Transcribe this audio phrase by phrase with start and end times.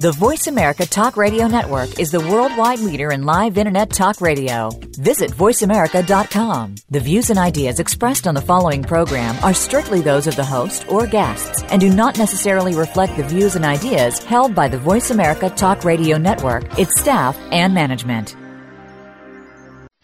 [0.00, 4.70] The Voice America Talk Radio Network is the worldwide leader in live Internet talk radio.
[4.96, 6.76] Visit voiceamerica.com.
[6.88, 10.88] The views and ideas expressed on the following program are strictly those of the host
[10.88, 15.10] or guests and do not necessarily reflect the views and ideas held by the Voice
[15.10, 18.36] America Talk Radio Network, its staff, and management.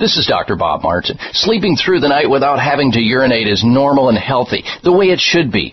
[0.00, 0.56] This is Dr.
[0.56, 1.16] Bob Martin.
[1.34, 5.20] Sleeping through the night without having to urinate is normal and healthy, the way it
[5.20, 5.72] should be.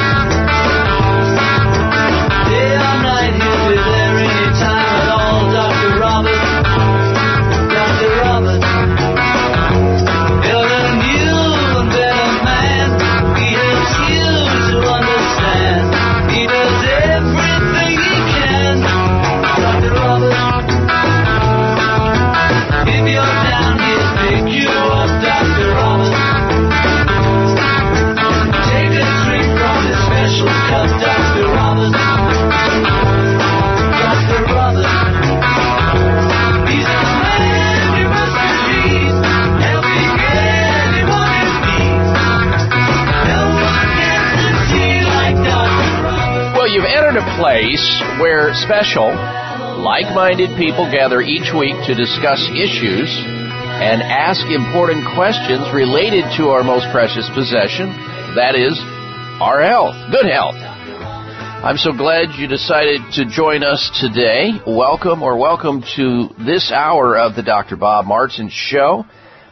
[47.21, 49.13] A place where special,
[49.85, 53.09] like minded people gather each week to discuss issues
[53.77, 57.89] and ask important questions related to our most precious possession
[58.33, 58.73] that is,
[59.37, 60.55] our health, good health.
[60.57, 64.57] I'm so glad you decided to join us today.
[64.65, 67.75] Welcome or welcome to this hour of the Dr.
[67.75, 69.05] Bob Martin Show.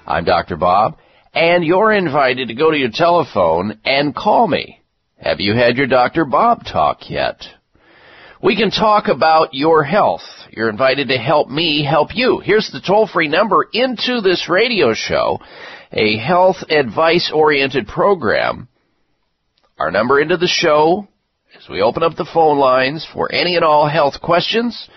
[0.08, 0.58] I'm Dr.
[0.58, 0.98] Bob,
[1.36, 4.82] and you're invited to go to your telephone and call me.
[5.22, 6.26] Have you had your Dr.
[6.26, 7.44] Bob talk yet?
[8.42, 10.22] We can talk about your health.
[10.52, 12.40] You're invited to help me help you.
[12.40, 15.40] Here's the toll free number into this radio show,
[15.92, 18.70] a health advice oriented program.
[19.78, 21.10] Our number into the show
[21.58, 24.88] as we open up the phone lines for any and all health questions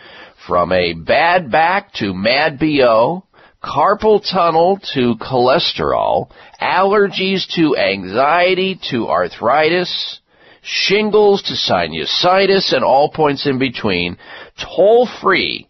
[0.47, 3.25] from a bad back to mad BO,
[3.61, 6.31] carpal tunnel to cholesterol,
[6.61, 10.21] allergies to anxiety to arthritis,
[10.63, 14.17] shingles to sinusitis, and all points in between,
[14.57, 15.69] toll free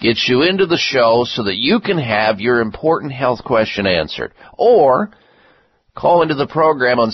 [0.00, 4.32] gets you into the show so that you can have your important health question answered.
[4.56, 5.10] Or
[5.96, 7.10] call into the program on,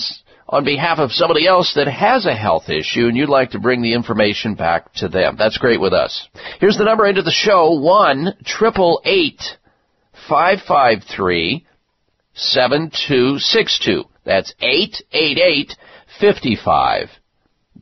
[0.47, 3.81] on behalf of somebody else that has a health issue and you'd like to bring
[3.81, 5.35] the information back to them.
[5.37, 6.29] That's great with us.
[6.59, 9.41] Here's the number into the show, 1 888
[10.29, 11.65] 553
[12.35, 14.03] 7262.
[14.25, 15.75] That's 888
[16.19, 17.09] 55.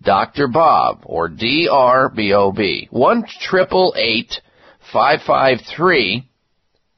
[0.01, 0.47] Dr.
[0.47, 2.88] Bob or DRBOB.
[2.91, 3.24] 1
[4.91, 6.27] 553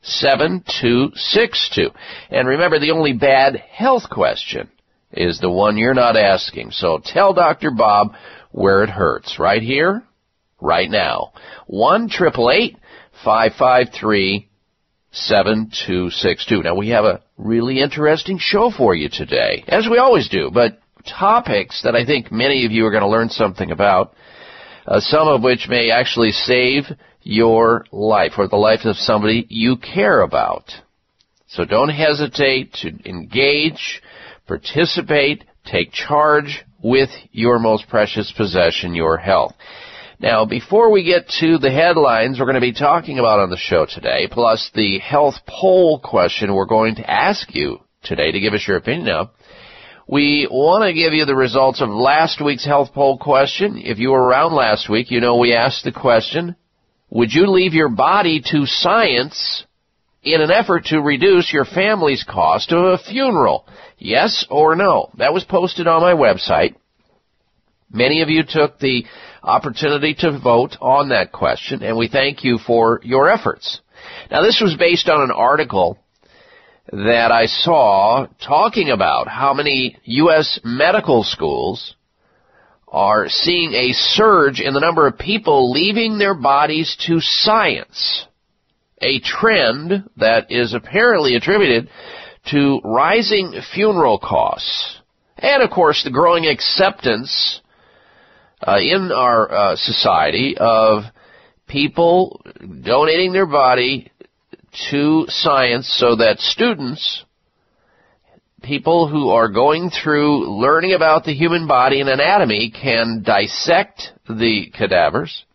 [0.02, 1.90] 7262.
[2.30, 4.70] And remember, the only bad health question
[5.12, 6.72] is the one you're not asking.
[6.72, 7.72] So tell Dr.
[7.72, 8.14] Bob
[8.52, 9.40] where it hurts.
[9.40, 10.04] Right here,
[10.62, 11.34] right now.
[11.68, 14.48] 1 553
[15.12, 16.64] 7262.
[16.64, 20.80] Now we have a really interesting show for you today, as we always do, but
[21.06, 24.14] topics that I think many of you are going to learn something about,
[24.86, 26.84] uh, some of which may actually save
[27.22, 30.72] your life or the life of somebody you care about.
[31.48, 34.02] So don't hesitate to engage,
[34.48, 39.54] participate, take charge with your most precious possession, your health.
[40.20, 43.58] Now, before we get to the headlines we're going to be talking about on the
[43.58, 48.54] show today, plus the health poll question we're going to ask you today to give
[48.54, 49.30] us your opinion of,
[50.08, 53.78] we want to give you the results of last week's health poll question.
[53.78, 56.56] If you were around last week, you know we asked the question,
[57.10, 59.66] would you leave your body to science
[60.22, 63.68] in an effort to reduce your family's cost of a funeral?
[63.98, 65.10] Yes or no?
[65.18, 66.76] That was posted on my website.
[67.92, 69.06] Many of you took the
[69.42, 73.80] opportunity to vote on that question, and we thank you for your efforts.
[74.30, 75.98] Now, this was based on an article
[76.92, 80.60] that I saw talking about how many U.S.
[80.64, 81.96] medical schools
[82.88, 88.28] are seeing a surge in the number of people leaving their bodies to science.
[89.02, 91.90] A trend that is apparently attributed
[92.52, 95.00] to rising funeral costs.
[95.38, 97.62] And of course, the growing acceptance
[98.66, 101.04] uh, in our uh, society of
[101.68, 102.42] people
[102.84, 104.12] donating their body
[104.90, 107.24] to science so that students,
[108.62, 114.72] people who are going through learning about the human body and anatomy can dissect the
[114.74, 115.46] cadavers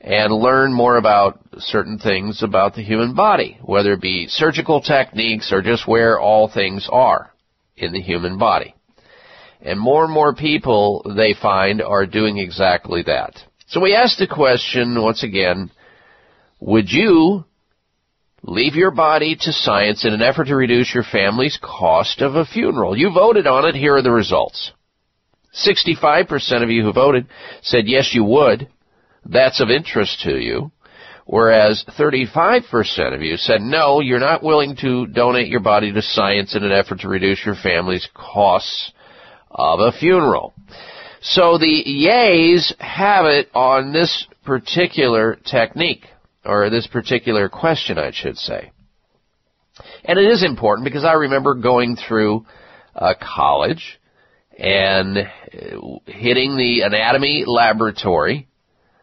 [0.00, 5.52] and learn more about certain things about the human body, whether it be surgical techniques
[5.52, 7.32] or just where all things are
[7.76, 8.74] in the human body.
[9.60, 13.34] And more and more people, they find, are doing exactly that.
[13.66, 15.70] So we asked the question, once again,
[16.60, 17.44] would you
[18.46, 22.46] leave your body to science in an effort to reduce your family's cost of a
[22.46, 22.96] funeral?
[22.96, 23.74] You voted on it.
[23.74, 24.72] Here are the results.
[25.54, 27.26] 65% of you who voted
[27.62, 28.68] said yes, you would.
[29.24, 30.70] That's of interest to you.
[31.24, 36.54] Whereas 35% of you said no, you're not willing to donate your body to science
[36.54, 38.92] in an effort to reduce your family's costs
[39.50, 40.54] of a funeral.
[41.20, 46.06] So the yays have it on this particular technique,
[46.46, 48.70] or this particular question, I should say.
[50.04, 52.46] And it is important because I remember going through
[52.94, 53.98] uh, college
[54.58, 55.18] and
[56.06, 58.48] hitting the anatomy laboratory.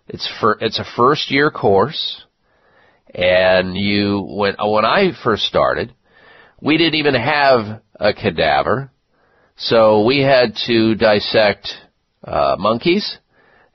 [0.08, 2.24] It's for, it's a first year course,
[3.14, 5.94] and you when when I first started,
[6.60, 8.92] we didn't even have a cadaver.
[9.56, 11.70] So we had to dissect
[12.24, 13.18] uh, monkeys,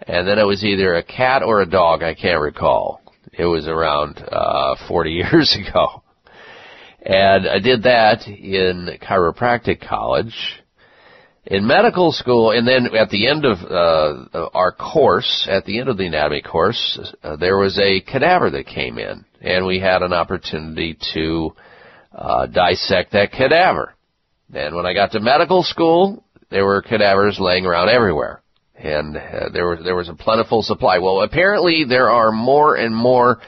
[0.06, 2.02] and then it was either a cat or a dog.
[2.02, 3.00] I can't recall.
[3.38, 6.02] It was around uh, 40 years ago,
[7.00, 10.34] and I did that in chiropractic college.
[11.46, 15.88] In medical school, and then at the end of uh, our course, at the end
[15.88, 20.02] of the anatomy course, uh, there was a cadaver that came in, and we had
[20.02, 21.54] an opportunity to
[22.12, 23.94] uh, dissect that cadaver.
[24.52, 28.42] And when I got to medical school, there were cadavers laying around everywhere.
[28.78, 30.98] And uh, there was there was a plentiful supply.
[30.98, 33.40] Well, apparently there are more and more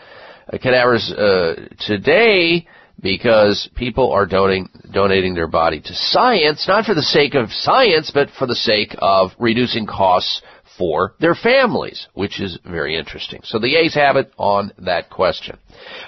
[0.53, 2.67] uh, cadavers uh, today
[3.01, 8.11] because people are donating donating their body to science, not for the sake of science,
[8.13, 10.43] but for the sake of reducing costs
[10.77, 13.41] for their families, which is very interesting.
[13.45, 15.59] So the A's have it on that question.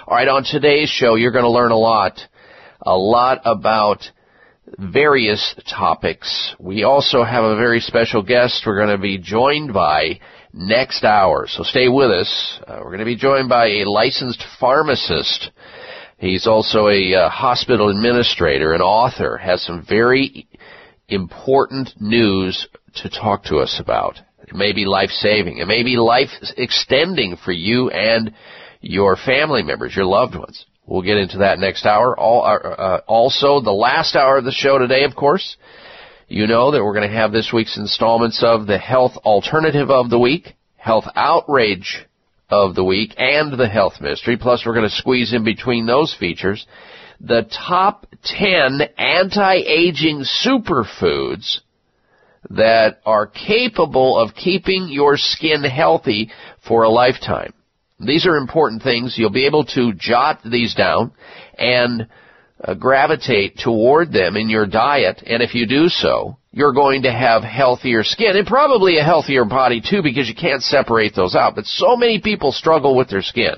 [0.07, 2.19] All right, on today's show, you're going to learn a lot,
[2.81, 4.09] a lot about
[4.77, 6.55] various topics.
[6.59, 10.19] We also have a very special guest we're going to be joined by
[10.53, 11.47] next hour.
[11.47, 12.59] So stay with us.
[12.65, 15.51] Uh, we're going to be joined by a licensed pharmacist.
[16.17, 20.47] He's also a uh, hospital administrator, an author, has some very
[21.09, 24.19] important news to talk to us about.
[24.47, 25.57] It may be life saving.
[25.57, 28.33] It may be life extending for you and
[28.81, 30.65] your family members, your loved ones.
[30.85, 32.17] We'll get into that next hour.
[32.17, 35.55] All, uh, uh, also, the last hour of the show today, of course,
[36.27, 40.09] you know that we're going to have this week's installments of the Health Alternative of
[40.09, 42.05] the Week, Health Outrage
[42.49, 44.37] of the Week, and the Health Mystery.
[44.37, 46.65] Plus, we're going to squeeze in between those features
[47.23, 51.59] the top 10 anti-aging superfoods
[52.49, 56.29] that are capable of keeping your skin healthy
[56.67, 57.53] for a lifetime.
[57.99, 59.15] These are important things.
[59.17, 61.11] You'll be able to jot these down
[61.57, 62.07] and
[62.63, 65.23] uh, gravitate toward them in your diet.
[65.25, 69.43] And if you do so, you're going to have healthier skin and probably a healthier
[69.43, 71.55] body too because you can't separate those out.
[71.55, 73.55] But so many people struggle with their skin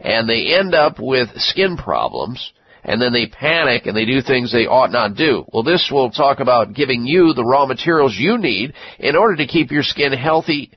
[0.00, 2.52] and they end up with skin problems
[2.84, 5.46] and then they panic and they do things they ought not do.
[5.52, 9.46] Well, this will talk about giving you the raw materials you need in order to
[9.46, 10.70] keep your skin healthy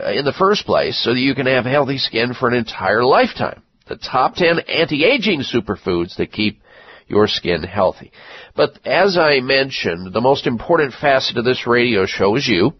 [0.00, 3.04] Uh, in the first place so that you can have healthy skin for an entire
[3.04, 3.62] lifetime.
[3.88, 6.60] The top 10 anti-aging superfoods that keep
[7.08, 8.12] your skin healthy.
[8.54, 12.74] But as I mentioned, the most important facet of this radio show is you.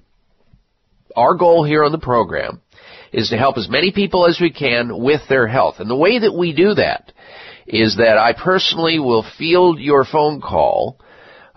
[1.17, 2.61] Our goal here on the program
[3.13, 5.77] is to help as many people as we can with their health.
[5.81, 7.13] And the way that we do that
[7.67, 11.01] is that I personally will field your phone call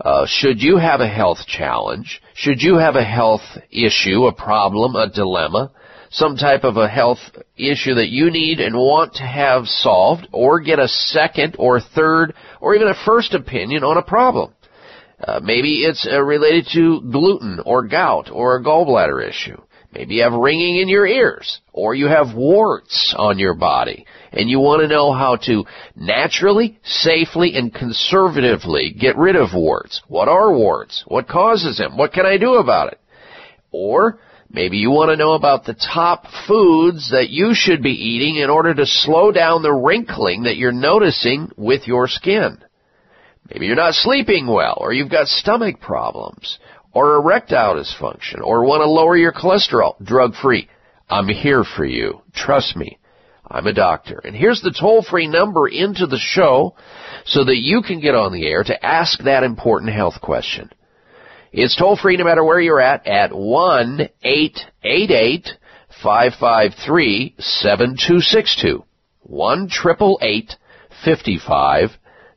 [0.04, 3.42] uh, should you have a health challenge, should you have a health
[3.72, 5.72] issue, a problem, a dilemma,
[6.10, 7.20] some type of a health
[7.56, 12.34] issue that you need and want to have solved, or get a second or third
[12.60, 14.54] or even a first opinion on a problem.
[15.26, 19.62] Uh, maybe it's uh, related to gluten or gout or a gallbladder issue.
[19.94, 24.50] Maybe you have ringing in your ears, or you have warts on your body, and
[24.50, 25.66] you want to know how to
[25.98, 30.02] naturally, safely, and conservatively get rid of warts.
[30.08, 31.04] What are warts?
[31.08, 31.98] What causes them?
[31.98, 33.00] What can I do about it?
[33.72, 34.20] Or
[34.50, 38.50] maybe you want to know about the top foods that you should be eating in
[38.50, 42.64] order to slow down the wrinkling that you're noticing with your skin.
[43.50, 46.58] Maybe you're not sleeping well, or you've got stomach problems,
[46.94, 50.70] or erectile dysfunction, or want to lower your cholesterol drug free.
[51.10, 52.22] I'm here for you.
[52.34, 52.98] Trust me.
[53.50, 54.22] I'm a doctor.
[54.24, 56.76] And here's the toll free number into the show
[57.26, 60.70] so that you can get on the air to ask that important health question.
[61.52, 65.50] It's toll free no matter where you're at at 1 888
[66.02, 68.86] 553 7262.
[69.24, 69.70] 1
[71.04, 71.90] 55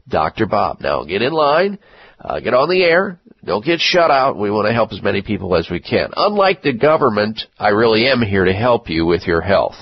[0.09, 0.47] Dr.
[0.47, 0.81] Bob.
[0.81, 1.79] Now get in line,
[2.21, 4.39] uh, get on the air, don't get shut out.
[4.39, 6.11] We want to help as many people as we can.
[6.17, 9.77] Unlike the government, I really am here to help you with your health.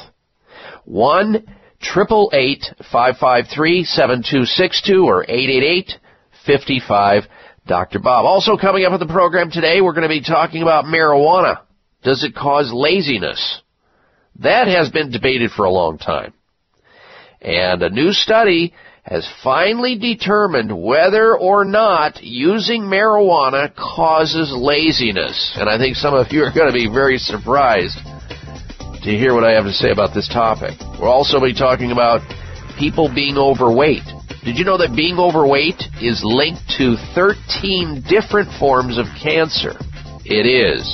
[0.84, 1.46] One
[1.80, 5.92] triple eight five five three seven two six two or eight eight eight
[6.44, 7.24] fifty five
[7.66, 8.00] Dr.
[8.00, 8.24] Bob.
[8.24, 11.60] Also coming up on the program today, we're going to be talking about marijuana.
[12.02, 13.62] Does it cause laziness?
[14.40, 16.32] That has been debated for a long time.
[17.40, 25.52] And a new study has finally determined whether or not using marijuana causes laziness.
[25.56, 27.98] And I think some of you are going to be very surprised
[29.02, 30.78] to hear what I have to say about this topic.
[31.00, 32.22] We'll also be talking about
[32.78, 34.06] people being overweight.
[34.44, 39.74] Did you know that being overweight is linked to 13 different forms of cancer?
[40.24, 40.86] It is.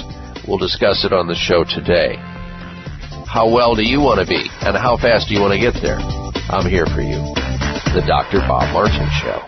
[0.49, 2.17] We'll discuss it on the show today.
[3.29, 4.49] How well do you want to be?
[4.65, 6.01] And how fast do you want to get there?
[6.49, 7.68] I'm here for you.
[7.95, 8.41] The Dr.
[8.41, 9.43] Bob Martin Show.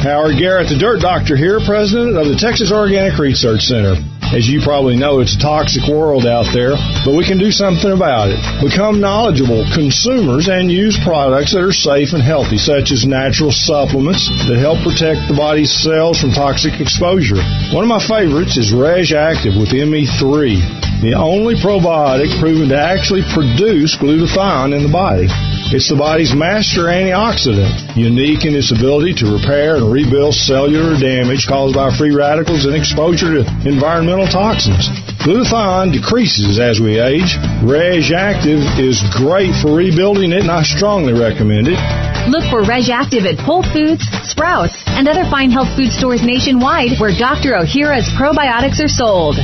[0.00, 4.00] Howard Garrett, the Dirt Doctor here, president of the Texas Organic Research Center.
[4.32, 7.90] As you probably know, it's a toxic world out there, but we can do something
[7.90, 8.38] about it.
[8.62, 14.30] Become knowledgeable consumers and use products that are safe and healthy, such as natural supplements
[14.46, 17.42] that help protect the body's cells from toxic exposure.
[17.74, 23.26] One of my favorites is Reg Active with ME3, the only probiotic proven to actually
[23.34, 25.26] produce glutathione in the body.
[25.70, 31.46] It's the body's master antioxidant, unique in its ability to repair and rebuild cellular damage
[31.46, 34.90] caused by free radicals and exposure to environmental toxins.
[35.22, 37.38] Glutathione decreases as we age.
[37.62, 41.78] Reg Active is great for rebuilding it, and I strongly recommend it.
[42.26, 46.98] Look for Reg Active at Whole Foods, Sprouts, and other fine health food stores nationwide
[46.98, 47.54] where Dr.
[47.54, 49.38] Ohhira's probiotics are sold.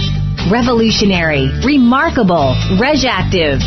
[0.51, 3.63] Revolutionary, remarkable, Reg Active.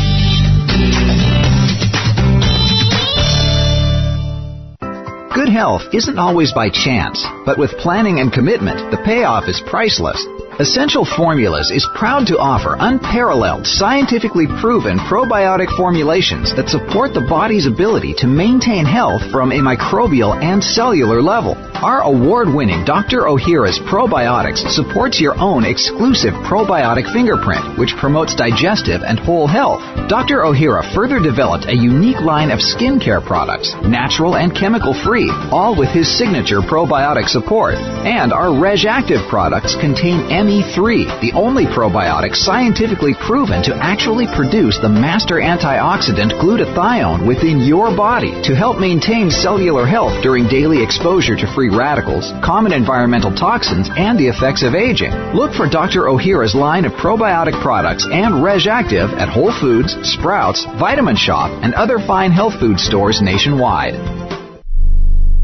[5.32, 10.18] Good health isn't always by chance, but with planning and commitment, the payoff is priceless.
[10.58, 17.66] Essential Formulas is proud to offer unparalleled, scientifically proven probiotic formulations that support the body's
[17.66, 21.56] ability to maintain health from a microbial and cellular level.
[21.80, 23.24] Our award-winning Dr.
[23.24, 29.80] Ohhira's Probiotics supports your own exclusive probiotic fingerprint, which promotes digestive and whole health.
[30.10, 30.44] Dr.
[30.44, 36.04] O'Hara further developed a unique line of skincare products, natural and chemical-free, all with his
[36.18, 37.76] signature probiotic support.
[38.04, 44.80] And our Reg Active products contain ME3, the only probiotic scientifically proven to actually produce
[44.80, 51.36] the master antioxidant glutathione within your body to help maintain cellular health during daily exposure
[51.36, 55.12] to free radicals, common environmental toxins, and the effects of aging.
[55.38, 56.10] Look for Dr.
[56.10, 61.74] Ohhira's line of probiotic products and Reg Active at Whole Foods, Sprouts, Vitamin Shoppe, and
[61.74, 64.39] other fine health food stores nationwide.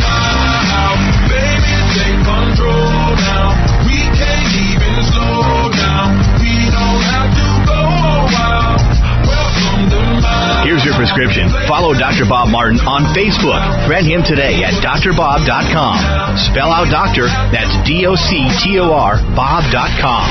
[11.04, 11.52] Prescription.
[11.68, 12.24] Follow Dr.
[12.24, 13.60] Bob Martin on Facebook.
[13.84, 16.00] Friend him today at drbob.com.
[16.48, 20.24] Spell out doctor, that's D O C T O R, bob.com.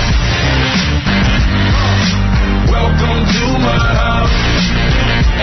[2.73, 4.33] Welcome to my house.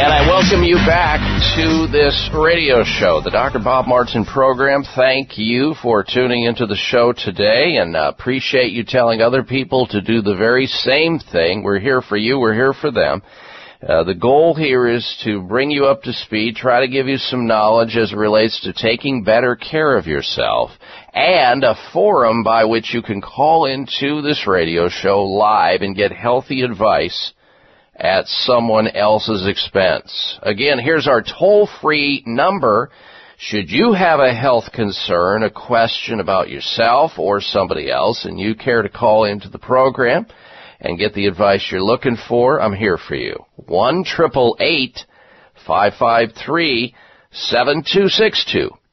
[0.03, 1.21] And I welcome you back
[1.55, 3.61] to this radio show, the Dr.
[3.61, 4.83] Bob Martin program.
[4.97, 9.87] Thank you for tuning into the show today and uh, appreciate you telling other people
[9.89, 11.63] to do the very same thing.
[11.63, 13.23] We're here for you, we're here for them.
[13.87, 17.17] Uh, the goal here is to bring you up to speed, try to give you
[17.17, 20.71] some knowledge as it relates to taking better care of yourself,
[21.15, 26.13] and a forum by which you can call into this radio show live and get
[26.13, 27.33] healthy advice
[27.97, 30.39] at someone else's expense.
[30.43, 32.91] Again, here's our toll-free number.
[33.39, 38.55] Should you have a health concern, a question about yourself or somebody else, and you
[38.55, 40.27] care to call into the program,
[40.81, 43.37] and get the advice you're looking for, I'm here for you.
[43.57, 44.05] 1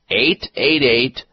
[0.10, 1.24] 888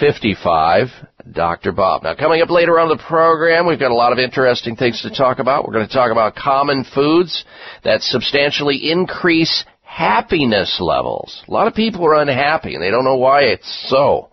[0.00, 0.88] 55
[1.32, 1.72] Dr.
[1.72, 2.04] Bob.
[2.04, 5.10] Now, coming up later on the program, we've got a lot of interesting things to
[5.10, 5.66] talk about.
[5.66, 7.44] We're going to talk about common foods
[7.84, 11.42] that substantially increase happiness levels.
[11.48, 14.30] A lot of people are unhappy and they don't know why it's so.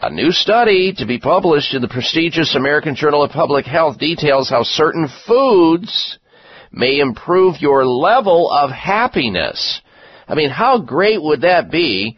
[0.00, 4.48] A new study to be published in the prestigious American Journal of Public Health details
[4.48, 6.20] how certain foods
[6.70, 9.80] may improve your level of happiness.
[10.28, 12.16] I mean, how great would that be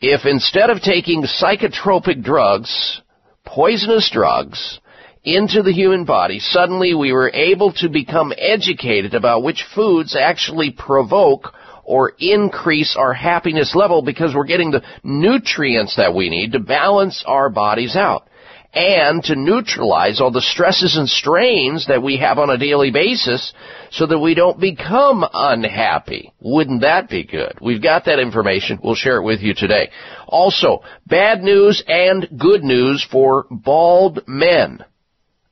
[0.00, 3.00] if instead of taking psychotropic drugs,
[3.44, 4.78] poisonous drugs,
[5.24, 10.70] into the human body, suddenly we were able to become educated about which foods actually
[10.70, 11.52] provoke
[11.88, 17.24] or increase our happiness level because we're getting the nutrients that we need to balance
[17.26, 18.28] our bodies out
[18.74, 23.54] and to neutralize all the stresses and strains that we have on a daily basis
[23.90, 26.30] so that we don't become unhappy.
[26.40, 27.54] Wouldn't that be good?
[27.62, 28.80] We've got that information.
[28.84, 29.90] We'll share it with you today.
[30.26, 34.84] Also, bad news and good news for bald men.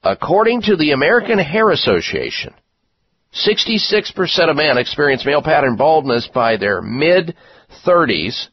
[0.02, 2.52] According to the American Hair Association,
[3.34, 7.36] 66% of men experience male pattern baldness by their mid
[7.84, 8.48] 30s,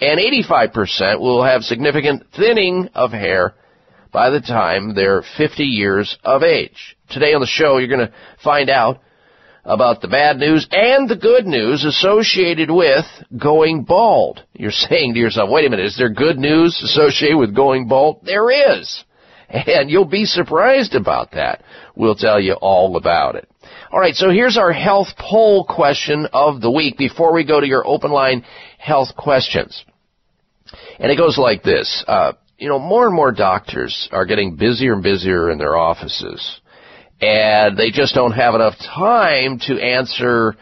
[0.00, 3.54] and 85% will have significant thinning of hair
[4.12, 6.96] by the time they're 50 years of age.
[7.10, 9.00] Today on the show, you're going to find out
[9.64, 13.04] about the bad news and the good news associated with
[13.36, 14.42] going bald.
[14.54, 18.24] You're saying to yourself, wait a minute, is there good news associated with going bald?
[18.24, 19.04] There is.
[19.48, 21.62] And you'll be surprised about that.
[21.96, 23.48] We'll tell you all about it.
[23.90, 27.66] All right, so here's our health poll question of the week before we go to
[27.66, 28.44] your open line
[28.76, 29.82] health questions.
[30.98, 32.04] And it goes like this.
[32.06, 36.60] Uh, you know, more and more doctors are getting busier and busier in their offices.
[37.22, 40.56] And they just don't have enough time to answer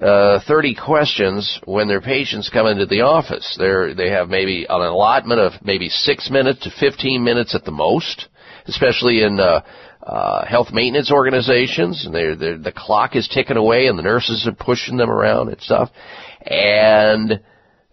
[0.00, 3.56] uh, 30 questions when their patients come into the office.
[3.58, 7.72] They're, they have maybe an allotment of maybe 6 minutes to 15 minutes at the
[7.72, 8.28] most,
[8.66, 9.62] especially in uh,
[10.08, 14.46] uh, health maintenance organizations, and they're, they're, the clock is ticking away, and the nurses
[14.46, 15.90] are pushing them around and stuff,
[16.40, 17.40] and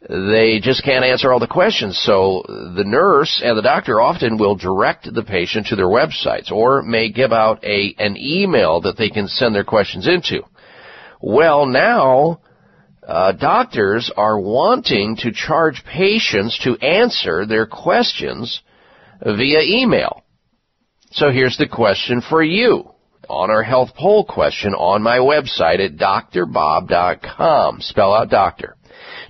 [0.07, 2.01] they just can't answer all the questions.
[2.05, 6.83] So the nurse and the doctor often will direct the patient to their websites, or
[6.83, 10.43] may give out a an email that they can send their questions into.
[11.21, 12.39] Well, now
[13.05, 18.61] uh, doctors are wanting to charge patients to answer their questions
[19.21, 20.24] via email.
[21.15, 22.91] So here's the question for you
[23.29, 27.79] on our health poll question on my website at drbob.com.
[27.79, 28.75] Spell out doctor.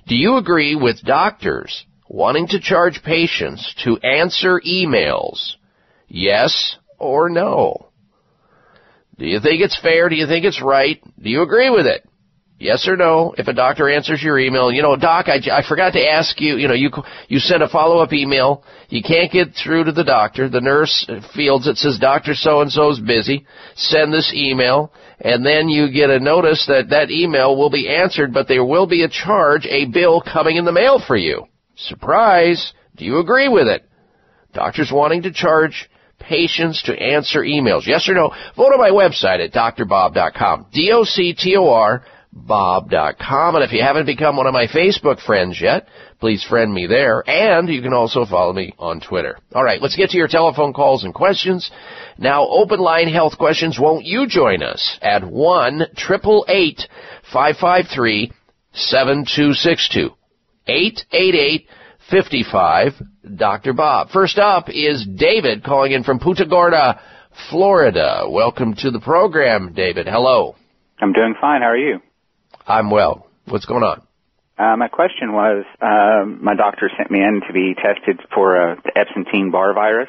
[0.08, 5.52] Do you agree with doctors wanting to charge patients to answer emails?
[6.08, 7.90] Yes or no?
[9.16, 10.08] Do you think it's fair?
[10.08, 11.00] Do you think it's right?
[11.22, 12.04] Do you agree with it?
[12.58, 13.34] Yes or no?
[13.36, 16.56] If a doctor answers your email, you know, doc, I, I forgot to ask you,
[16.56, 16.90] you know, you,
[17.28, 21.66] you send a follow-up email, you can't get through to the doctor, the nurse fields
[21.66, 22.34] it says Dr.
[22.34, 24.90] So-and-so is busy, send this email,
[25.20, 28.86] and then you get a notice that that email will be answered, but there will
[28.86, 31.44] be a charge, a bill coming in the mail for you.
[31.76, 32.72] Surprise!
[32.96, 33.84] Do you agree with it?
[34.54, 37.86] Doctors wanting to charge patients to answer emails.
[37.86, 38.32] Yes or no?
[38.56, 40.66] Vote on my website at drbob.com.
[40.72, 42.04] D-O-C-T-O-R
[42.36, 43.54] bob.com.
[43.54, 45.88] And if you haven't become one of my Facebook friends yet,
[46.20, 47.24] please friend me there.
[47.26, 49.38] And you can also follow me on Twitter.
[49.54, 51.70] All right, let's get to your telephone calls and questions.
[52.18, 53.78] Now, open line health questions.
[53.80, 58.32] Won't you join us at 1 553
[58.72, 60.10] 7262
[60.66, 61.68] 888
[62.10, 62.92] 55
[63.36, 63.72] Dr.
[63.72, 64.10] Bob.
[64.10, 67.00] First up is David calling in from Punta Gorda,
[67.50, 68.24] Florida.
[68.28, 70.06] Welcome to the program, David.
[70.06, 70.54] Hello.
[71.00, 71.62] I'm doing fine.
[71.62, 72.00] How are you?
[72.66, 73.26] I'm well.
[73.46, 74.02] What's going on?
[74.58, 78.74] Uh, my question was, uh, my doctor sent me in to be tested for uh,
[78.84, 80.08] the Epstein-Barr virus.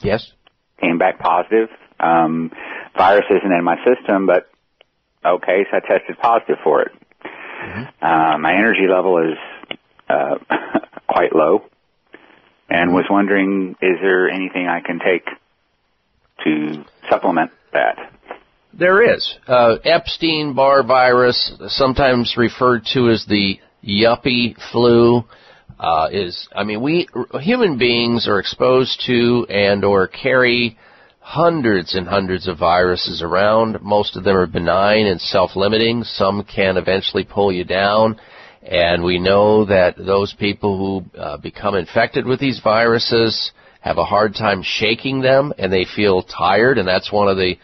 [0.00, 0.32] Yes.
[0.80, 1.68] Came back positive.
[2.00, 2.50] Um,
[2.96, 4.50] virus isn't in my system, but
[5.24, 6.92] okay, so I tested positive for it.
[7.22, 8.04] Mm-hmm.
[8.04, 9.38] Uh, my energy level is
[10.08, 10.36] uh,
[11.08, 11.64] quite low,
[12.68, 15.26] and was wondering, is there anything I can take
[16.44, 18.12] to supplement that?
[18.72, 19.36] There is.
[19.46, 25.24] Uh, Epstein-Barr virus, sometimes referred to as the yuppie flu,
[25.78, 27.08] uh, is, I mean, we,
[27.40, 30.78] human beings are exposed to and or carry
[31.18, 33.80] hundreds and hundreds of viruses around.
[33.82, 36.04] Most of them are benign and self-limiting.
[36.04, 38.20] Some can eventually pull you down.
[38.62, 44.04] And we know that those people who uh, become infected with these viruses have a
[44.04, 47.54] hard time shaking them and they feel tired and that's one of the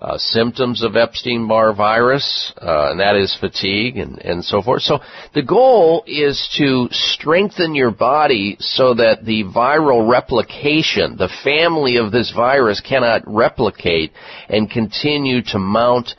[0.00, 4.82] uh, symptoms of Epstein-Barr virus, uh, and that is fatigue and, and so forth.
[4.82, 5.00] So
[5.34, 12.12] the goal is to strengthen your body so that the viral replication, the family of
[12.12, 14.12] this virus cannot replicate
[14.48, 16.10] and continue to mount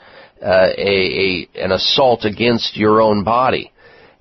[0.42, 3.72] uh, a, a, an assault against your own body.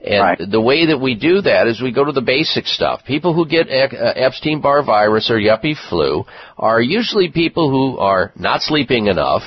[0.02, 0.40] And right.
[0.50, 3.04] the way that we do that is we go to the basic stuff.
[3.06, 6.24] People who get uh, Epstein-Barr virus or yuppie flu
[6.58, 9.44] are usually people who are not sleeping enough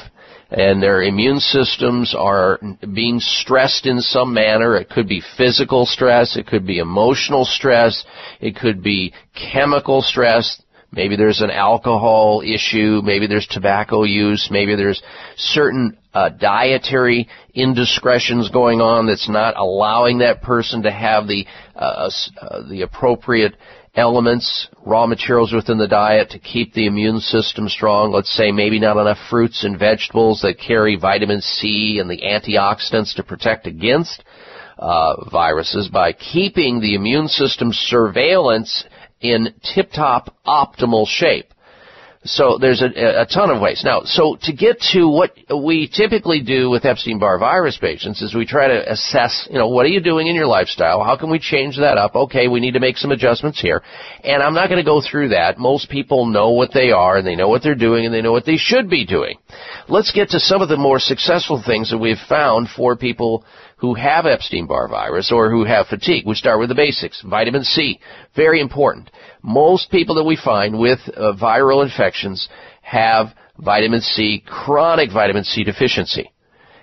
[0.53, 2.61] and their immune systems are
[2.95, 4.77] being stressed in some manner.
[4.77, 8.05] It could be physical stress, it could be emotional stress,
[8.41, 10.62] it could be chemical stress.
[10.95, 15.03] Maybe there's an alcohol issue, maybe there's tobacco use, maybe there's
[15.37, 22.11] certain uh, dietary indiscretions going on that's not allowing that person to have the uh,
[22.41, 23.55] uh, the appropriate
[23.95, 28.13] elements, raw materials within the diet to keep the immune system strong.
[28.13, 33.15] Let's say maybe not enough fruits and vegetables that carry vitamin C and the antioxidants
[33.17, 34.25] to protect against
[34.79, 35.89] uh, viruses.
[35.89, 38.85] By keeping the immune system surveillance
[39.23, 41.47] in tip-top optimal shape.
[42.25, 43.83] So there's a, a, ton of ways.
[43.85, 48.47] Now, so to get to what we typically do with Epstein-Barr virus patients is we
[48.47, 51.03] try to assess, you know, what are you doing in your lifestyle?
[51.03, 52.15] How can we change that up?
[52.15, 53.83] Okay, we need to make some adjustments here.
[54.23, 55.59] And I'm not going to go through that.
[55.59, 58.33] Most people know what they are and they know what they're doing and they know
[58.33, 59.39] what they should be doing.
[59.89, 63.45] Let's get to some of the more successful things that we've found for people
[63.83, 66.25] who have Epstein-Barr virus or who have fatigue.
[66.25, 67.21] We start with the basics.
[67.29, 67.99] Vitamin C,
[68.37, 69.11] very important.
[69.43, 72.49] Most people that we find with uh, viral infections
[72.81, 76.32] have vitamin C, chronic vitamin C deficiency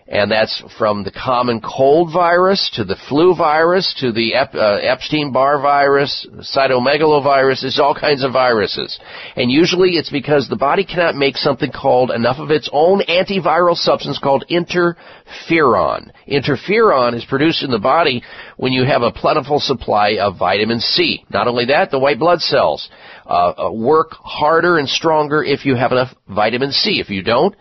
[0.10, 4.80] and that's from the common cold virus to the flu virus to the Ep- uh,
[4.82, 7.62] Epstein-Barr virus, cytomegalovirus.
[7.62, 9.00] There's all kinds of viruses,
[9.36, 13.76] and usually it's because the body cannot make something called enough of its own antiviral
[13.76, 16.10] substance called interferon.
[16.28, 18.24] Interferon is produced in the body
[18.58, 21.24] when you have a plentiful supply of vitamin C.
[21.30, 22.90] Not only that, the white blood cells
[23.28, 27.00] uh, uh work harder and stronger if you have enough vitamin C.
[27.00, 27.56] If you don't,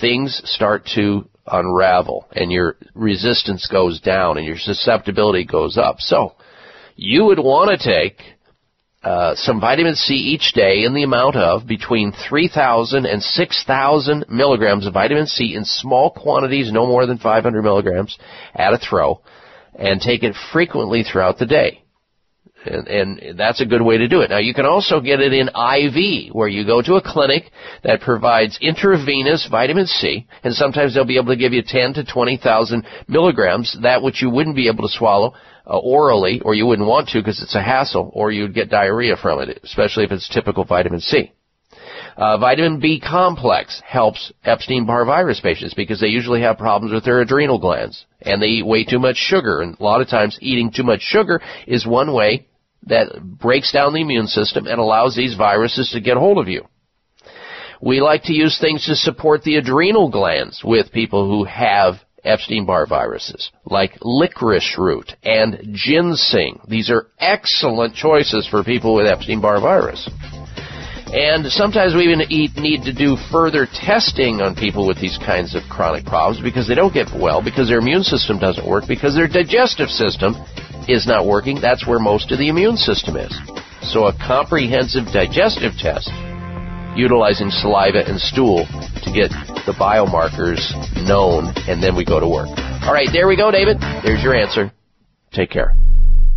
[0.00, 6.00] things start to unravel and your resistance goes down and your susceptibility goes up.
[6.00, 6.34] So,
[6.96, 8.20] you would want to take
[9.02, 14.86] uh, some vitamin C each day in the amount of between 3,000 and 6,000 milligrams
[14.86, 18.16] of vitamin C in small quantities, no more than 500 milligrams
[18.54, 19.20] at a throw.
[19.74, 21.81] and take it frequently throughout the day.
[22.64, 24.30] And, and, that's a good way to do it.
[24.30, 27.50] Now you can also get it in IV, where you go to a clinic
[27.82, 32.04] that provides intravenous vitamin C, and sometimes they'll be able to give you 10 to
[32.04, 35.34] 20,000 milligrams, that which you wouldn't be able to swallow
[35.66, 39.16] uh, orally, or you wouldn't want to because it's a hassle, or you'd get diarrhea
[39.16, 41.32] from it, especially if it's typical vitamin C.
[42.16, 47.20] Uh, vitamin B complex helps Epstein-Barr virus patients because they usually have problems with their
[47.20, 49.62] adrenal glands and they eat way too much sugar.
[49.62, 52.46] And a lot of times eating too much sugar is one way
[52.86, 56.64] that breaks down the immune system and allows these viruses to get hold of you.
[57.80, 62.86] We like to use things to support the adrenal glands with people who have Epstein-Barr
[62.86, 66.60] viruses, like licorice root and ginseng.
[66.68, 70.08] These are excellent choices for people with Epstein-Barr virus.
[71.12, 75.62] And sometimes we even need to do further testing on people with these kinds of
[75.68, 79.28] chronic problems because they don't get well, because their immune system doesn't work, because their
[79.28, 80.36] digestive system
[80.88, 81.60] is not working.
[81.60, 83.32] That's where most of the immune system is.
[83.82, 86.10] So a comprehensive digestive test
[86.96, 88.66] utilizing saliva and stool
[89.02, 89.30] to get
[89.64, 90.60] the biomarkers
[91.06, 92.48] known, and then we go to work.
[92.84, 93.78] All right, there we go, David.
[94.04, 94.72] There's your answer.
[95.32, 95.72] Take care.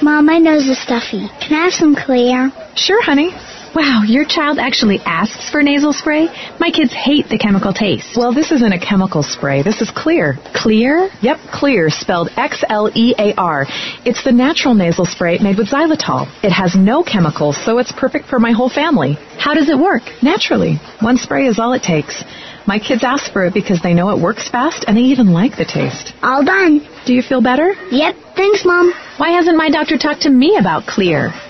[0.00, 1.28] Mom, my nose is stuffy.
[1.40, 2.50] Can I have some Xlear?
[2.76, 3.32] Sure, honey.
[3.74, 6.28] Wow, your child actually asks for nasal spray?
[6.58, 8.16] My kids hate the chemical taste.
[8.16, 9.62] Well, this isn't a chemical spray.
[9.62, 10.38] This is Xlear.
[10.54, 11.10] Xlear?
[11.20, 13.66] Yep, Xlear, spelled X-L-E-A-R.
[14.06, 16.26] It's the natural nasal spray made with xylitol.
[16.42, 19.18] It has no chemicals, so it's perfect for my whole family.
[19.38, 20.02] How does it work?
[20.22, 20.80] Naturally.
[21.00, 22.24] One spray is all it takes.
[22.68, 25.56] My kids ask for it because they know it works fast and they even like
[25.56, 26.12] the taste.
[26.22, 26.86] All done.
[27.06, 27.72] Do you feel better?
[27.90, 28.14] Yep.
[28.36, 28.92] Thanks, Mom.
[29.16, 31.32] Why hasn't my doctor talked to me about Xlear?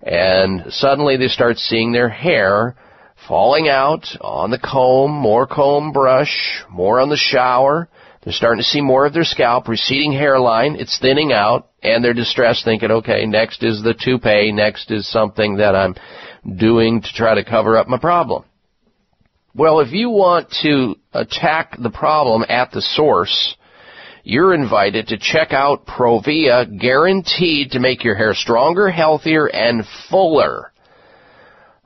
[0.00, 2.76] and suddenly they start seeing their hair
[3.26, 7.88] falling out on the comb, more comb brush, more on the shower.
[8.22, 12.14] They're starting to see more of their scalp, receding hairline, it's thinning out, and they're
[12.14, 15.96] distressed thinking, okay, next is the toupee, next is something that I'm
[16.56, 18.44] doing to try to cover up my problem.
[19.54, 23.56] Well, if you want to attack the problem at the source,
[24.22, 30.72] you're invited to check out Provia, guaranteed to make your hair stronger, healthier, and fuller.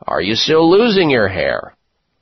[0.07, 1.75] Are you still losing your hair?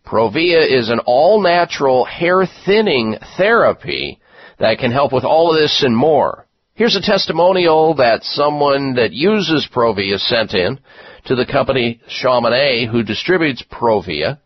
[0.07, 4.21] Provia is an all-natural hair thinning therapy
[4.59, 6.47] that can help with all of this and more.
[6.75, 10.79] Here's a testimonial that someone that uses Provia sent in
[11.27, 14.39] to the company Chamonix who distributes Provia.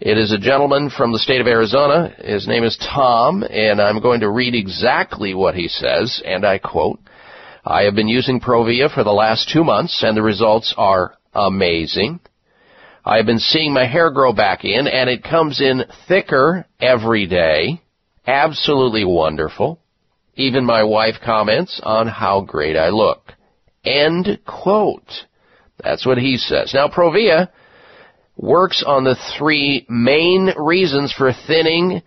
[0.00, 2.14] It is a gentleman from the state of Arizona.
[2.18, 6.58] His name is Tom, and I'm going to read exactly what he says, and I
[6.58, 7.00] quote,
[7.64, 12.20] I have been using Provia for the last two months, and the results are amazing.
[13.08, 17.26] I have been seeing my hair grow back in, and it comes in thicker every
[17.26, 17.80] day.
[18.26, 19.80] Absolutely wonderful.
[20.34, 23.32] Even my wife comments on how great I look.
[23.82, 25.10] End quote.
[25.82, 26.72] That's what he says.
[26.74, 27.48] Now, Provia
[28.36, 32.02] works on the three main reasons for thinning,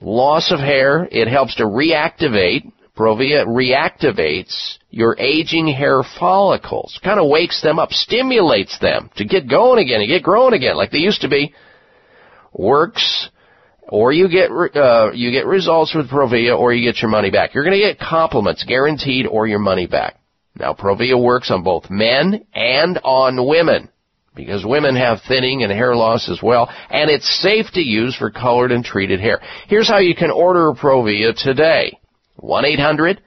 [0.00, 1.06] loss of hair.
[1.12, 2.72] It helps to reactivate.
[2.96, 6.98] Provia reactivates your aging hair follicles.
[7.02, 10.76] Kind of wakes them up, stimulates them to get going again and get growing again
[10.76, 11.52] like they used to be.
[12.52, 13.30] Works
[13.88, 17.54] or you get uh, you get results with Provia, or you get your money back.
[17.54, 20.18] You're going to get compliments guaranteed, or your money back.
[20.56, 23.90] Now, Provia works on both men and on women
[24.34, 28.30] because women have thinning and hair loss as well, and it's safe to use for
[28.30, 29.40] colored and treated hair.
[29.68, 31.98] Here's how you can order Provia today:
[32.44, 33.20] one eight hundred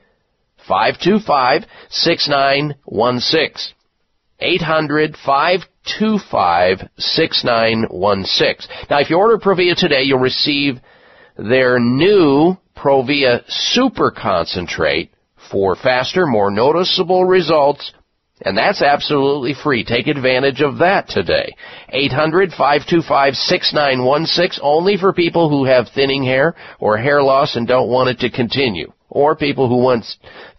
[0.68, 3.74] five two five six nine one six.
[4.40, 8.70] 800 525 6916.
[8.90, 10.80] Now, if you order Provia today, you'll receive
[11.38, 15.10] their new Provia Super Concentrate
[15.50, 17.94] for faster, more noticeable results,
[18.42, 19.84] and that's absolutely free.
[19.84, 21.56] Take advantage of that today.
[21.94, 28.20] 800-525-6916, only for people who have thinning hair or hair loss and don't want it
[28.20, 28.92] to continue.
[29.18, 30.06] Or people who want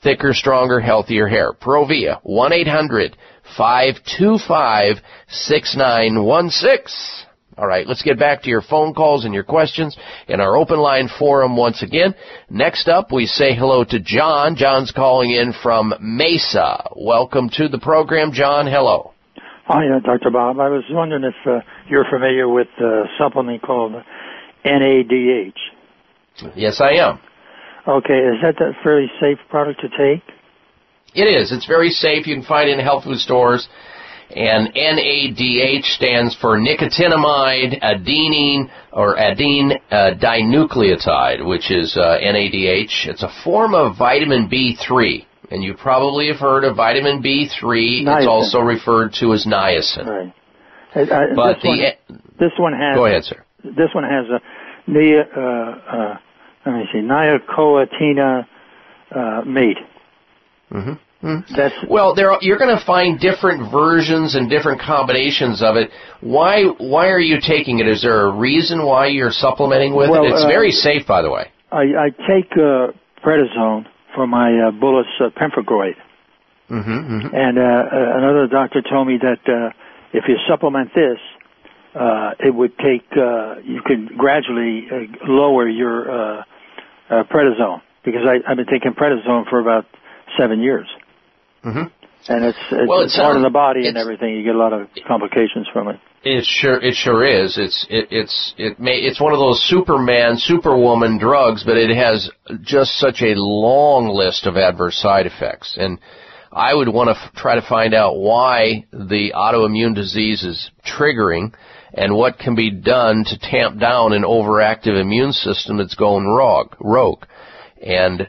[0.03, 1.53] thicker, stronger, healthier hair.
[1.53, 3.14] Provia, 1-800-
[3.57, 4.97] 525
[5.29, 7.27] 6916.
[7.57, 9.97] All right, let's get back to your phone calls and your questions
[10.29, 12.14] in our open line forum once again.
[12.49, 14.55] Next up, we say hello to John.
[14.55, 16.89] John's calling in from Mesa.
[16.95, 18.68] Welcome to the program, John.
[18.68, 19.12] Hello.
[19.66, 20.30] Hi, uh, Dr.
[20.30, 20.61] Bob.
[20.61, 21.59] I was wondering if uh,
[21.89, 23.95] you're familiar with a supplement called
[24.64, 25.53] NADH.
[26.55, 27.18] Yes, I am.
[27.89, 30.22] Okay, is that a fairly safe product to take?
[31.14, 31.53] It is.
[31.53, 32.26] It's very safe.
[32.26, 33.66] You can find it in health food stores.
[34.30, 43.09] And NADH stands for nicotinamide adenine or adenine uh, dinucleotide, which is uh, NADH.
[43.09, 45.24] It's a form of vitamin B3.
[45.51, 47.62] And you probably have heard of vitamin B3.
[47.62, 48.18] Niacin.
[48.18, 50.07] It's also referred to as niacin.
[50.07, 50.34] Right.
[50.95, 52.97] I, I, But this, the one, this one has.
[52.97, 53.45] Go ahead, sir.
[53.64, 56.18] This one has a nia, uh, uh,
[56.69, 58.47] let me see, niacoatina
[59.14, 59.79] uh, meat.
[60.71, 61.57] Mm-hmm.
[61.57, 65.91] That's Well, there are, you're going to find different versions and different combinations of it.
[66.21, 67.89] Why why are you taking it?
[67.89, 70.29] Is there a reason why you're supplementing with Well, it?
[70.29, 71.51] It's uh, very safe, by the way.
[71.73, 72.93] I, I take uh,
[73.25, 75.95] prednisone for my uh, bullous uh, pemphigoid.
[76.71, 79.73] Mm-hmm, And uh, uh, another doctor told me that uh,
[80.12, 81.19] if you supplement this,
[81.95, 86.45] uh, it would take, uh, you could gradually uh, lower your uh,
[87.11, 89.86] uh, prednisone because I, I've been taking prednisone for about
[90.38, 90.88] seven years.
[91.64, 91.88] Mm-hmm.
[92.30, 94.34] And it's, it's Well, it part of the body and everything.
[94.34, 96.00] You get a lot of complications from it.
[96.24, 97.56] It sure it sure is.
[97.56, 102.28] It's it, it's it may it's one of those Superman Superwoman drugs, but it has
[102.61, 105.76] just such a long list of adverse side effects.
[105.80, 106.00] And
[106.52, 111.54] I would want to f- try to find out why the autoimmune disease is triggering
[111.95, 116.74] and what can be done to tamp down an overactive immune system that's going rogue.
[116.80, 117.24] rogue.
[117.80, 118.28] And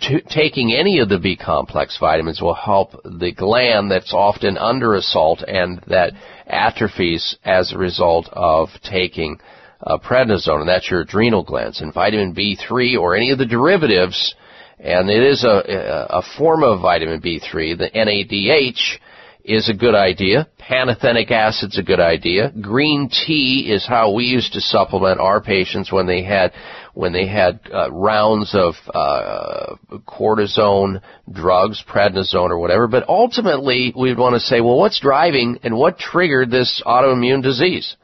[0.00, 4.94] t- taking any of the B complex vitamins will help the gland that's often under
[4.94, 6.12] assault and that
[6.46, 9.38] atrophies as a result of taking
[9.82, 11.80] uh, prednisone, and that's your adrenal glands.
[11.80, 14.34] And vitamin B3 or any of the derivatives,
[14.78, 18.98] and it is a, a a form of vitamin B3, the NADH,
[19.44, 20.48] is a good idea.
[20.58, 22.52] Pantothenic acid's a good idea.
[22.60, 26.52] Green tea is how we used to supplement our patients when they had
[26.94, 29.76] when they had uh, rounds of uh,
[30.06, 32.86] cortisone drugs, prednisone or whatever.
[32.86, 37.96] But ultimately, we'd want to say, well, what's driving and what triggered this autoimmune disease?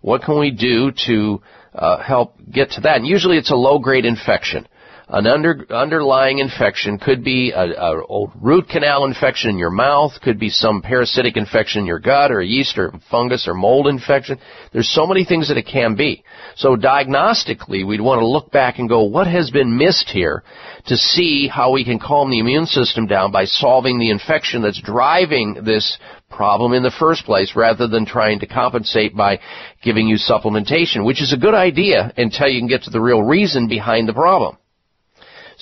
[0.00, 1.42] What can we do to
[1.74, 2.96] uh, help get to that?
[2.96, 4.66] And usually, it's a low-grade infection.
[5.14, 10.38] An under, underlying infection could be a, a root canal infection in your mouth, could
[10.38, 14.38] be some parasitic infection in your gut, or a yeast or fungus or mold infection.
[14.72, 16.24] There's so many things that it can be.
[16.56, 20.44] So diagnostically, we'd want to look back and go, what has been missed here
[20.86, 24.80] to see how we can calm the immune system down by solving the infection that's
[24.80, 25.98] driving this
[26.30, 29.40] problem in the first place rather than trying to compensate by
[29.82, 33.22] giving you supplementation, which is a good idea until you can get to the real
[33.22, 34.56] reason behind the problem.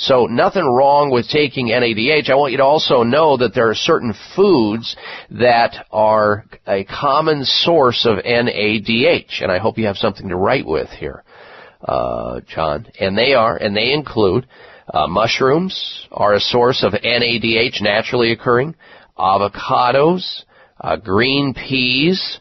[0.00, 2.30] So nothing wrong with taking NADH.
[2.30, 4.96] I want you to also know that there are certain foods
[5.30, 10.64] that are a common source of NADH, and I hope you have something to write
[10.64, 11.22] with here,
[11.84, 12.86] uh, John.
[12.98, 14.46] And they are, and they include
[14.88, 18.76] uh, mushrooms are a source of NADH naturally occurring,
[19.18, 20.44] avocados,
[20.80, 22.40] uh, green peas,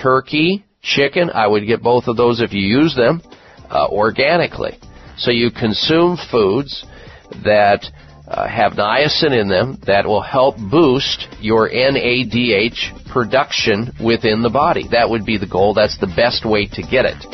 [0.00, 1.30] turkey, chicken.
[1.30, 3.22] I would get both of those if you use them
[3.68, 4.78] uh, organically.
[5.16, 6.86] So you consume foods
[7.44, 7.84] that
[8.26, 14.88] uh, have niacin in them that will help boost your NADH production within the body.
[14.90, 15.74] That would be the goal.
[15.74, 17.24] That's the best way to get it.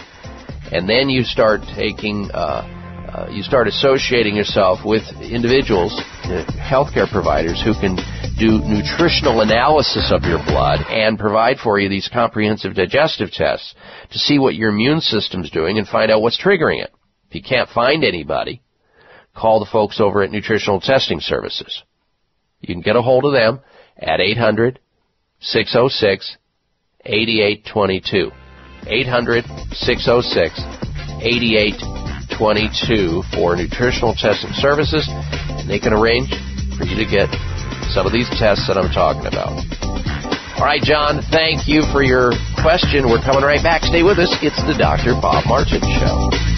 [0.73, 2.67] And then you start taking, uh,
[3.15, 5.93] uh, you start associating yourself with individuals,
[6.25, 7.97] uh, healthcare providers who can
[8.39, 13.75] do nutritional analysis of your blood and provide for you these comprehensive digestive tests
[14.11, 16.91] to see what your immune system's doing and find out what's triggering it.
[17.29, 18.63] If you can't find anybody,
[19.39, 21.83] call the folks over at Nutritional Testing Services.
[22.61, 23.61] You can get a hold of them
[23.97, 24.81] at 800
[25.41, 26.37] 606
[27.05, 28.31] 8822.
[28.87, 30.61] 800 606
[31.23, 35.07] 8822 for nutritional testing services.
[35.09, 36.31] And they can arrange
[36.77, 37.31] for you to get
[37.95, 39.55] some of these tests that I'm talking about.
[40.59, 42.33] All right, John, thank you for your
[42.63, 43.07] question.
[43.07, 43.83] We're coming right back.
[43.83, 44.35] Stay with us.
[44.43, 45.15] It's the Dr.
[45.23, 46.58] Bob Martin Show.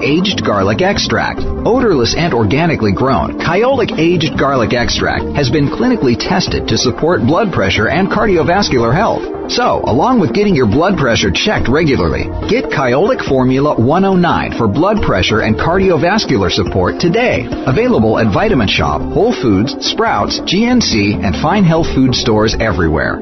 [0.00, 1.40] Aged garlic extract.
[1.40, 7.52] Odorless and organically grown, Kyolic aged garlic extract has been clinically tested to support blood
[7.52, 9.50] pressure and cardiovascular health.
[9.50, 15.02] So, along with getting your blood pressure checked regularly, get Kyolic Formula 109 for blood
[15.02, 17.46] pressure and cardiovascular support today.
[17.66, 23.20] Available at Vitamin Shoppe, Whole Foods, Sprouts, GNC, and fine health food stores everywhere.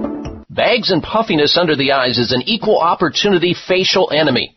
[0.50, 4.56] Bags and puffiness under the eyes is an equal opportunity facial enemy.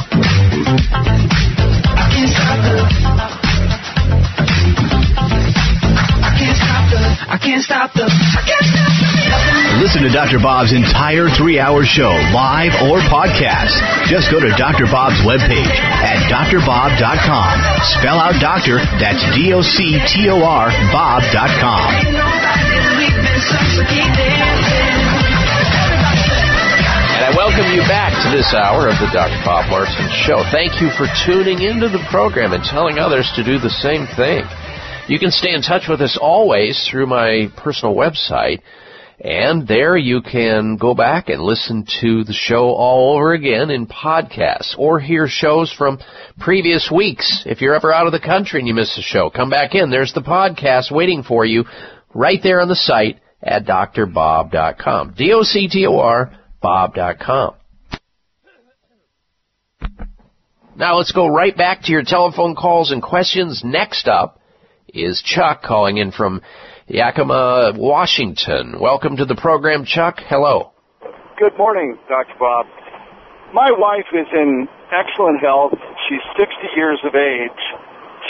[10.01, 10.41] Listen to Dr.
[10.41, 13.77] Bob's entire three hour show, live or podcast.
[14.09, 14.89] Just go to Dr.
[14.89, 17.53] Bob's webpage at drbob.com.
[17.85, 21.85] Spell out doctor, that's D O C T O R, Bob.com.
[27.13, 29.37] And I welcome you back to this hour of the Dr.
[29.45, 30.41] Bob Martin Show.
[30.49, 34.49] Thank you for tuning into the program and telling others to do the same thing.
[35.05, 38.65] You can stay in touch with us always through my personal website,
[39.23, 43.85] and there you can go back and listen to the show all over again in
[43.85, 45.99] podcasts or hear shows from
[46.39, 47.43] previous weeks.
[47.45, 49.91] If you're ever out of the country and you miss a show, come back in.
[49.91, 51.65] There's the podcast waiting for you
[52.15, 55.13] right there on the site at drbob.com.
[55.15, 57.53] D-O-C-T-O-R, bob.com.
[60.75, 63.61] Now let's go right back to your telephone calls and questions.
[63.63, 64.39] Next up
[64.87, 66.41] is Chuck calling in from
[66.91, 68.75] Yakima, Washington.
[68.75, 70.19] Welcome to the program, Chuck.
[70.27, 70.75] Hello.
[71.39, 72.35] Good morning, Dr.
[72.37, 72.67] Bob.
[73.55, 75.71] My wife is in excellent health.
[76.09, 77.63] She's 60 years of age.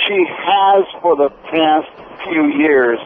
[0.05, 1.89] She has, for the past
[2.30, 3.01] few years,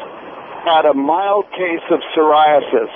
[0.67, 2.91] had a mild case of psoriasis.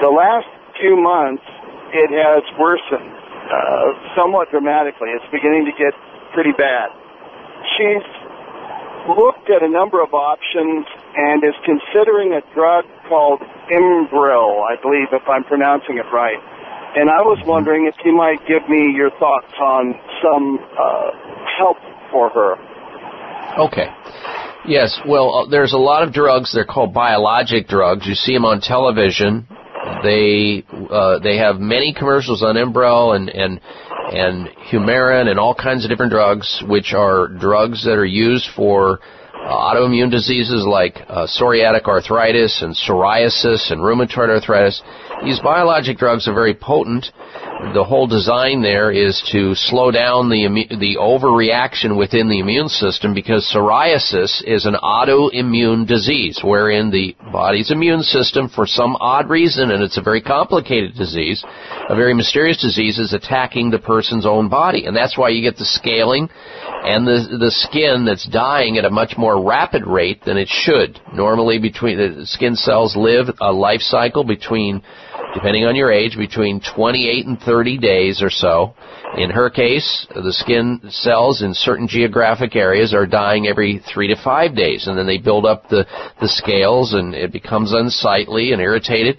[0.00, 0.48] The last
[0.80, 1.44] few months,
[1.92, 5.12] it has worsened uh, somewhat dramatically.
[5.12, 5.92] It's beginning to get
[6.32, 6.96] pretty bad.
[7.76, 8.08] She's
[9.04, 10.88] looked at a number of options
[11.20, 16.40] and is considering a drug called Imbril, I believe, if I'm pronouncing it right.
[16.96, 19.94] And I was wondering if you might give me your thoughts on
[20.24, 21.10] some uh,
[21.58, 21.76] help
[22.10, 22.56] for her.
[23.68, 23.88] Okay.
[24.66, 26.52] Yes, well, uh, there's a lot of drugs.
[26.54, 28.06] They're called biologic drugs.
[28.06, 29.46] You see them on television.
[30.02, 33.60] They uh, they have many commercials on Enbrel and and
[34.12, 39.00] and Humarin and all kinds of different drugs, which are drugs that are used for
[39.46, 44.82] autoimmune diseases like uh, psoriatic arthritis and psoriasis and rheumatoid arthritis.
[45.22, 47.12] These biologic drugs are very potent.
[47.74, 53.12] The whole design there is to slow down the the overreaction within the immune system
[53.12, 59.72] because psoriasis is an autoimmune disease wherein the body's immune system for some odd reason
[59.72, 61.44] and it's a very complicated disease,
[61.90, 65.58] a very mysterious disease is attacking the person's own body and that's why you get
[65.58, 66.30] the scaling
[66.82, 70.98] and the the skin that's dying at a much more rapid rate than it should.
[71.12, 74.82] Normally, between the skin cells live a life cycle between,
[75.34, 78.74] depending on your age, between 28 and 30 days or so.
[79.16, 84.16] In her case, the skin cells in certain geographic areas are dying every three to
[84.22, 85.84] five days, and then they build up the
[86.20, 89.18] the scales, and it becomes unsightly and irritated.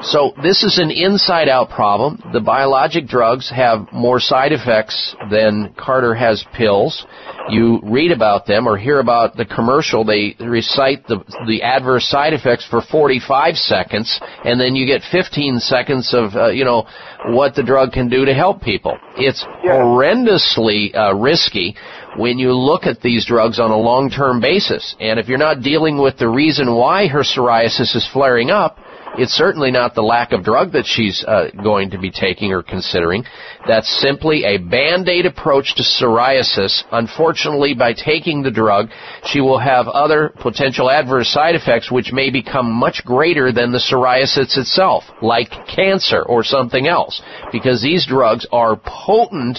[0.00, 2.22] So this is an inside out problem.
[2.32, 7.04] The biologic drugs have more side effects than Carter has pills.
[7.48, 12.32] You read about them or hear about the commercial, they recite the, the adverse side
[12.32, 16.86] effects for 45 seconds and then you get 15 seconds of, uh, you know,
[17.26, 18.98] what the drug can do to help people.
[19.16, 21.76] It's horrendously uh, risky
[22.16, 24.96] when you look at these drugs on a long-term basis.
[25.00, 28.78] And if you're not dealing with the reason why her psoriasis is flaring up,
[29.16, 32.62] it's certainly not the lack of drug that she's uh, going to be taking or
[32.62, 33.24] considering.
[33.66, 36.84] That's simply a band-aid approach to psoriasis.
[36.92, 38.88] Unfortunately, by taking the drug,
[39.24, 43.78] she will have other potential adverse side effects which may become much greater than the
[43.78, 49.58] psoriasis itself, like cancer or something else, because these drugs are potent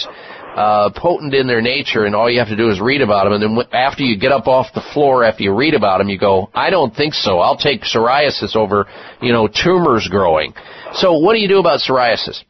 [0.59, 3.33] uh, potent in their nature, and all you have to do is read about them.
[3.33, 6.19] And then after you get up off the floor, after you read about them, you
[6.19, 7.39] go, "I don't think so.
[7.39, 8.85] I'll take psoriasis over,
[9.21, 10.53] you know, tumors growing."
[10.93, 12.43] So, what do you do about psoriasis?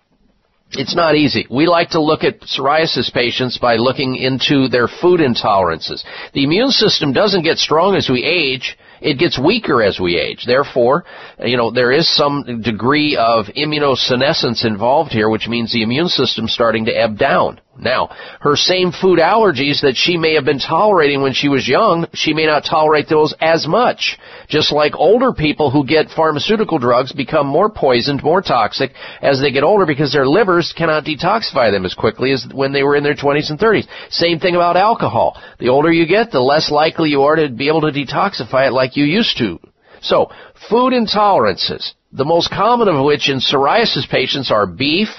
[0.71, 1.45] It's not easy.
[1.49, 6.03] We like to look at psoriasis patients by looking into their food intolerances.
[6.33, 8.77] The immune system doesn't get strong as we age.
[9.01, 10.45] It gets weaker as we age.
[10.45, 11.05] Therefore,
[11.43, 16.47] you know, there is some degree of immunosenescence involved here, which means the immune system
[16.47, 17.59] starting to ebb down.
[17.79, 18.09] Now,
[18.41, 22.33] her same food allergies that she may have been tolerating when she was young, she
[22.33, 24.17] may not tolerate those as much.
[24.49, 29.51] Just like older people who get pharmaceutical drugs become more poisoned, more toxic as they
[29.51, 33.03] get older because their livers cannot detoxify them as quickly as when they were in
[33.03, 33.87] their 20s and 30s.
[34.09, 35.41] Same thing about alcohol.
[35.59, 38.73] The older you get, the less likely you are to be able to detoxify it
[38.73, 39.59] like you used to.
[40.01, 40.31] So,
[40.69, 41.93] food intolerances.
[42.11, 45.09] The most common of which in psoriasis patients are beef,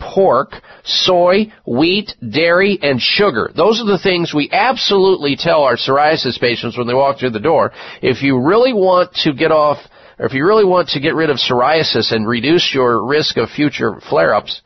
[0.00, 3.50] pork, soy, wheat, dairy, and sugar.
[3.54, 7.40] Those are the things we absolutely tell our psoriasis patients when they walk through the
[7.40, 7.72] door.
[8.02, 9.78] If you really want to get off,
[10.18, 13.50] or if you really want to get rid of psoriasis and reduce your risk of
[13.50, 14.62] future flare-ups,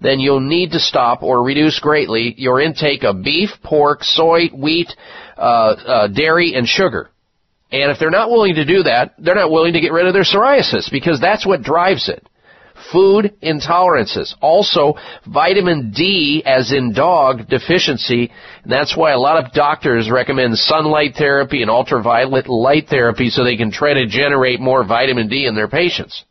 [0.00, 4.92] then you'll need to stop or reduce greatly your intake of beef, pork, soy, wheat,
[5.36, 7.10] uh, uh, dairy, and sugar.
[7.70, 10.12] And if they're not willing to do that, they're not willing to get rid of
[10.12, 12.26] their psoriasis because that's what drives it
[12.90, 14.34] food intolerances.
[14.40, 14.94] Also,
[15.26, 18.32] vitamin D, as in dog, deficiency.
[18.62, 23.44] And that's why a lot of doctors recommend sunlight therapy and ultraviolet light therapy so
[23.44, 26.24] they can try to generate more vitamin D in their patients.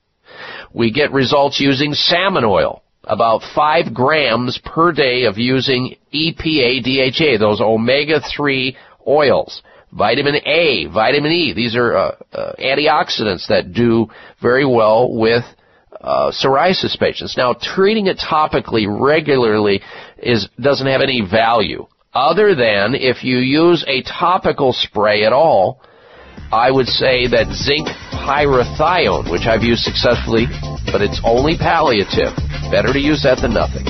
[0.74, 2.84] We get results using salmon oil.
[3.04, 8.76] About 5 grams per day of using EPA DHA, those omega-3
[9.08, 11.54] oils vitamin A, vitamin E.
[11.54, 14.08] These are uh, uh, antioxidants that do
[14.42, 15.44] very well with
[16.00, 17.36] uh, psoriasis patients.
[17.38, 19.82] Now, treating it topically regularly
[20.18, 25.82] is doesn't have any value other than if you use a topical spray at all.
[26.52, 30.48] I would say that zinc pyrithione, which I've used successfully,
[30.92, 32.36] but it's only palliative.
[32.72, 33.88] Better to use that than nothing.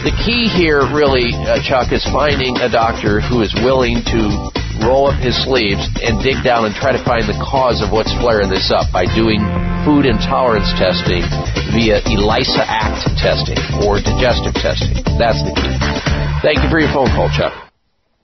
[0.00, 4.48] The key here, really, uh, Chuck, is finding a doctor who is willing to
[4.82, 8.12] roll up his sleeves and dig down and try to find the cause of what's
[8.18, 9.40] flaring this up by doing
[9.84, 11.24] food intolerance testing
[11.72, 15.00] via ELISA ACT testing or digestive testing.
[15.16, 15.76] That's the key.
[16.42, 17.69] Thank you for your phone call, Chuck.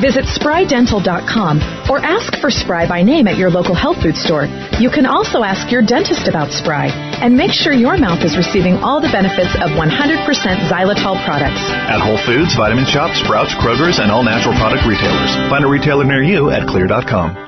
[0.00, 4.46] Visit sprydental.com or ask for Spry by name at your local health food store.
[4.78, 6.86] You can also ask your dentist about Spry
[7.18, 9.88] and make sure your mouth is receiving all the benefits of 100%
[10.70, 11.62] xylitol products.
[11.90, 15.34] At Whole Foods, Vitamin Shoppe, Sprouts, Kroger's, and all natural product retailers.
[15.50, 17.47] Find a retailer near you at xlear.com.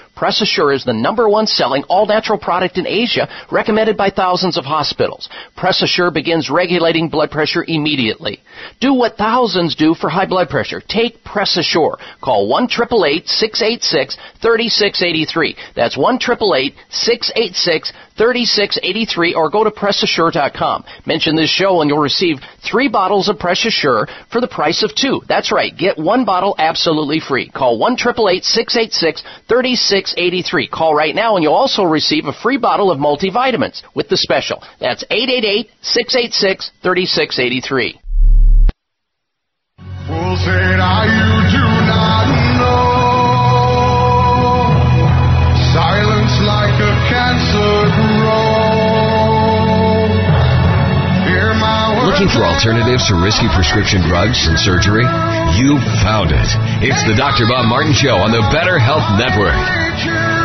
[0.21, 4.55] Press Assure is the number one selling all natural product in Asia, recommended by thousands
[4.55, 5.27] of hospitals.
[5.57, 8.39] Press Assure begins regulating blood pressure immediately.
[8.79, 10.79] Do what thousands do for high blood pressure.
[10.79, 11.97] Take Press Assure.
[12.21, 15.55] Call 1 686 3683.
[15.75, 20.83] That's 1 686 3683 or go to PressAssure.com.
[21.07, 22.37] Mention this show and you'll receive
[22.69, 25.21] three bottles of Press Assure for the price of two.
[25.27, 25.75] That's right.
[25.75, 27.49] Get one bottle absolutely free.
[27.49, 30.10] Call 1 686 3683.
[30.67, 34.63] Call right now and you'll also receive a free bottle of multivitamins with the special.
[34.79, 36.71] That's 888 686
[52.03, 55.05] Looking for alternatives to risky prescription drugs and surgery?
[55.53, 56.49] You found it.
[56.81, 57.45] It's the Dr.
[57.45, 60.40] Bob Martin Show on the Better Health Network.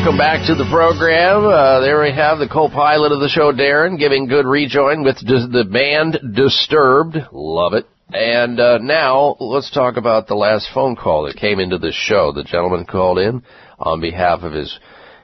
[0.00, 1.44] Welcome back to the program.
[1.44, 5.68] Uh, there we have the co-pilot of the show, Darren, giving good rejoin with the
[5.70, 7.18] band Disturbed.
[7.32, 7.86] Love it.
[8.08, 12.32] And uh, now let's talk about the last phone call that came into this show.
[12.32, 13.42] The gentleman called in
[13.78, 14.78] on behalf of his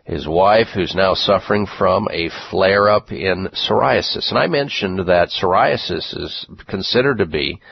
[0.05, 4.29] his wife, who's now suffering from a flare up in psoriasis.
[4.29, 7.63] And I mentioned that psoriasis is considered to be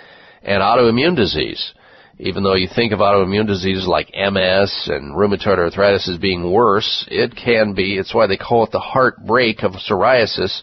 [0.42, 1.74] an autoimmune disease
[2.18, 7.06] even though you think of autoimmune diseases like MS and rheumatoid arthritis as being worse,
[7.10, 7.98] it can be.
[7.98, 10.62] It's why they call it the heartbreak of psoriasis.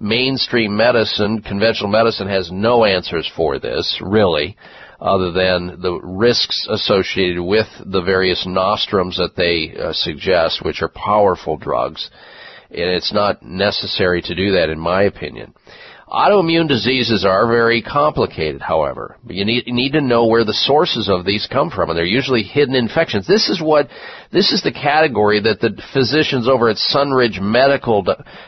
[0.00, 4.56] Mainstream medicine, conventional medicine has no answers for this, really,
[5.00, 10.88] other than the risks associated with the various nostrums that they uh, suggest, which are
[10.88, 12.10] powerful drugs.
[12.70, 15.54] And it's not necessary to do that, in my opinion.
[16.10, 19.16] Autoimmune diseases are very complicated, however.
[19.26, 22.06] You need, you need to know where the sources of these come from, and they're
[22.06, 23.26] usually hidden infections.
[23.26, 23.88] This is what,
[24.32, 28.06] this is the category that the physicians over at Sunridge Medical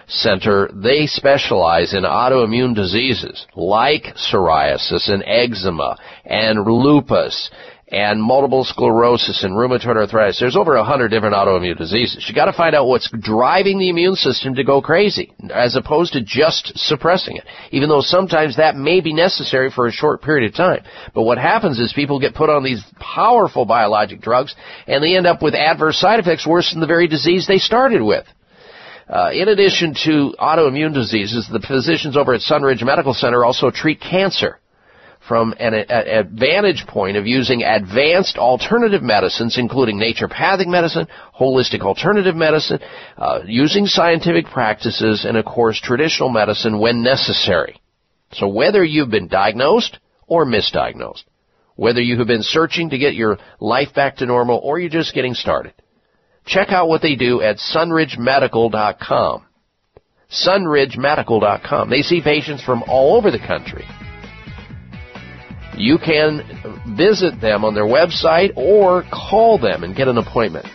[0.09, 7.51] Center, they specialize in autoimmune diseases like psoriasis and eczema and lupus
[7.91, 10.39] and multiple sclerosis and rheumatoid arthritis.
[10.39, 12.25] There's over a hundred different autoimmune diseases.
[12.29, 16.13] You got to find out what's driving the immune system to go crazy, as opposed
[16.13, 17.45] to just suppressing it.
[17.73, 20.85] Even though sometimes that may be necessary for a short period of time.
[21.15, 24.55] But what happens is people get put on these powerful biologic drugs,
[24.87, 28.03] and they end up with adverse side effects worse than the very disease they started
[28.03, 28.27] with.
[29.09, 34.01] Uh, in addition to autoimmune diseases, the physicians over at Sunridge Medical Center also treat
[34.01, 34.61] cancer
[35.27, 41.07] from an, advantage point of using advanced alternative medicines, including naturopathic medicine,
[41.39, 42.81] holistic alternative medicine,
[43.17, 47.81] uh, using scientific practices, and of course traditional medicine when necessary.
[48.33, 51.25] So whether you've been diagnosed or misdiagnosed,
[51.77, 55.15] whether you have been searching to get your life back to normal or you're just
[55.15, 55.75] getting started,
[56.47, 59.47] check out what they do at sunridgemedical.com.
[60.31, 61.91] sunridgemedical.com.
[61.91, 63.85] They see patients from all over the country.
[65.77, 66.43] You can
[66.97, 70.67] visit them on their website or call them and get an appointment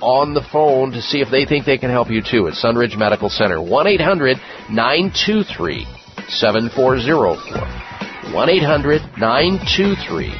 [0.00, 2.96] on the phone to see if they think they can help you too at Sunridge
[2.96, 3.60] Medical Center.
[3.60, 4.38] 1 800
[4.70, 5.86] 923
[6.28, 8.32] 7404.
[8.32, 10.32] 1 800 923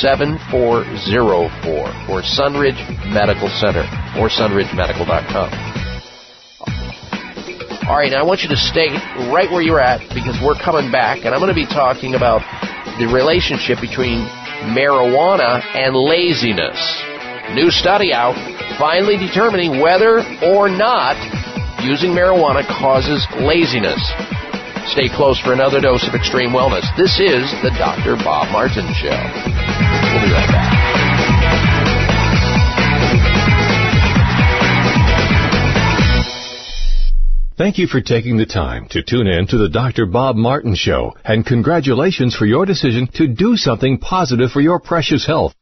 [0.00, 2.78] 7404 or Sunridge
[3.12, 3.84] Medical Center
[4.16, 5.50] or sunridgemedical.com.
[7.84, 8.88] All right, now I want you to stay
[9.28, 12.40] right where you're at because we're coming back and I'm going to be talking about
[12.98, 14.26] the relationship between
[14.72, 16.78] marijuana and laziness.
[17.54, 18.34] New study out
[18.78, 21.18] finally determining whether or not
[21.82, 24.00] using marijuana causes laziness.
[24.92, 26.84] Stay close for another dose of extreme wellness.
[26.96, 28.16] This is the Dr.
[28.16, 29.10] Bob Martin Show.
[29.10, 31.03] We'll be right back.
[37.56, 40.06] Thank you for taking the time to tune in to the Dr.
[40.06, 45.24] Bob Martin Show, and congratulations for your decision to do something positive for your precious
[45.24, 45.54] health.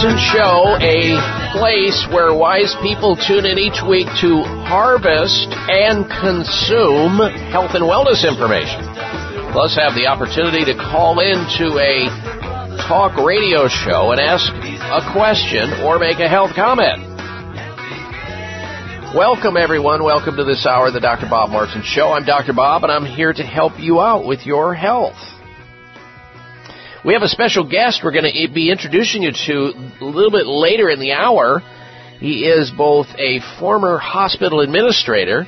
[0.00, 1.20] Martin Show, a
[1.52, 7.20] place where wise people tune in each week to harvest and consume
[7.52, 8.80] health and wellness information.
[9.52, 12.08] Plus, have the opportunity to call in to a
[12.88, 17.04] talk radio show and ask a question or make a health comment.
[19.14, 20.02] Welcome, everyone.
[20.02, 21.28] Welcome to this hour of the Dr.
[21.28, 22.08] Bob Martin Show.
[22.08, 22.54] I'm Dr.
[22.54, 25.20] Bob, and I'm here to help you out with your health.
[27.02, 29.72] We have a special guest we're going to be introducing you to
[30.02, 31.62] a little bit later in the hour.
[32.18, 35.46] He is both a former hospital administrator,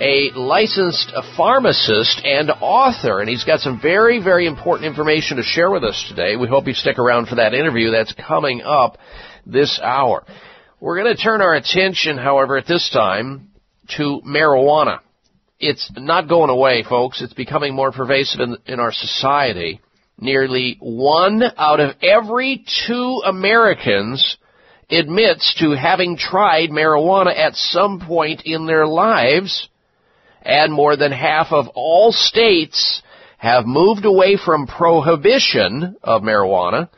[0.00, 5.70] a licensed pharmacist, and author, and he's got some very, very important information to share
[5.70, 6.34] with us today.
[6.34, 8.98] We hope you stick around for that interview that's coming up
[9.46, 10.24] this hour.
[10.80, 13.50] We're going to turn our attention, however, at this time
[13.96, 14.98] to marijuana.
[15.60, 17.22] It's not going away, folks.
[17.22, 19.80] It's becoming more pervasive in, in our society.
[20.20, 24.36] Nearly one out of every two Americans
[24.90, 29.68] admits to having tried marijuana at some point in their lives,
[30.42, 33.02] and more than half of all states
[33.38, 36.90] have moved away from prohibition of marijuana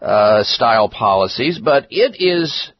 [0.00, 2.72] uh, style policies, but it is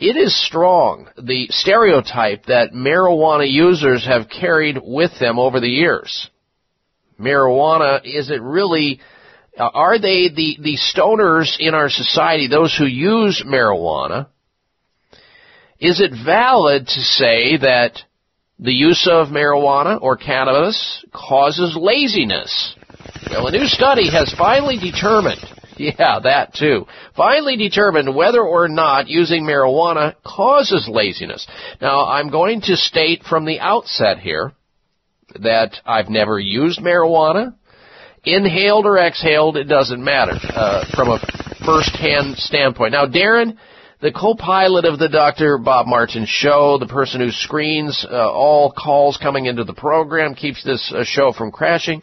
[0.00, 6.30] it is strong, the stereotype that marijuana users have carried with them over the years.
[7.18, 9.00] Marijuana, is it really,
[9.58, 14.28] uh, are they the, the stoners in our society, those who use marijuana?
[15.80, 18.00] Is it valid to say that
[18.58, 22.74] the use of marijuana or cannabis causes laziness?
[23.30, 25.44] Well, a new study has finally determined
[25.78, 26.86] yeah, that too.
[27.16, 31.46] Finally determined whether or not using marijuana causes laziness.
[31.80, 34.52] Now, I'm going to state from the outset here
[35.40, 37.54] that I've never used marijuana.
[38.24, 41.18] Inhaled or exhaled, it doesn't matter uh, from a
[41.64, 42.92] first-hand standpoint.
[42.92, 43.56] Now, Darren,
[44.00, 45.58] the co-pilot of the Dr.
[45.58, 50.62] Bob Martin show, the person who screens uh, all calls coming into the program, keeps
[50.64, 52.02] this uh, show from crashing.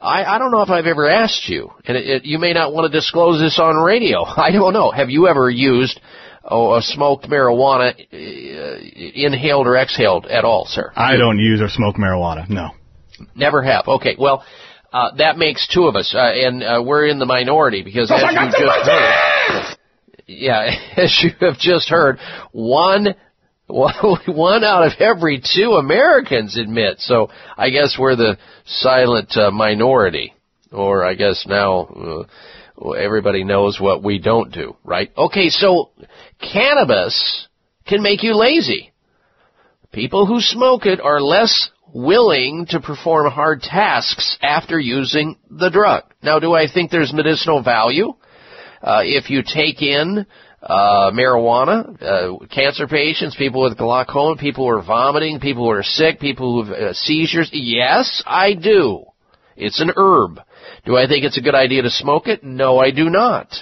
[0.00, 2.74] I, I don't know if I've ever asked you, and it, it, you may not
[2.74, 4.22] want to disclose this on radio.
[4.24, 4.90] I don't know.
[4.90, 6.00] Have you ever used
[6.44, 8.78] oh, smoked marijuana, uh,
[9.14, 10.92] inhaled or exhaled at all, sir?
[10.96, 12.48] I don't use or smoke marijuana.
[12.48, 12.70] No.
[13.34, 13.86] Never have.
[13.86, 14.16] Okay.
[14.18, 14.44] Well,
[14.92, 18.22] uh, that makes two of us, uh, and uh, we're in the minority because as
[18.22, 19.76] you just heard,
[20.26, 22.18] yeah, as you have just heard,
[22.52, 23.08] one
[23.66, 27.00] one out of every two Americans admit.
[27.00, 30.34] So I guess we're the silent uh, minority,
[30.70, 32.24] or I guess now uh,
[32.98, 35.12] everybody knows what we don't do, right?
[35.16, 35.90] Okay, so
[36.40, 37.48] cannabis
[37.86, 38.92] can make you lazy.
[39.92, 46.02] People who smoke it are less willing to perform hard tasks after using the drug.
[46.22, 48.14] Now, do I think there's medicinal value?
[48.82, 50.26] Uh, if you take in
[50.60, 55.82] uh, marijuana, uh, cancer patients, people with glaucoma, people who are vomiting, people who are
[55.82, 57.50] sick, people who have uh, seizures.
[57.52, 59.04] Yes, I do.
[59.56, 60.40] It's an herb.
[60.84, 62.44] Do I think it's a good idea to smoke it?
[62.44, 63.54] No, I do not.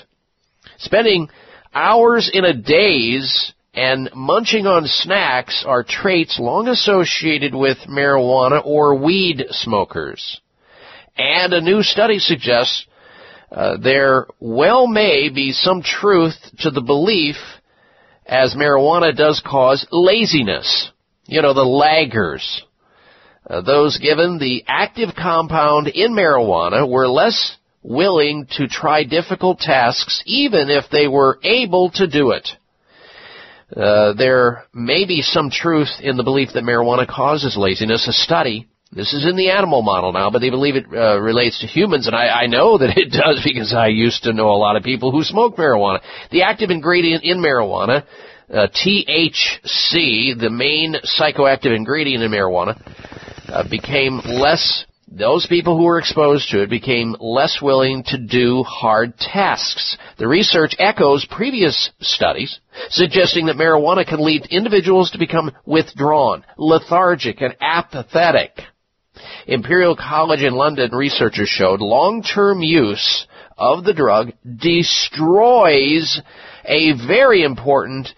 [0.79, 1.29] Spending
[1.75, 8.95] hours in a daze and munching on snacks are traits long associated with marijuana or
[8.95, 10.41] weed smokers.
[11.17, 12.87] And a new study suggests
[13.51, 17.37] uh, there well may be some truth to the belief
[18.27, 20.91] as marijuana does cause laziness.
[21.27, 22.63] You know, the laggers.
[23.53, 30.23] Uh, those given the active compound in marijuana were less willing to try difficult tasks
[30.25, 32.49] even if they were able to do it.
[33.77, 38.09] Uh, there may be some truth in the belief that marijuana causes laziness.
[38.09, 41.61] A study this is in the animal model now, but they believe it uh, relates
[41.61, 44.57] to humans, and I, I know that it does because I used to know a
[44.57, 46.01] lot of people who smoke marijuana.
[46.31, 48.05] The active ingredient in marijuana,
[48.51, 52.79] uh, THC, the main psychoactive ingredient in marijuana,
[53.53, 54.87] uh, became less.
[55.09, 59.99] Those people who were exposed to it became less willing to do hard tasks.
[60.17, 67.43] The research echoes previous studies suggesting that marijuana can lead individuals to become withdrawn, lethargic,
[67.43, 68.53] and apathetic.
[69.47, 73.27] Imperial College in London researchers showed long-term use
[73.59, 76.21] of the drug destroys
[76.65, 78.09] a very important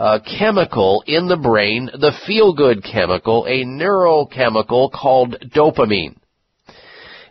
[0.00, 6.16] uh, chemical in the brain, the feel-good chemical, a neurochemical called dopamine.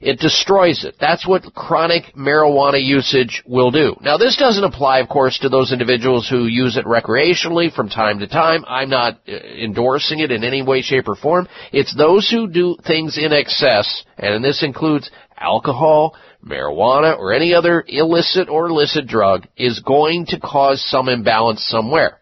[0.01, 0.95] It destroys it.
[0.99, 3.95] That's what chronic marijuana usage will do.
[4.01, 8.19] Now this doesn't apply, of course, to those individuals who use it recreationally from time
[8.19, 8.63] to time.
[8.67, 11.47] I'm not uh, endorsing it in any way, shape, or form.
[11.73, 16.15] It's those who do things in excess, and this includes alcohol,
[16.45, 22.19] marijuana, or any other illicit or illicit drug, is going to cause some imbalance somewhere.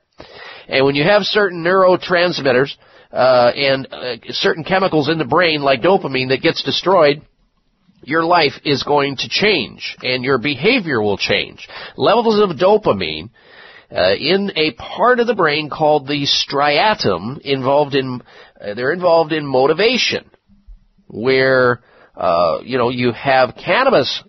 [0.67, 2.71] And when you have certain neurotransmitters,
[3.11, 7.21] uh, and uh, certain chemicals in the brain like dopamine that gets destroyed,
[8.03, 11.67] your life is going to change and your behavior will change.
[11.95, 13.29] Levels of dopamine
[13.91, 18.21] uh, in a part of the brain called the striatum involved in
[18.59, 20.29] uh, they're involved in motivation,
[21.07, 21.81] where
[22.15, 24.23] uh, you know you have cannabis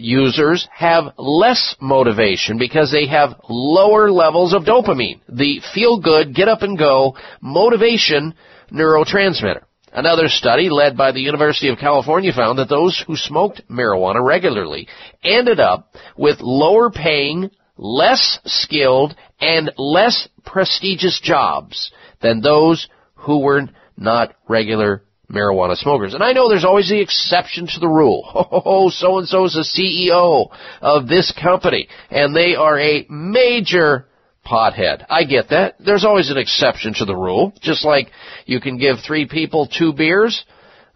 [0.00, 6.48] users have less motivation because they have lower levels of dopamine, the feel good, get
[6.48, 8.34] up and go motivation
[8.72, 9.62] neurotransmitter.
[9.92, 14.86] Another study led by the University of California found that those who smoked marijuana regularly
[15.24, 21.90] ended up with lower paying, less skilled, and less prestigious jobs
[22.22, 23.62] than those who were
[23.96, 26.14] not regular marijuana smokers.
[26.14, 28.48] And I know there's always the exception to the rule.
[28.62, 30.48] Oh, so and so is the CEO
[30.80, 34.06] of this company, and they are a major
[34.44, 35.04] pothead.
[35.08, 35.76] I get that.
[35.84, 37.52] There's always an exception to the rule.
[37.60, 38.08] Just like
[38.44, 40.44] you can give three people two beers,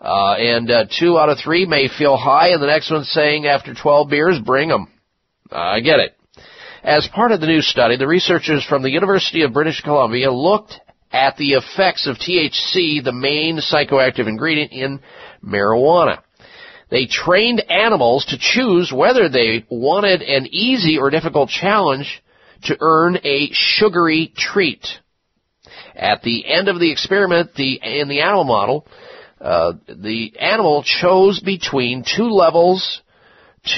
[0.00, 3.46] uh, and uh, two out of three may feel high, and the next one's saying
[3.46, 4.88] after 12 beers, bring them.
[5.50, 6.16] Uh, I get it.
[6.82, 10.78] As part of the new study, the researchers from the University of British Columbia looked
[11.14, 15.00] at the effects of THC, the main psychoactive ingredient in
[15.44, 16.18] marijuana.
[16.90, 22.22] They trained animals to choose whether they wanted an easy or difficult challenge
[22.64, 24.84] to earn a sugary treat.
[25.94, 28.86] At the end of the experiment, the, in the animal model,
[29.40, 33.02] uh, the animal chose between two levels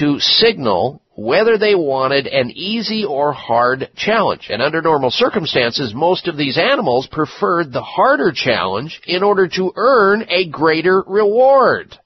[0.01, 4.48] to signal whether they wanted an easy or hard challenge.
[4.50, 9.72] And under normal circumstances, most of these animals preferred the harder challenge in order to
[9.76, 11.98] earn a greater reward.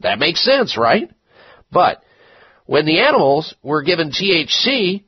[0.00, 1.10] That makes sense, right?
[1.72, 2.02] But
[2.66, 5.04] when the animals were given THC,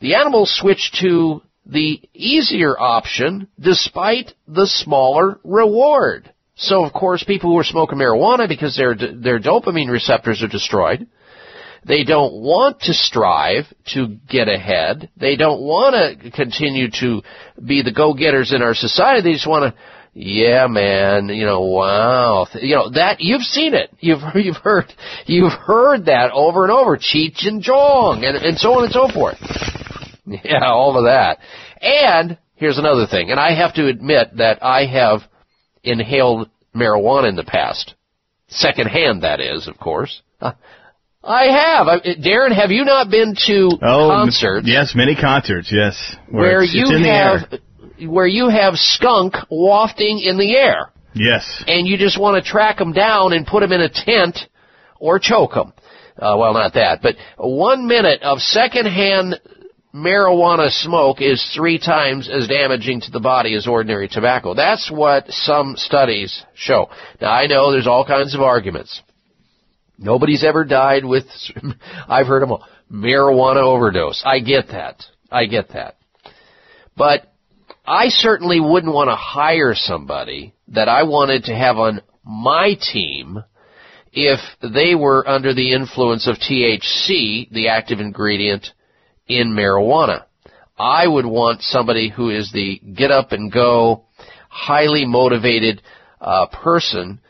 [0.00, 6.32] the animals switched to the easier option despite the smaller reward.
[6.54, 11.06] So of course people who are smoking marijuana because their their dopamine receptors are destroyed,
[11.88, 13.64] they don't want to strive
[13.94, 15.10] to get ahead.
[15.16, 17.22] They don't want to continue to
[17.64, 19.22] be the go-getters in our society.
[19.22, 19.80] They just want to
[20.20, 23.90] yeah, man, you know, wow, you know that you've seen it.
[24.00, 24.92] You've you've heard
[25.26, 29.08] you've heard that over and over, Cheech and Chong, and and so on and so
[29.08, 29.36] forth.
[30.26, 31.38] Yeah, all of that.
[31.80, 35.20] And here's another thing, and I have to admit that I have
[35.84, 37.94] inhaled marijuana in the past,
[38.48, 40.20] secondhand, that is, of course.
[41.28, 41.88] I have.
[41.88, 44.66] I, Darren, have you not been to oh, concerts?
[44.66, 45.70] Yes, many concerts.
[45.70, 47.60] Yes, where, where it's, you it's have
[48.08, 50.90] where you have skunk wafting in the air.
[51.14, 51.64] Yes.
[51.66, 54.38] And you just want to track them down and put them in a tent
[54.98, 55.72] or choke them.
[56.16, 59.40] Uh, well, not that, but one minute of secondhand
[59.94, 64.54] marijuana smoke is three times as damaging to the body as ordinary tobacco.
[64.54, 66.90] That's what some studies show.
[67.20, 69.02] Now, I know there's all kinds of arguments.
[69.98, 71.24] Nobody's ever died with,
[72.08, 74.22] I've heard all, marijuana overdose.
[74.24, 75.02] I get that.
[75.30, 75.96] I get that.
[76.96, 77.32] But
[77.86, 83.42] I certainly wouldn't want to hire somebody that I wanted to have on my team
[84.12, 88.66] if they were under the influence of THC, the active ingredient
[89.26, 90.24] in marijuana.
[90.78, 94.04] I would want somebody who is the get up and go,
[94.48, 95.82] highly motivated
[96.20, 97.20] uh, person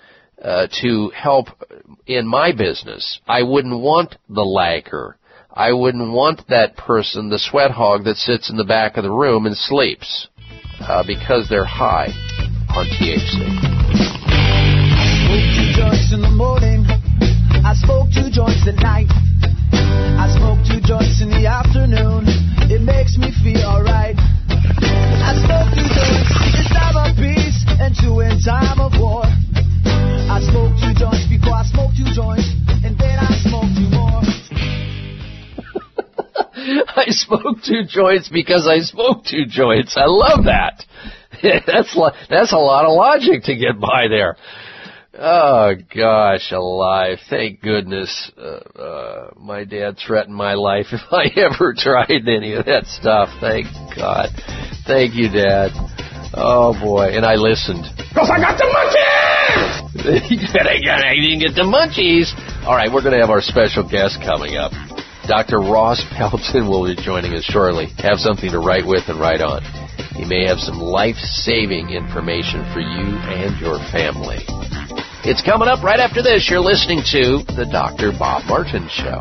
[0.42, 1.48] uh, to help
[2.06, 3.20] in my business.
[3.26, 5.16] I wouldn't want the lagger.
[5.52, 9.10] I wouldn't want that person, the sweat hog that sits in the back of the
[9.10, 10.28] room and sleeps
[10.80, 12.08] uh, because they're high
[12.70, 13.42] on THC.
[20.18, 22.24] I smoke two joints in the afternoon.
[22.70, 24.16] It makes me feel alright.
[24.16, 29.24] I smoke two joints in time of peace and two in time of war.
[30.30, 32.52] I smoke two joints before I smoke two joints,
[32.84, 34.20] and then I smoke two more.
[36.96, 39.96] I smoke two joints because I smoke two joints.
[39.96, 40.84] I love that.
[41.66, 41.98] that's
[42.28, 44.36] that's a lot of logic to get by there.
[45.14, 47.18] Oh gosh, alive!
[47.30, 52.66] Thank goodness, uh, uh, my dad threatened my life if I ever tried any of
[52.66, 53.30] that stuff.
[53.40, 53.66] Thank
[53.96, 54.28] God.
[54.86, 55.70] Thank you, Dad.
[56.34, 57.84] Oh boy, and I listened.
[58.14, 58.68] Cause I got the
[59.94, 60.94] munchies!
[61.04, 62.32] I didn't get the munchies.
[62.66, 64.72] All right, we're going to have our special guest coming up.
[65.26, 65.60] Dr.
[65.60, 67.88] Ross Pelton will be joining us shortly.
[67.98, 69.62] Have something to write with and write on.
[70.16, 74.40] He may have some life-saving information for you and your family.
[75.24, 76.48] It's coming up right after this.
[76.50, 78.12] You're listening to The Dr.
[78.18, 79.20] Bob Martin Show.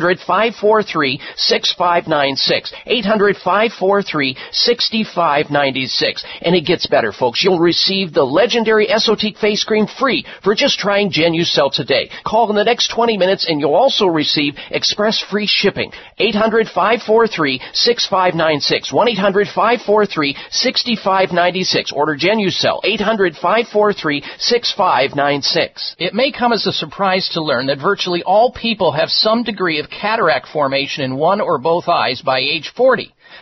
[0.19, 2.73] 543 6596.
[2.85, 6.23] 800 543 6596.
[6.41, 7.43] And it gets better, folks.
[7.43, 12.09] You'll receive the legendary Esotique face cream free for just trying Genucell today.
[12.25, 15.91] Call in the next 20 minutes and you'll also receive express free shipping.
[16.17, 18.93] 800 543 6596.
[18.93, 21.91] 1 800 543 6596.
[21.91, 22.79] Order Genucell.
[22.83, 25.95] 800 543 6596.
[25.99, 29.79] It may come as a surprise to learn that virtually all people have some degree
[29.79, 33.13] of cataract formation in one or both eyes by age 40.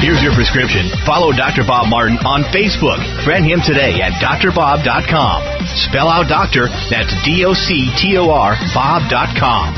[0.00, 0.92] Here's your prescription.
[1.06, 1.64] Follow Dr.
[1.66, 3.00] Bob Martin on Facebook.
[3.24, 5.38] Friend him today at drbob.com.
[5.88, 9.74] Spell out doctor, that's D O C T O R, Bob.com.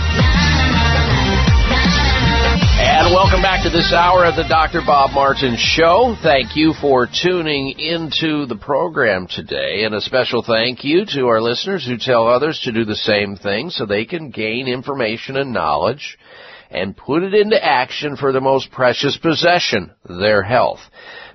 [2.81, 4.81] And welcome back to this hour of the Dr.
[4.85, 6.16] Bob Martin Show.
[6.23, 9.85] Thank you for tuning into the program today.
[9.85, 13.36] And a special thank you to our listeners who tell others to do the same
[13.36, 16.19] thing so they can gain information and knowledge
[16.70, 20.81] and put it into action for the most precious possession, their health.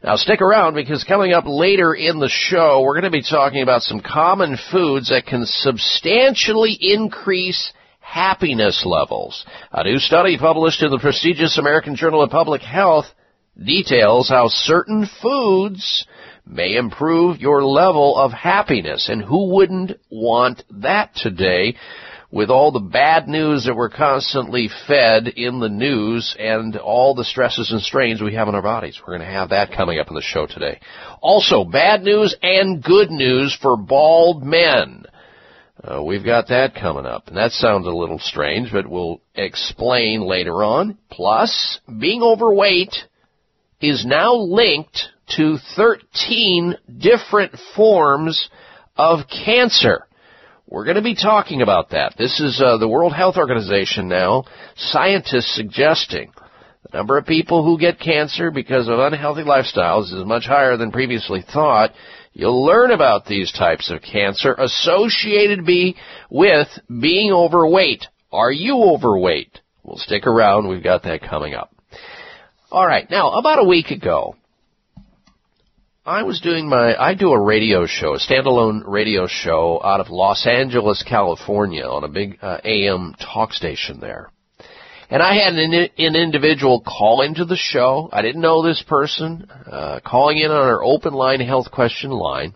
[0.04, 3.64] Now stick around because coming up later in the show, we're going to be talking
[3.64, 9.46] about some common foods that can substantially increase happiness levels.
[9.72, 13.06] A new study published in the prestigious American Journal of Public Health
[13.58, 16.06] details how certain foods
[16.46, 19.08] may improve your level of happiness.
[19.10, 21.76] And who wouldn't want that today?
[22.34, 27.24] With all the bad news that we're constantly fed in the news and all the
[27.24, 29.00] stresses and strains we have on our bodies.
[29.00, 30.80] We're going to have that coming up in the show today.
[31.22, 35.06] Also, bad news and good news for bald men.
[35.84, 37.28] Uh, we've got that coming up.
[37.28, 40.98] And that sounds a little strange, but we'll explain later on.
[41.12, 42.96] Plus, being overweight
[43.80, 45.04] is now linked
[45.38, 48.50] to 13 different forms
[48.98, 50.08] of cancer.
[50.74, 52.16] We're going to be talking about that.
[52.18, 54.46] This is uh, the World Health Organization now.
[54.76, 56.32] Scientists suggesting
[56.82, 60.92] the number of people who get cancer because of unhealthy lifestyles is much higher than
[60.92, 61.92] previously thought.
[62.34, 65.96] You'll learn about these types of cancer associated be
[66.32, 68.08] with being overweight.
[68.32, 69.60] Are you overweight?
[69.84, 70.68] We'll stick around.
[70.68, 71.72] We've got that coming up.
[72.72, 73.08] All right.
[73.12, 74.38] Now, about a week ago,
[76.06, 80.10] I was doing my, I do a radio show, a standalone radio show out of
[80.10, 84.30] Los Angeles, California on a big uh, AM talk station there.
[85.10, 88.10] And I had an, an individual call into the show.
[88.12, 92.54] I didn't know this person, uh, calling in on our open line health question line.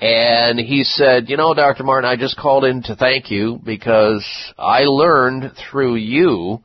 [0.00, 1.84] And he said, you know, Dr.
[1.84, 4.26] Martin, I just called in to thank you because
[4.58, 6.64] I learned through you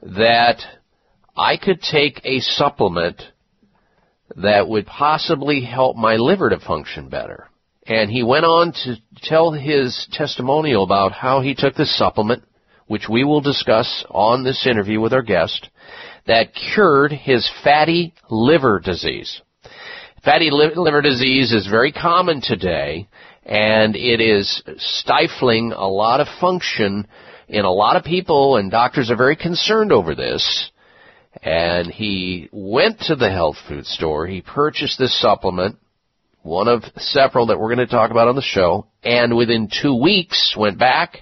[0.00, 0.62] that
[1.36, 3.22] I could take a supplement
[4.36, 7.48] that would possibly help my liver to function better.
[7.86, 12.44] And he went on to tell his testimonial about how he took this supplement,
[12.86, 15.68] which we will discuss on this interview with our guest,
[16.26, 19.40] that cured his fatty liver disease.
[20.24, 23.08] Fatty liver disease is very common today,
[23.44, 27.06] and it is stifling a lot of function
[27.48, 30.69] in a lot of people, and doctors are very concerned over this
[31.42, 34.26] and he went to the health food store.
[34.26, 35.76] He purchased this supplement,
[36.42, 39.94] one of several that we're going to talk about on the show, and within two
[39.94, 41.20] weeks went back,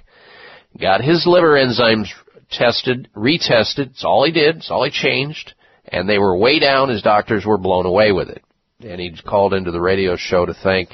[0.80, 2.09] got his liver enzymes
[2.51, 3.90] tested, retested.
[3.90, 4.56] It's all he did.
[4.56, 5.55] It's all he changed.
[5.86, 6.89] And they were way down.
[6.89, 8.43] His doctors were blown away with it.
[8.80, 10.90] And he called into the radio show to thank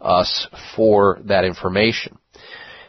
[0.00, 0.46] us
[0.76, 2.16] for that information.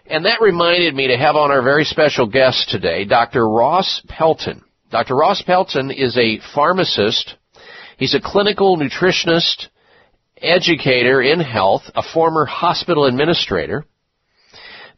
[0.05, 3.47] And that reminded me to have on our very special guest today, Dr.
[3.47, 4.63] Ross Pelton.
[4.91, 5.15] Dr.
[5.15, 7.35] Ross Pelton is a pharmacist.
[7.97, 9.67] He's a clinical nutritionist,
[10.37, 13.85] educator in health, a former hospital administrator.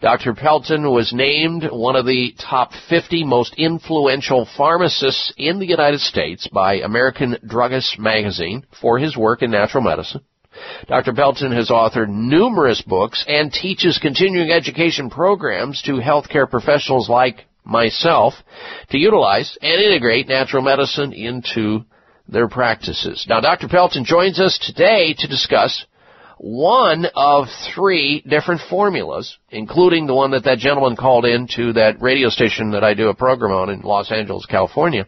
[0.02, 0.34] Dr.
[0.34, 6.48] Pelton was named one of the top 50 most influential pharmacists in the United States
[6.48, 10.22] by American Druggist magazine for his work in natural medicine.
[10.88, 11.14] Dr.
[11.14, 18.34] Pelton has authored numerous books and teaches continuing education programs to healthcare professionals like myself
[18.90, 21.85] to utilize and integrate natural medicine into
[22.27, 23.26] their practices.
[23.27, 23.68] Now, Dr.
[23.68, 25.85] Pelton joins us today to discuss
[26.38, 32.02] one of three different formulas, including the one that that gentleman called in to that
[32.02, 35.06] radio station that I do a program on in Los Angeles, California.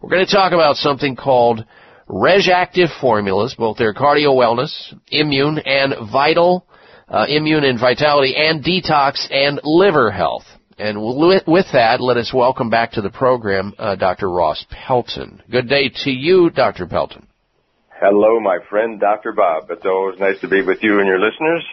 [0.00, 1.64] We're going to talk about something called
[2.08, 4.72] RegActive formulas, both their cardio wellness,
[5.08, 6.66] immune, and vital,
[7.08, 10.44] uh, immune and vitality, and detox and liver health.
[10.78, 14.30] And with that, let us welcome back to the program uh, Dr.
[14.30, 15.42] Ross Pelton.
[15.50, 16.86] Good day to you, Dr.
[16.86, 17.26] Pelton.
[18.00, 19.32] Hello, my friend, Dr.
[19.32, 19.70] Bob.
[19.70, 21.64] It's always nice to be with you and your listeners.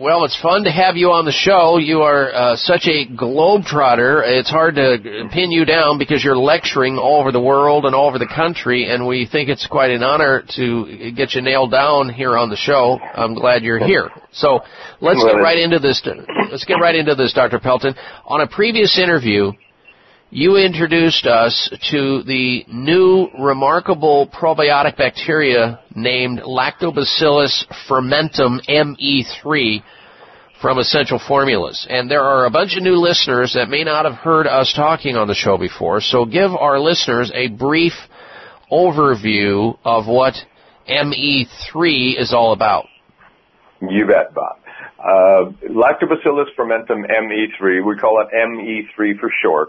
[0.00, 1.76] Well, it's fun to have you on the show.
[1.76, 4.24] You are uh, such a globetrotter.
[4.24, 8.08] It's hard to pin you down because you're lecturing all over the world and all
[8.08, 12.08] over the country, and we think it's quite an honor to get you nailed down
[12.08, 12.98] here on the show.
[12.98, 14.08] I'm glad you're here.
[14.32, 14.60] So
[15.02, 16.00] let's get right into this.
[16.50, 17.58] Let's get right into this, Dr.
[17.58, 17.94] Pelton.
[18.24, 19.52] On a previous interview,
[20.34, 29.82] you introduced us to the new remarkable probiotic bacteria named Lactobacillus fermentum ME3
[30.58, 31.86] from Essential Formulas.
[31.90, 35.18] And there are a bunch of new listeners that may not have heard us talking
[35.18, 37.92] on the show before, so give our listeners a brief
[38.72, 40.32] overview of what
[40.88, 42.86] ME3 is all about.
[43.82, 44.56] You bet, Bob.
[44.98, 49.68] Uh, Lactobacillus fermentum ME3, we call it ME3 for short,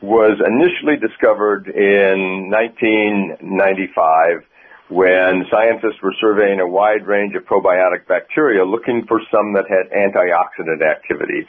[0.00, 4.44] was initially discovered in 1995
[4.88, 9.90] when scientists were surveying a wide range of probiotic bacteria looking for some that had
[9.92, 11.46] antioxidant activity.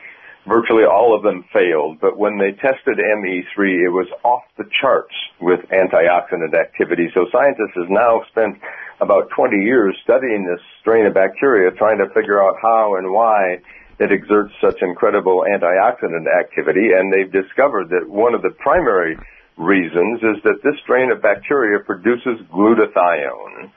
[0.47, 5.13] Virtually all of them failed, but when they tested ME3, it was off the charts
[5.39, 7.09] with antioxidant activity.
[7.13, 8.57] So scientists have now spent
[8.99, 13.59] about 20 years studying this strain of bacteria, trying to figure out how and why
[13.99, 19.17] it exerts such incredible antioxidant activity, and they've discovered that one of the primary
[19.57, 23.71] reasons is that this strain of bacteria produces glutathione.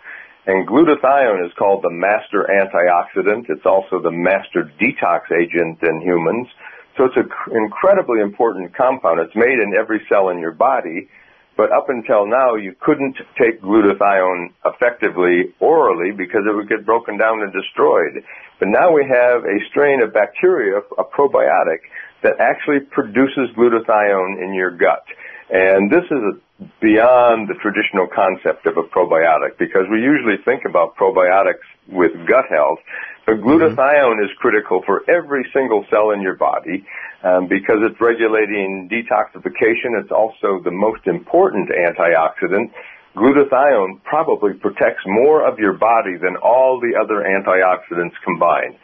[0.47, 3.51] And glutathione is called the master antioxidant.
[3.51, 6.49] It's also the master detox agent in humans.
[6.97, 9.21] So it's an incredibly important compound.
[9.21, 11.09] It's made in every cell in your body,
[11.57, 17.19] but up until now, you couldn't take glutathione effectively orally because it would get broken
[17.19, 18.25] down and destroyed.
[18.59, 21.81] But now we have a strain of bacteria, a probiotic,
[22.23, 25.05] that actually produces glutathione in your gut.
[25.51, 26.41] And this is
[26.81, 32.47] beyond the traditional concept of a probiotic because we usually think about probiotics with gut
[32.49, 32.79] health.
[33.27, 36.85] But glutathione is critical for every single cell in your body
[37.23, 40.01] um, because it's regulating detoxification.
[40.01, 42.73] It's also the most important antioxidant.
[43.15, 48.75] Glutathione probably protects more of your body than all the other antioxidants combined.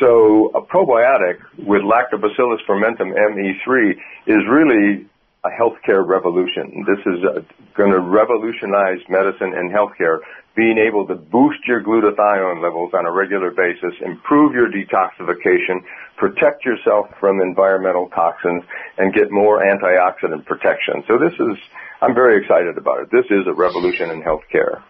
[0.00, 3.92] So a probiotic with Lactobacillus fermentum ME3
[4.26, 5.06] is really
[5.44, 6.84] a healthcare revolution.
[6.86, 7.40] This is uh,
[7.74, 10.18] going to revolutionize medicine and healthcare,
[10.56, 15.84] being able to boost your glutathione levels on a regular basis, improve your detoxification,
[16.16, 18.64] protect yourself from environmental toxins,
[18.96, 21.04] and get more antioxidant protection.
[21.06, 21.56] So this is,
[22.00, 23.08] I'm very excited about it.
[23.12, 24.82] This is a revolution in healthcare.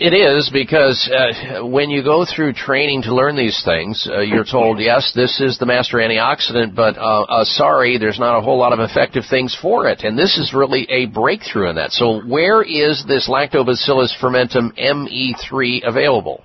[0.00, 4.44] It is because uh, when you go through training to learn these things, uh, you're
[4.44, 8.58] told, yes, this is the master antioxidant, but uh, uh, sorry, there's not a whole
[8.58, 10.02] lot of effective things for it.
[10.02, 11.92] And this is really a breakthrough in that.
[11.92, 16.42] So where is this Lactobacillus fermentum ME3 available?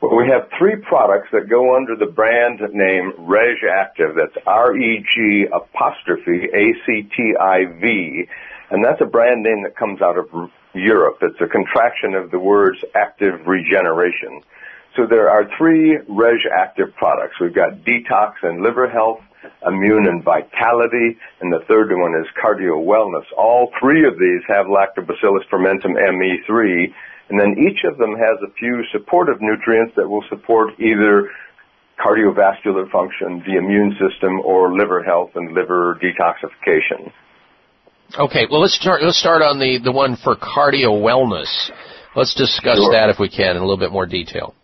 [0.00, 4.10] Well, we have three products that go under the brand name Reg Active.
[4.14, 8.28] That's R-E-G apostrophe A-C-T-I-V.
[8.70, 10.28] And that's a brand name that comes out of
[10.74, 11.18] Europe.
[11.22, 14.42] It's a contraction of the words active regeneration.
[14.96, 17.40] So there are three Reg Active products.
[17.40, 19.20] We've got detox and liver health,
[19.66, 23.24] immune and vitality, and the third one is cardio wellness.
[23.36, 26.92] All three of these have lactobacillus fermentum ME3,
[27.28, 31.30] and then each of them has a few supportive nutrients that will support either
[31.98, 37.12] cardiovascular function, the immune system, or liver health and liver detoxification.
[38.18, 39.02] Okay, well let's start.
[39.02, 41.50] Let's start on the the one for cardio wellness.
[42.14, 42.92] Let's discuss Sure.
[42.92, 44.54] that if we can in a little bit more detail.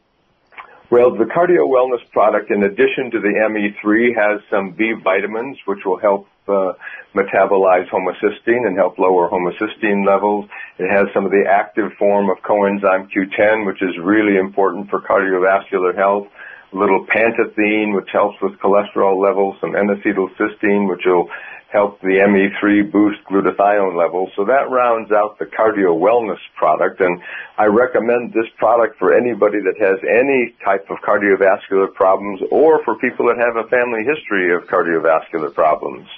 [0.91, 5.79] Well, the cardio wellness product, in addition to the ME3, has some B vitamins, which
[5.85, 6.73] will help uh,
[7.15, 10.47] metabolize homocysteine and help lower homocysteine levels.
[10.79, 15.01] It has some of the active form of coenzyme Q10, which is really important for
[15.01, 16.27] cardiovascular health.
[16.73, 19.57] A little pantethine, which helps with cholesterol levels.
[19.61, 21.29] Some N-acetylcysteine, which will
[21.73, 24.31] help the ME3 boost glutathione levels.
[24.35, 27.01] So that rounds out the cardio wellness product.
[27.01, 27.21] And
[27.59, 32.99] I recommend this product for anybody that has any type of cardiovascular problems or for
[32.99, 36.09] people that have a family history of cardiovascular problems.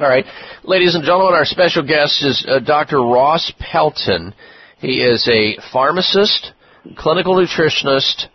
[0.00, 0.24] All right,
[0.64, 2.98] ladies and gentlemen, our special guest is uh, Dr.
[2.98, 4.34] Ross Pelton.
[4.78, 6.52] He is a pharmacist,
[6.96, 8.26] clinical nutritionist,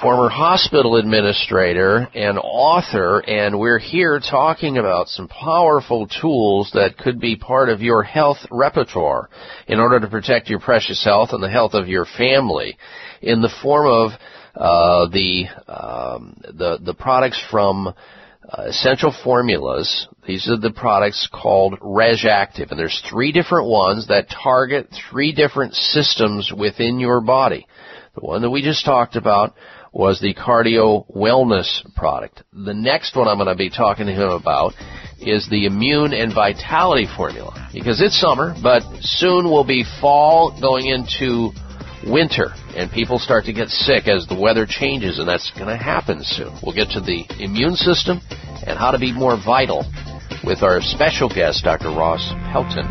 [0.00, 7.20] former hospital administrator, and author, and we're here talking about some powerful tools that could
[7.20, 9.28] be part of your health repertoire
[9.68, 12.76] in order to protect your precious health and the health of your family
[13.22, 14.10] in the form of
[14.54, 20.06] uh, the, um, the the products from uh, essential formulas.
[20.26, 25.32] These are the products called Reg Active, and there's three different ones that target three
[25.32, 27.66] different systems within your body.
[28.14, 29.54] The one that we just talked about
[29.94, 32.42] was the cardio wellness product.
[32.52, 34.74] The next one I'm going to be talking to him about
[35.20, 40.86] is the immune and vitality formula because it's summer, but soon will be fall going
[40.86, 41.52] into
[42.10, 45.76] winter and people start to get sick as the weather changes and that's going to
[45.76, 46.52] happen soon.
[46.60, 48.20] We'll get to the immune system
[48.66, 49.86] and how to be more vital
[50.42, 51.88] with our special guest, Dr.
[51.88, 52.84] Ross Pelton,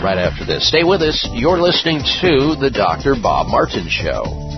[0.00, 0.68] right after this.
[0.68, 1.28] Stay with us.
[1.32, 3.16] You're listening to the Dr.
[3.20, 4.48] Bob Martin Show.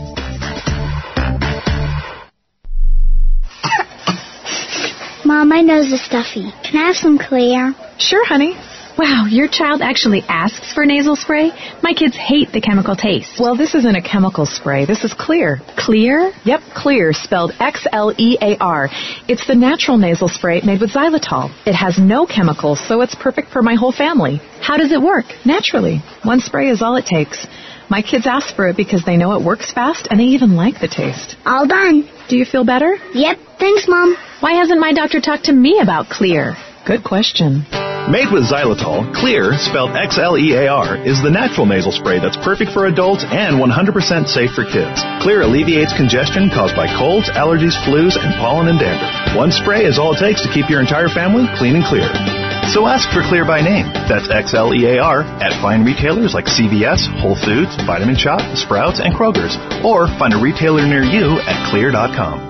[5.31, 6.51] Mom, my nose is stuffy.
[6.65, 7.73] Can I have some Xlear?
[8.01, 8.57] Sure, honey.
[8.99, 11.53] Wow, your child actually asks for nasal spray?
[11.85, 13.39] My kids hate the chemical taste.
[13.39, 14.87] Well, this isn't a chemical spray.
[14.87, 15.63] This is Xlear.
[15.77, 16.33] Xlear?
[16.45, 18.89] Yep, Xlear, spelled X L E A R.
[19.29, 21.55] It's the natural nasal spray made with xylitol.
[21.65, 24.39] It has no chemicals, so it's perfect for my whole family.
[24.61, 25.27] How does it work?
[25.47, 26.03] Naturally.
[26.25, 27.47] One spray is all it takes.
[27.91, 30.81] My kids ask for it because they know it works fast and they even like
[30.81, 31.35] the taste.
[31.45, 32.09] All done.
[32.29, 32.97] Do you feel better?
[33.13, 33.39] Yep.
[33.59, 34.15] Thanks, Mom.
[34.39, 36.55] Why hasn't my doctor talked to me about Xlear?
[36.87, 37.67] Good question.
[38.09, 43.27] Made with xylitol, Xlear, spelled X-L-E-A-R, is the natural nasal spray that's perfect for adults
[43.29, 45.03] and 100% safe for kids.
[45.21, 49.37] Xlear alleviates congestion caused by colds, allergies, flus, and pollen and dandruff.
[49.37, 52.50] One spray is all it takes to keep your entire family clean and clear.
[52.73, 53.87] So ask for Xlear by name.
[54.09, 59.59] That's X-L-E-A-R at fine retailers like CVS, Whole Foods, Vitamin Shoppe, Sprouts, and Kroger's.
[59.85, 62.50] Or find a retailer near you at xlear.com.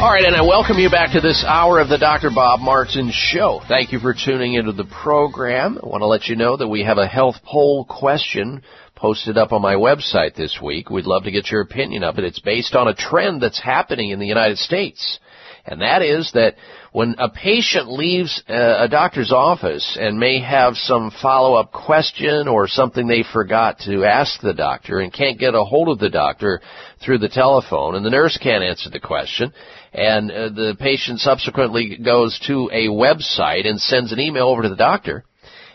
[0.00, 2.30] All right, and I welcome you back to this hour of the Dr.
[2.32, 3.60] Bob Martin Show.
[3.66, 5.76] Thank you for tuning into the program.
[5.82, 8.62] I want to let you know that we have a health poll question
[8.94, 10.88] posted up on my website this week.
[10.88, 12.24] We'd love to get your opinion of it.
[12.24, 15.18] It's based on a trend that's happening in the United States.
[15.66, 16.54] And that is that
[16.92, 22.68] when a patient leaves uh, a doctor's office and may have some follow-up question or
[22.68, 26.62] something they forgot to ask the doctor and can't get a hold of the doctor
[27.04, 29.52] through the telephone and the nurse can't answer the question,
[29.92, 34.68] and uh, the patient subsequently goes to a website and sends an email over to
[34.68, 35.24] the doctor,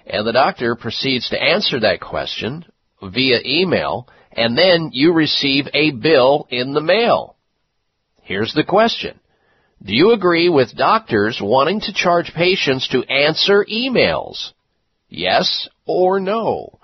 [0.06, 2.66] and the doctor proceeds to answer that question
[3.02, 7.36] via email, and then you receive a bill in the mail.
[8.22, 9.20] Here's the question.
[9.84, 14.52] Do you agree with doctors wanting to charge patients to answer emails?
[15.10, 16.80] Yes or no?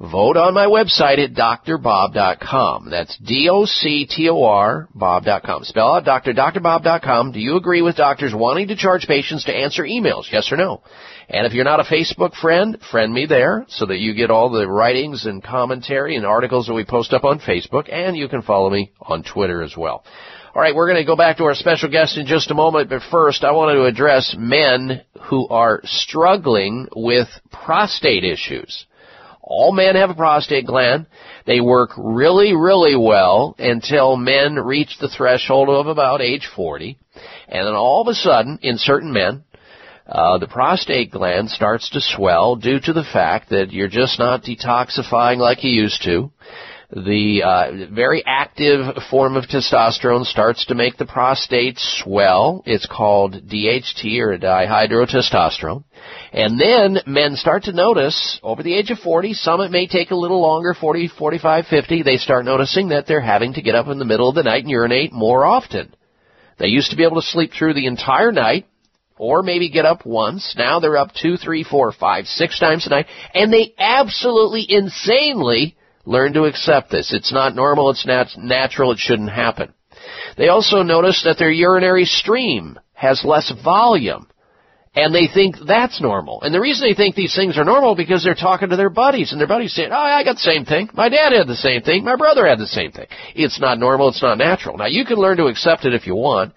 [0.00, 2.88] Vote on my website at drbob.com.
[2.88, 5.64] That's D-O-C-T-O-R, bob.com.
[5.64, 7.32] Spell out doctor, drbob.com.
[7.32, 10.32] Do you agree with doctors wanting to charge patients to answer emails?
[10.32, 10.82] Yes or no?
[11.28, 14.48] And if you're not a Facebook friend, friend me there so that you get all
[14.48, 18.40] the writings and commentary and articles that we post up on Facebook, and you can
[18.40, 20.02] follow me on Twitter as well.
[20.54, 22.88] All right, we're going to go back to our special guest in just a moment,
[22.88, 28.86] but first I wanted to address men who are struggling with prostate issues.
[29.50, 31.06] All men have a prostate gland.
[31.44, 36.96] They work really, really well until men reach the threshold of about age 40.
[37.48, 39.42] And then all of a sudden, in certain men,
[40.06, 44.44] uh, the prostate gland starts to swell due to the fact that you're just not
[44.44, 46.30] detoxifying like you used to.
[46.92, 52.64] The uh, very active form of testosterone starts to make the prostate swell.
[52.66, 55.84] It's called DHT or dihydrotestosterone.
[56.32, 60.10] And then men start to notice over the age of 40, some it may take
[60.10, 63.86] a little longer, 40, 45, 50, they start noticing that they're having to get up
[63.86, 65.94] in the middle of the night and urinate more often.
[66.58, 68.66] They used to be able to sleep through the entire night
[69.16, 70.56] or maybe get up once.
[70.58, 75.76] Now they're up two, three, four, five, six times a night and they absolutely insanely
[76.14, 77.12] learn to accept this.
[77.18, 79.68] It's not normal, it's nat- natural, it shouldn't happen.
[80.36, 84.26] They also notice that their urinary stream has less volume
[84.92, 86.42] And they think that's normal.
[86.42, 89.30] And the reason they think these things are normal because they're talking to their buddies
[89.30, 90.90] and their buddies saying, oh, I got the same thing.
[90.94, 92.02] My dad had the same thing.
[92.02, 93.06] My brother had the same thing.
[93.36, 94.08] It's not normal.
[94.08, 94.76] It's not natural.
[94.76, 96.54] Now you can learn to accept it if you want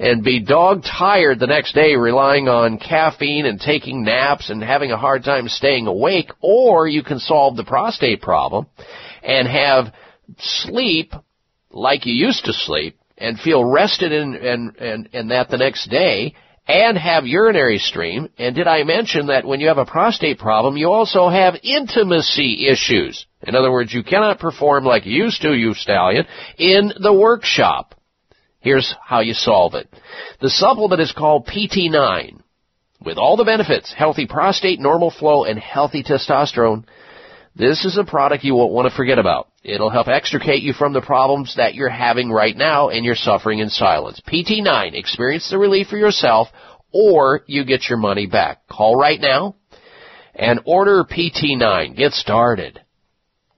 [0.00, 4.90] and be dog tired the next day relying on caffeine and taking naps and having
[4.90, 8.66] a hard time staying awake, or you can solve the prostate problem
[9.22, 9.92] and have
[10.38, 11.12] sleep
[11.70, 15.90] like you used to sleep and feel rested in and, and, and that the next
[15.90, 16.34] day
[16.66, 18.30] and have urinary stream.
[18.38, 22.68] And did I mention that when you have a prostate problem, you also have intimacy
[22.68, 23.26] issues?
[23.42, 26.24] In other words, you cannot perform like you used to, you stallion,
[26.56, 27.99] in the workshop.
[28.60, 29.88] Here's how you solve it.
[30.40, 32.42] The supplement is called PT9.
[33.02, 36.84] With all the benefits, healthy prostate, normal flow, and healthy testosterone,
[37.56, 39.48] this is a product you won't want to forget about.
[39.62, 43.58] It'll help extricate you from the problems that you're having right now and you're suffering
[43.58, 44.20] in silence.
[44.26, 46.48] PT9, experience the relief for yourself
[46.92, 48.66] or you get your money back.
[48.68, 49.56] Call right now
[50.34, 51.96] and order PT9.
[51.96, 52.80] Get started.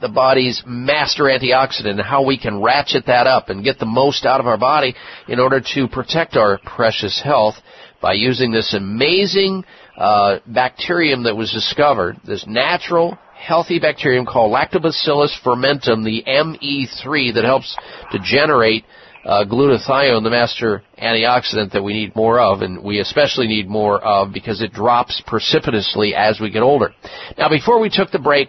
[0.00, 4.24] the body's master antioxidant and how we can ratchet that up and get the most
[4.24, 4.94] out of our body
[5.28, 7.54] in order to protect our precious health
[8.00, 9.64] by using this amazing
[9.96, 17.44] uh, bacterium that was discovered, this natural healthy bacterium called Lactobacillus fermentum, the ME3 that
[17.44, 17.76] helps
[18.12, 18.84] to generate
[19.26, 24.00] uh, glutathione, the master antioxidant that we need more of, and we especially need more
[24.00, 26.94] of because it drops precipitously as we get older.
[27.36, 28.48] Now, before we took the break,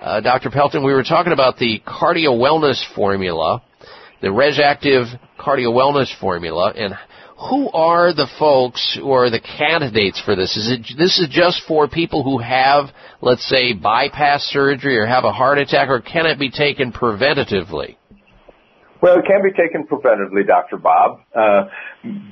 [0.00, 0.50] uh, Dr.
[0.50, 3.62] Pelton, we were talking about the cardio wellness formula,
[4.20, 5.06] the RegActive
[5.40, 6.94] cardio wellness formula, and
[7.50, 10.56] who are the folks who are the candidates for this?
[10.56, 12.90] Is it this is just for people who have,
[13.20, 17.96] let's say, bypass surgery or have a heart attack, or can it be taken preventatively?
[19.02, 20.78] Well, it can be taken preventatively, Dr.
[20.78, 21.64] Bob, uh,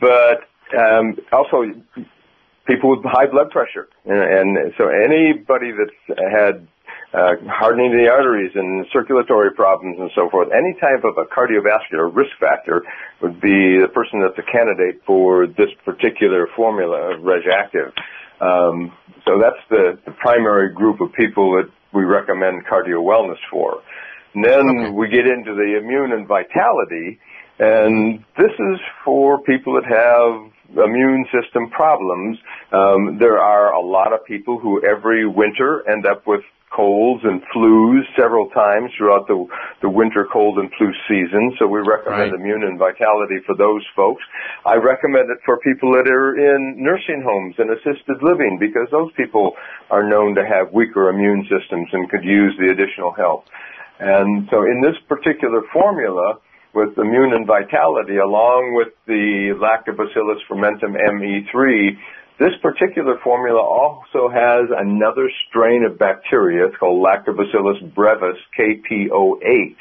[0.01, 0.47] but
[0.79, 1.65] um, also
[2.67, 6.69] people with high blood pressure, and, and so anybody that's had
[7.13, 10.49] uh, hardening of the arteries and circulatory problems and so forth.
[10.55, 12.85] Any type of a cardiovascular risk factor
[13.21, 17.91] would be the person that's a candidate for this particular formula of RegActive.
[18.41, 18.93] Um,
[19.27, 23.83] so that's the, the, primary group of people that we recommend cardio wellness for.
[24.35, 24.91] And then okay.
[24.91, 27.19] we get into the immune and vitality,
[27.59, 32.39] and this is for people that have immune system problems.
[32.73, 37.43] Um, there are a lot of people who every winter end up with colds and
[37.53, 39.45] flus several times throughout the
[39.83, 41.53] the winter cold and flu season.
[41.59, 42.41] So we recommend right.
[42.41, 44.23] immune and vitality for those folks.
[44.65, 49.11] I recommend it for people that are in nursing homes and assisted living because those
[49.17, 49.57] people
[49.91, 53.47] are known to have weaker immune systems and could use the additional help.
[54.01, 56.39] And so in this particular formula,
[56.73, 61.99] with immune and vitality, along with the Lactobacillus fermentum ME3,
[62.39, 66.67] this particular formula also has another strain of bacteria.
[66.69, 69.77] It's called Lactobacillus brevis KP08.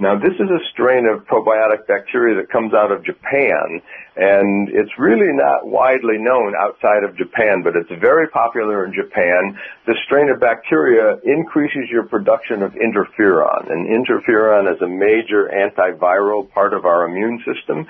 [0.00, 3.82] Now, this is a strain of probiotic bacteria that comes out of Japan,
[4.16, 9.60] and it's really not widely known outside of Japan, but it's very popular in Japan.
[9.86, 16.50] The strain of bacteria increases your production of interferon, and interferon is a major antiviral
[16.50, 17.86] part of our immune system.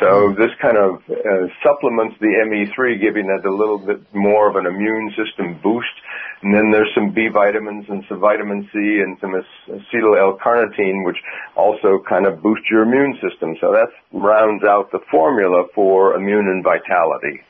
[0.00, 4.56] So this kind of uh, supplements the ME3, giving it a little bit more of
[4.56, 5.96] an immune system boost.
[6.44, 11.16] And then there's some B vitamins and some vitamin C and some acetyl L-carnitine, which
[11.56, 13.56] also kind of boost your immune system.
[13.62, 17.40] So that rounds out the formula for immune and vitality.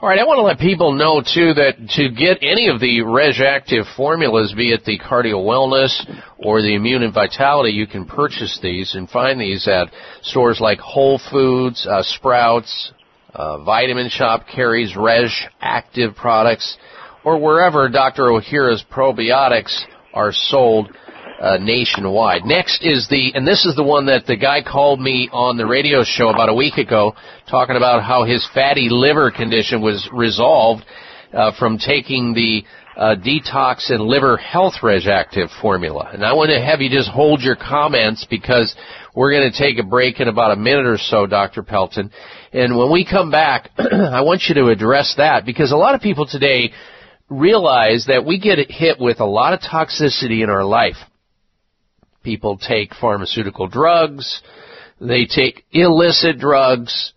[0.00, 3.00] All right, I want to let people know too that to get any of the
[3.00, 5.92] Reg'Activ formulas, be it the Cardio Wellness
[6.38, 9.88] or the Immune and Vitality, you can purchase these and find these at
[10.22, 12.92] stores like Whole Foods, uh, Sprouts,
[13.34, 16.78] uh, Vitamin Shoppe carries RegActive products,
[17.26, 18.22] or wherever Dr.
[18.22, 19.82] Ohhira's probiotics
[20.14, 20.96] are sold
[21.40, 22.44] uh, nationwide.
[22.44, 25.66] Next is the, and this is the one that the guy called me on the
[25.66, 27.14] radio show about a week ago,
[27.50, 30.84] talking about how his fatty liver condition was resolved.
[31.32, 32.62] uh, from taking the
[32.96, 36.10] uh, detox and liver health Reg'Activ formula.
[36.12, 38.74] And I want to have you just hold your comments because
[39.14, 41.62] we're going to take a break in about a minute or so, Dr.
[41.62, 42.10] Pelton.
[42.52, 46.00] And when we come back, I want you to address that because a lot of
[46.00, 46.72] people today
[47.28, 50.96] realize that we get hit with a lot of toxicity in our life.
[52.22, 54.42] People take pharmaceutical drugs,
[55.00, 57.12] they take illicit drugs,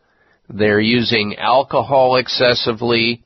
[0.50, 3.24] they're using alcohol excessively,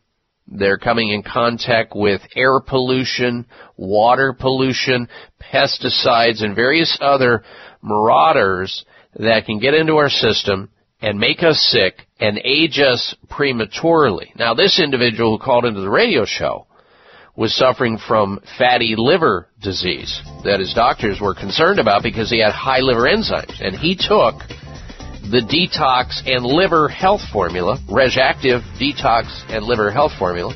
[0.47, 3.45] they're coming in contact with air pollution,
[3.77, 5.07] water pollution,
[5.41, 7.43] pesticides, and various other
[7.81, 8.85] marauders
[9.15, 10.69] that can get into our system
[11.01, 14.33] and make us sick and age us prematurely.
[14.37, 16.67] Now, this individual who called into the radio show
[17.35, 22.51] was suffering from fatty liver disease that his doctors were concerned about because he had
[22.51, 23.59] high liver enzymes.
[23.59, 24.37] And he took
[25.31, 30.53] the detox and liver health formula, Reg'Activ detox and liver health formula,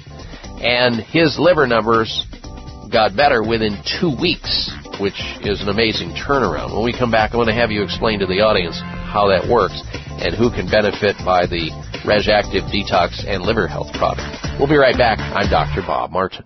[0.62, 2.26] and his liver numbers
[2.92, 6.76] got better within two weeks, which is an amazing turnaround.
[6.76, 9.50] When we come back, I want to have you explain to the audience how that
[9.50, 9.82] works
[10.22, 11.74] and who can benefit by the
[12.06, 14.30] Reg'Activ detox and liver health product.
[14.60, 15.20] We'll be right back.
[15.20, 15.82] I'm Dr.
[15.82, 16.46] Bob Martin.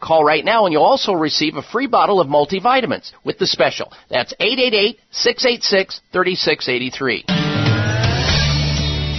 [0.00, 3.92] Call right now and you'll also receive a free bottle of multivitamins with the special.
[4.10, 7.24] That's 888 686 3683.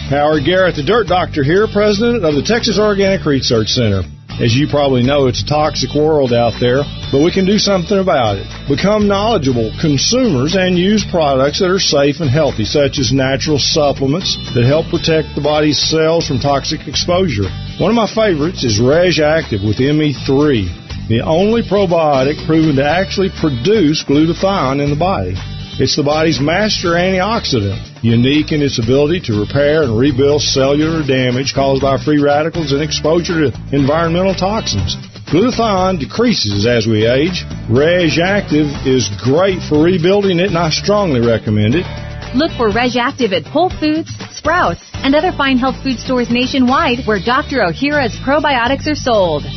[0.09, 4.01] Howard Garrett, the Dirt Doctor here, president of the Texas Organic Research Center.
[4.39, 7.99] As you probably know, it's a toxic world out there, but we can do something
[7.99, 8.47] about it.
[8.69, 14.39] Become knowledgeable consumers and use products that are safe and healthy, such as natural supplements
[14.55, 17.51] that help protect the body's cells from toxic exposure.
[17.83, 24.05] One of my favorites is Reg'Activ with ME3, the only probiotic proven to actually produce
[24.07, 25.35] glutathione in the body.
[25.79, 31.55] It's the body's master antioxidant, unique in its ability to repair and rebuild cellular damage
[31.55, 34.99] caused by free radicals and exposure to environmental toxins.
[35.31, 37.47] Glutathione decreases as we age.
[37.71, 41.87] Reg'Activ is great for rebuilding it, and I strongly recommend it.
[42.35, 47.23] Look for Reg'Activ at Whole Foods, Sprouts, and other fine health food stores nationwide where
[47.23, 47.63] Dr.
[47.63, 49.47] Ohhira's probiotics are sold.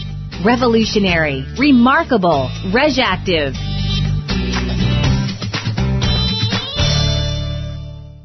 [0.47, 3.59] Revolutionary, remarkable, Reg'Activ.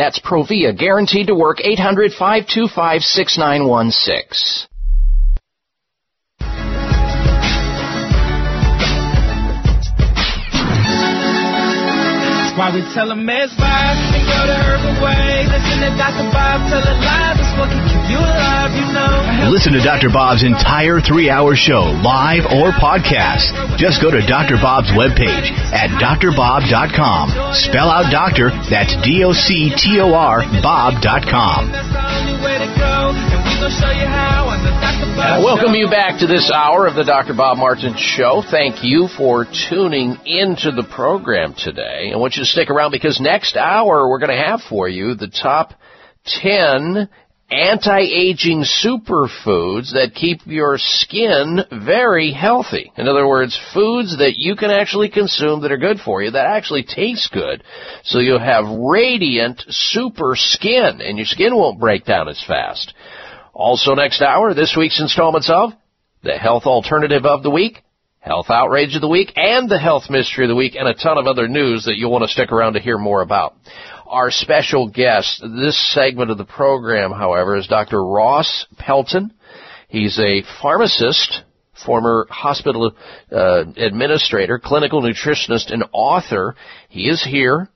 [0.00, 4.66] That's Provia, guaranteed to work 800 525 6916.
[12.56, 15.46] Why we tell them it's fine and go to Herbal Way.
[15.50, 16.30] Listen to Dr.
[16.30, 17.34] Bob tell.
[17.40, 19.50] It's what can keep you alive, you know.
[19.50, 20.10] Listen to Dr.
[20.10, 23.78] Bob's entire three hour show, live or podcast.
[23.78, 24.56] Just go to Dr.
[24.56, 27.54] Bob's webpage at drbob.com.
[27.54, 31.72] Spell out doctor, that's D O C T O R, Bob.com.
[35.44, 37.34] Welcome you back to this hour of the Dr.
[37.34, 38.42] Bob Martin Show.
[38.50, 42.10] Thank you for tuning into the program today.
[42.10, 45.14] I want you to stick around because next hour we're going to have for you
[45.14, 45.74] the top
[46.24, 47.10] 10
[47.50, 52.90] anti-aging superfoods that keep your skin very healthy.
[52.96, 56.46] In other words, foods that you can actually consume that are good for you, that
[56.46, 57.62] actually taste good,
[58.04, 62.94] so you'll have radiant super skin and your skin won't break down as fast.
[63.60, 65.72] Also next hour, this week's installments of
[66.22, 67.82] the health alternative of the week,
[68.18, 71.18] health outrage of the week, and the health mystery of the week, and a ton
[71.18, 73.54] of other news that you'll want to stick around to hear more about.
[74.06, 78.02] Our special guest, this segment of the program, however, is Dr.
[78.02, 79.30] Ross Pelton.
[79.88, 81.42] He's a pharmacist,
[81.84, 82.92] former hospital
[83.30, 86.56] uh, administrator, clinical nutritionist, and author.
[86.88, 87.68] He is here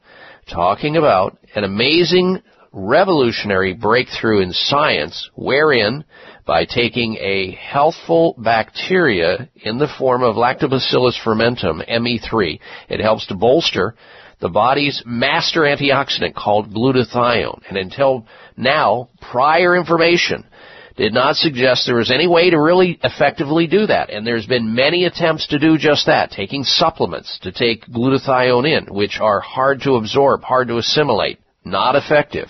[0.51, 2.40] talking about an amazing
[2.74, 6.05] revolutionary breakthrough in science wherein
[6.44, 13.34] by taking a healthful bacteria in the form of lactobacillus fermentum, ME3, it helps to
[13.34, 13.94] bolster
[14.40, 17.62] the body's master antioxidant called glutathione.
[17.68, 18.26] And until
[18.56, 20.44] now, prior information
[20.96, 24.10] did not suggest there was any way to really effectively do that.
[24.10, 28.94] And there's been many attempts to do just that, taking supplements to take glutathione in,
[28.94, 32.48] which are hard to absorb, hard to assimilate, not effective.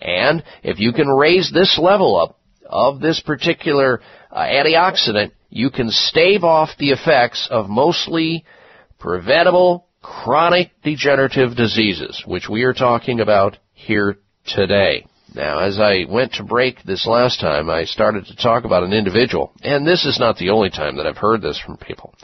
[0.00, 5.90] And if you can raise this level up of this particular uh, antioxidant, you can
[5.90, 8.44] stave off the effects of mostly
[8.98, 15.06] preventable chronic degenerative diseases, which we are talking about here today.
[15.34, 18.94] Now, as I went to break this last time, I started to talk about an
[18.94, 22.14] individual, and this is not the only time that I've heard this from people.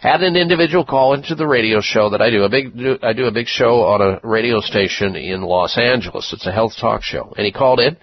[0.00, 2.44] Had an individual call into the radio show that I do.
[2.44, 2.72] A big,
[3.02, 6.32] I do a big show on a radio station in Los Angeles.
[6.32, 7.96] It's a health talk show, and he called in.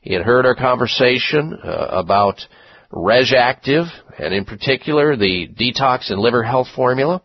[0.00, 2.40] He had heard our conversation uh, about
[2.90, 7.22] Reg'Activ, and in particular the detox and liver health formula.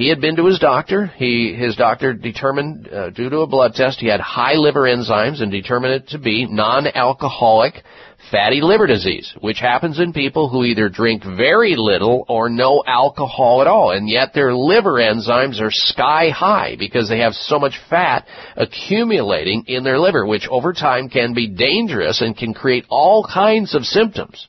[0.00, 1.08] He had been to his doctor.
[1.18, 5.42] He, his doctor determined, uh, due to a blood test, he had high liver enzymes
[5.42, 7.82] and determined it to be non-alcoholic
[8.30, 13.60] fatty liver disease, which happens in people who either drink very little or no alcohol
[13.60, 17.74] at all, and yet their liver enzymes are sky high because they have so much
[17.90, 23.28] fat accumulating in their liver, which over time can be dangerous and can create all
[23.30, 24.48] kinds of symptoms.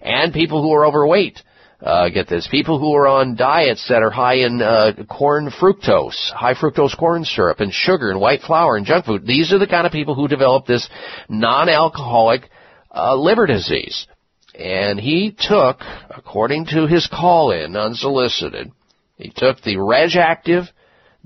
[0.00, 1.42] And people who are overweight
[1.80, 2.48] uh, get this.
[2.50, 7.24] People who are on diets that are high in uh, corn fructose, high fructose corn
[7.24, 9.26] syrup, and sugar, and white flour, and junk food.
[9.26, 10.88] These are the kind of people who develop this
[11.28, 12.50] non-alcoholic
[12.92, 14.06] uh, liver disease.
[14.54, 15.78] And he took,
[16.10, 18.72] according to his call-in, unsolicited,
[19.16, 20.68] he took the Reg'Activ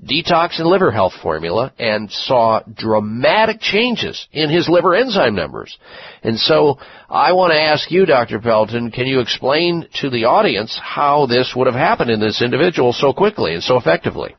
[0.03, 5.77] detox and liver health formula and saw dramatic changes in his liver enzyme numbers.
[6.23, 6.77] And so
[7.09, 8.39] I want to ask you, Dr.
[8.39, 12.93] Pelton, can you explain to the audience how this would have happened in this individual
[12.93, 14.35] so quickly and so effectively?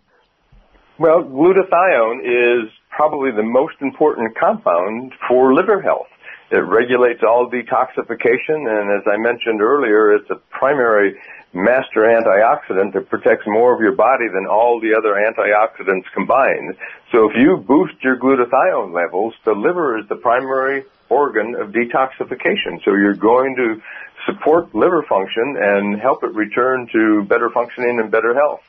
[0.98, 6.06] Well, glutathione is probably the most important compound for liver health.
[6.50, 11.16] It regulates all detoxification, and as I mentioned earlier, it's a primary
[11.54, 16.74] master antioxidant that protects more of your body than all the other antioxidants combined.
[17.12, 22.82] So if you boost your glutathione levels, the liver is the primary organ of detoxification.
[22.84, 23.80] So you're going to
[24.26, 28.60] support liver function and help it return to better functioning and better health.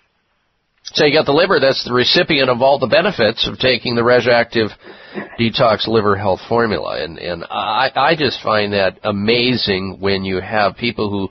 [0.93, 4.03] So you got the liver that's the recipient of all the benefits of taking the
[4.03, 4.69] Reg'Activ
[5.39, 7.03] detox liver health formula.
[7.03, 11.29] And, and I, I just find that amazing when you have people who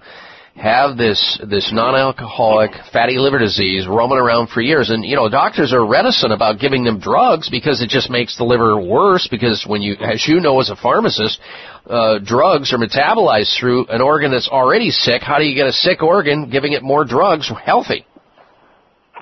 [0.57, 4.91] have this this non-alcoholic fatty liver disease roaming around for years.
[4.91, 8.45] And you know doctors are reticent about giving them drugs because it just makes the
[8.45, 9.27] liver worse.
[9.29, 11.41] Because when you as you know as a pharmacist
[11.87, 15.23] uh, drugs are metabolized through an organ that's already sick.
[15.23, 18.07] How do you get a sick organ giving it more drugs healthy?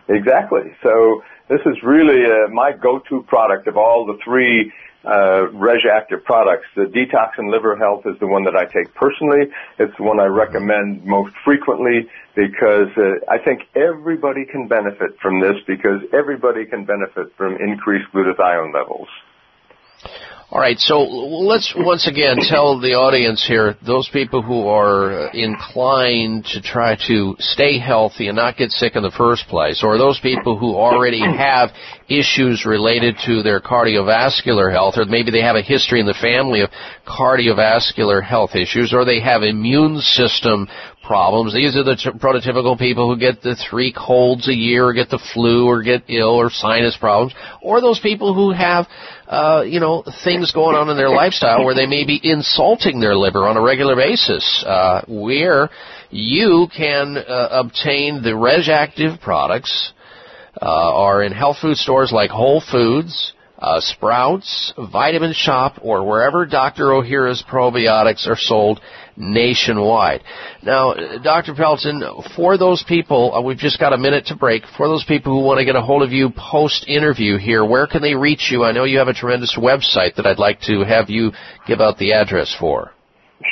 [0.08, 0.72] Exactly.
[0.82, 4.72] So this is really uh, my go-to product of all the three
[5.04, 6.66] uh, Reg'Activ products.
[6.76, 9.50] The Detox and Liver Health is the one that I take personally.
[9.78, 15.40] It's the one I recommend most frequently because uh, I think everybody can benefit from
[15.40, 19.08] this because everybody can benefit from increased glutathione levels.
[20.52, 26.44] All right, so let's once again tell the audience here, those people who are inclined
[26.52, 30.20] to try to stay healthy and not get sick in the first place, or those
[30.20, 31.70] people who already have
[32.06, 36.60] issues related to their cardiovascular health, or maybe they have a history in the family
[36.60, 36.68] of
[37.08, 40.68] cardiovascular health issues, or they have immune system
[41.02, 41.54] problems.
[41.54, 45.08] These are the t- prototypical people who get the three colds a year, or get
[45.08, 48.86] the flu, or get ill, or sinus problems, or those people who have,
[49.32, 53.16] uh, you know, things going on in their lifestyle where they may be insulting their
[53.16, 54.62] liver on a regular basis.
[54.66, 55.70] Uh, where
[56.10, 59.94] you can uh, obtain the Reg'Activ products
[60.60, 66.44] uh, are in health food stores like Whole Foods, uh, Sprouts, Vitamin Shoppe, or wherever
[66.44, 66.84] Dr.
[66.88, 68.82] Ohhira's probiotics are sold
[69.16, 70.22] nationwide.
[70.62, 71.54] Now, Dr.
[71.54, 72.02] Pelton,
[72.36, 74.62] for those people, uh, we've just got a minute to break.
[74.76, 77.86] For those people who want to get a hold of you post interview here, where
[77.86, 78.64] can they reach you?
[78.64, 81.32] I know you have a tremendous website that I'd like to have you
[81.66, 82.92] give out the address for.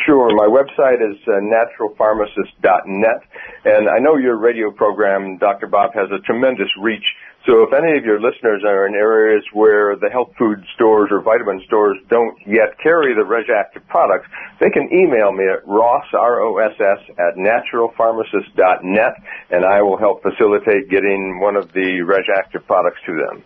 [0.07, 0.31] Sure.
[0.37, 3.23] My website is uh, naturalpharmacist.net,
[3.65, 5.67] and I know your radio program, Dr.
[5.67, 7.05] Bob, has a tremendous reach
[7.47, 11.23] so if any of your listeners are in areas where the health food stores or
[11.23, 14.29] vitamin stores don't yet carry the Reg'Activ products,
[14.61, 19.15] they can email me at ross, R-O-S-S, at naturalpharmacist.net,
[19.51, 23.43] and I will help facilitate getting one of the Reg'Activ products to them.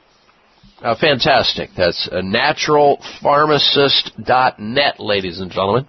[0.82, 1.70] Uh, fantastic.
[1.76, 5.86] That's uh, naturalpharmacist.net, ladies and gentlemen.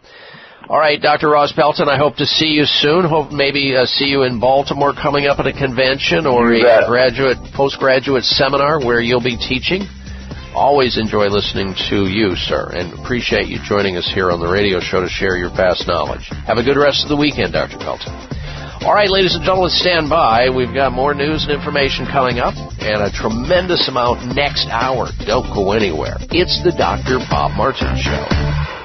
[0.68, 1.30] All right, Dr.
[1.30, 3.06] Ross Pelton, I hope to see you soon.
[3.06, 7.38] Hope maybe uh, see you in Baltimore coming up at a convention or a graduate,
[7.54, 9.86] postgraduate seminar where you'll be teaching.
[10.56, 14.80] Always enjoy listening to you, sir, and appreciate you joining us here on the radio
[14.80, 16.32] show to share your vast knowledge.
[16.48, 17.78] Have a good rest of the weekend, Dr.
[17.78, 18.10] Pelton.
[18.82, 20.50] All right, ladies and gentlemen, stand by.
[20.50, 25.10] We've got more news and information coming up and a tremendous amount next hour.
[25.28, 26.18] Don't go anywhere.
[26.34, 27.22] It's the Dr.
[27.30, 28.85] Bob Martin Show.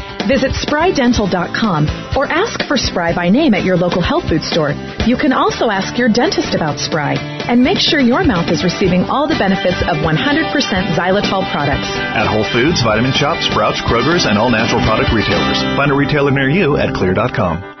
[0.27, 4.71] Visit sprydental.com or ask for Spry by name at your local health food store.
[5.05, 7.15] You can also ask your dentist about Spry
[7.49, 10.13] and make sure your mouth is receiving all the benefits of 100%
[10.93, 11.89] xylitol products.
[12.13, 15.61] At Whole Foods, Vitamin Shoppe, Sprouts, Kroger's, and all natural product retailers.
[15.75, 17.80] Find a retailer near you at xlear.com.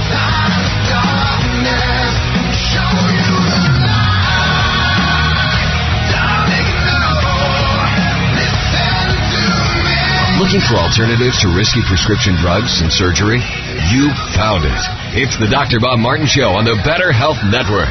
[10.51, 13.39] Looking for alternatives to risky prescription drugs and surgery?
[13.87, 14.83] You found it.
[15.15, 15.79] It's the Dr.
[15.79, 17.87] Bob Martin Show on the Better Health Network.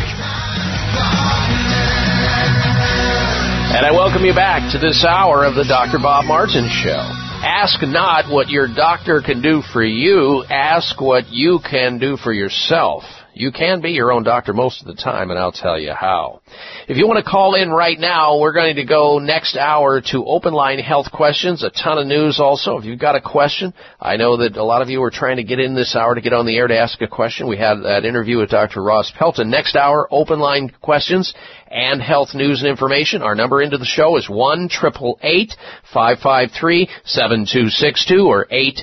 [3.73, 5.97] And I welcome you back to this hour of the Dr.
[6.03, 7.01] Bob Martin Show.
[7.41, 12.31] Ask not what your doctor can do for you, ask what you can do for
[12.31, 13.05] yourself.
[13.35, 16.43] You can be your own doctor most of the time, and I'll tell you how.
[16.89, 20.24] If you want to call in right now, we're going to go next hour to
[20.27, 21.62] open line health questions.
[21.62, 22.77] A ton of news also.
[22.78, 25.44] If you've got a question, I know that a lot of you are trying to
[25.44, 27.48] get in this hour to get on the air to ask a question.
[27.48, 28.82] We had that interview with Dr.
[28.82, 29.51] Ross Pelton.
[29.51, 31.32] Next hour, open line questions
[31.70, 33.23] and health news and information.
[33.23, 35.52] Our number into the show is one triple eight
[35.94, 38.81] five five three seven two six two or eight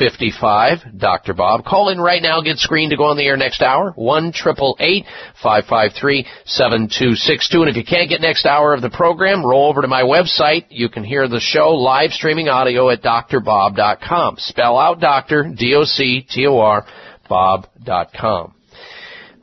[0.00, 0.78] eight eight fifty five.
[0.96, 1.34] Dr.
[1.34, 2.40] Bob, call in right now.
[2.40, 3.92] Get screened to go on the air next hour.
[3.92, 5.04] One triple eight
[5.42, 7.62] five five three seven two six two.
[7.62, 10.66] And if you can't get next hour of the program, roll over to my website.
[10.70, 14.36] You can hear the show live streaming audio at drbob.com.
[14.38, 16.86] Spell out doctor D O C T O R
[17.28, 18.54] bob.com.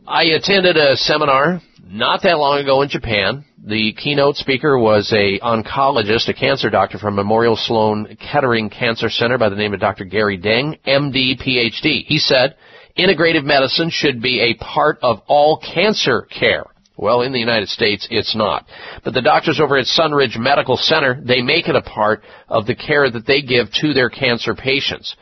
[0.07, 3.44] I attended a seminar not that long ago in Japan.
[3.66, 9.40] The keynote speaker was a oncologist, a cancer doctor from Memorial Sloan Kettering Cancer Center
[9.40, 10.06] by the name of Dr.
[10.06, 12.06] Gary Deng, MD, PhD.
[12.06, 12.56] He said,
[12.98, 16.66] integrative medicine should be a part of all cancer care.
[16.95, 18.66] Well, in the United States, it's not.
[19.03, 22.76] But the doctors over at Sunridge Medical Center, they make it a part of the
[22.76, 25.16] care that they give to their cancer patients.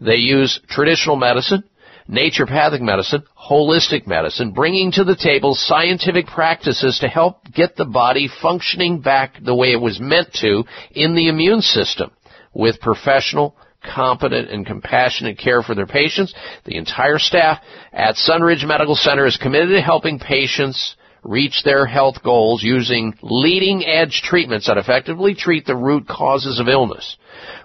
[0.00, 1.64] They use traditional medicine,
[2.08, 8.28] naturopathic medicine, holistic medicine, bringing to the table scientific practices to help get the body
[8.40, 12.10] functioning back the way it was meant to in the immune system
[12.54, 13.54] with professional,
[13.94, 16.34] competent, and compassionate care for their patients.
[16.64, 17.58] The entire staff
[17.92, 23.84] at Sunridge Medical Center is committed to helping patients reach their health goals using leading
[23.84, 27.16] edge treatments that effectively treat the root causes of illness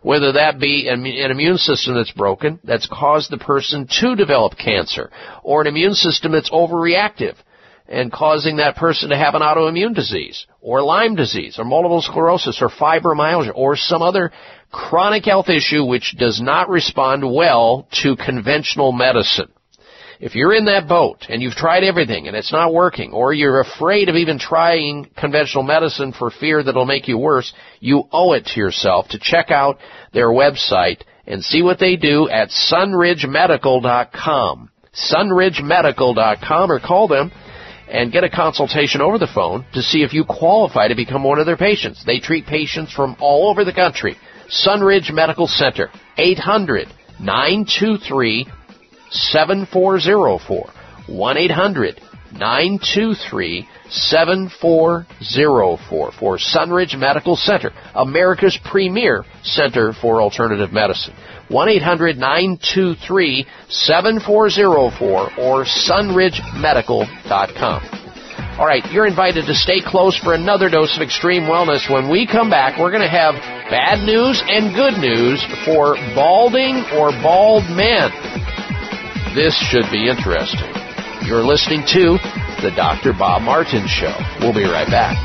[0.02, 5.10] whether that be an immune system that's broken, that's caused the person to develop cancer,
[5.44, 7.36] or an immune system that's overreactive
[7.88, 12.62] and causing that person to have an autoimmune disease, or Lyme disease, or multiple sclerosis,
[12.62, 14.32] or fibromyalgia, or some other
[14.72, 19.52] chronic health issue which does not respond well to conventional medicine.
[20.24, 23.60] If you're in that boat and you've tried everything and it's not working, or you're
[23.60, 27.52] afraid of even trying conventional medicine for fear that it'll make you worse,
[27.82, 29.80] you owe it to yourself to check out
[30.14, 34.70] their website and see what they do at sunridgemedical.com.
[34.94, 37.30] sunridgemedical.com or call them
[37.90, 41.38] and get a consultation over the phone to see if you qualify to become one
[41.38, 42.02] of their patients.
[42.06, 44.16] They treat patients from all over the country.
[44.48, 46.88] Sunridge Medical Center, 800
[47.20, 48.48] 923
[49.14, 50.70] 7404.
[51.08, 52.02] 1 800
[52.34, 61.14] 923 7404 for Sunridge Medical Center, America's premier center for alternative medicine.
[61.50, 68.00] 1 800 923 7404 or sunridgemedical.com.
[68.58, 71.92] All right, you're invited to stay close for another dose of extreme wellness.
[71.92, 73.34] When we come back, we're going to have
[73.70, 78.12] bad news and good news for balding or bald men.
[79.36, 80.72] This should be interesting.
[81.26, 82.20] You're listening to
[82.62, 83.14] The Dr.
[83.18, 84.16] Bob Martin Show.
[84.40, 85.18] We'll be right back.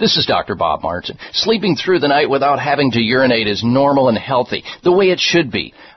[0.00, 0.56] This is Dr.
[0.56, 1.16] Bob Martin.
[1.32, 5.20] Sleeping through the night without having to urinate is normal and healthy, the way it
[5.20, 5.72] should be.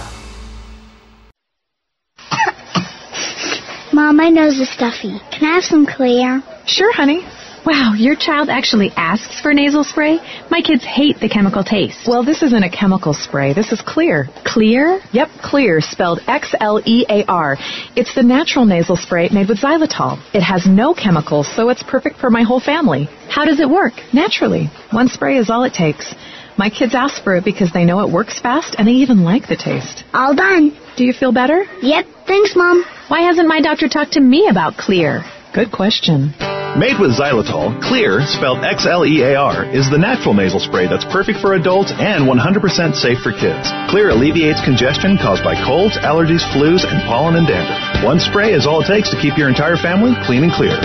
[3.93, 5.19] Mom, my nose is stuffy.
[5.31, 6.43] Can I have some Xlear?
[6.67, 7.25] Sure, honey.
[7.67, 10.19] Wow, your child actually asks for nasal spray?
[10.49, 12.07] My kids hate the chemical taste.
[12.07, 13.53] Well, this isn't a chemical spray.
[13.53, 14.29] This is Xlear.
[14.45, 15.01] Xlear?
[15.11, 17.57] Yep, Xlear, spelled X-L-E-A-R.
[17.97, 20.17] It's the natural nasal spray made with xylitol.
[20.33, 23.09] It has no chemicals, so it's perfect for my whole family.
[23.29, 23.93] How does it work?
[24.13, 24.69] Naturally.
[24.91, 26.15] One spray is all it takes.
[26.57, 29.47] My kids ask for it because they know it works fast and they even like
[29.47, 30.03] the taste.
[30.13, 30.75] All done.
[30.97, 31.65] Do you feel better?
[31.81, 32.05] Yep.
[32.25, 32.83] Thanks, Mom.
[33.09, 35.21] Why hasn't my doctor talked to me about Xlear?
[35.53, 36.33] Good question.
[36.77, 41.93] Made with xylitol, Xlear, spelled X-L-E-A-R, is the natural nasal spray that's perfect for adults
[41.97, 43.69] and 100% safe for kids.
[43.89, 48.05] Xlear alleviates congestion caused by colds, allergies, flus, and pollen and dandruff.
[48.05, 50.77] One spray is all it takes to keep your entire family clean and clear.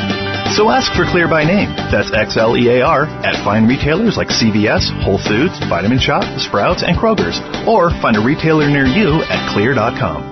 [0.57, 1.71] So ask for Xlear by name.
[1.91, 7.41] That's X-L-E-A-R at fine retailers like CVS, Whole Foods, Vitamin Shoppe, Sprouts, and Kroger's.
[7.67, 10.32] Or find a retailer near you at xlear.com.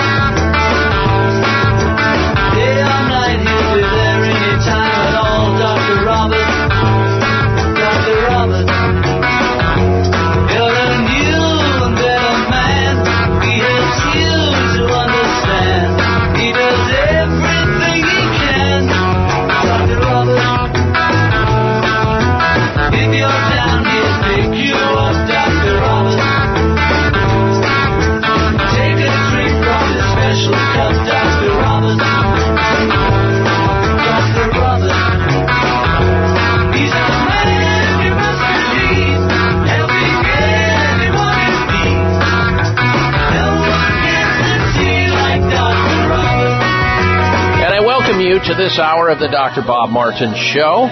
[48.45, 49.61] To this hour of the Dr.
[49.61, 50.89] Bob Martin Show.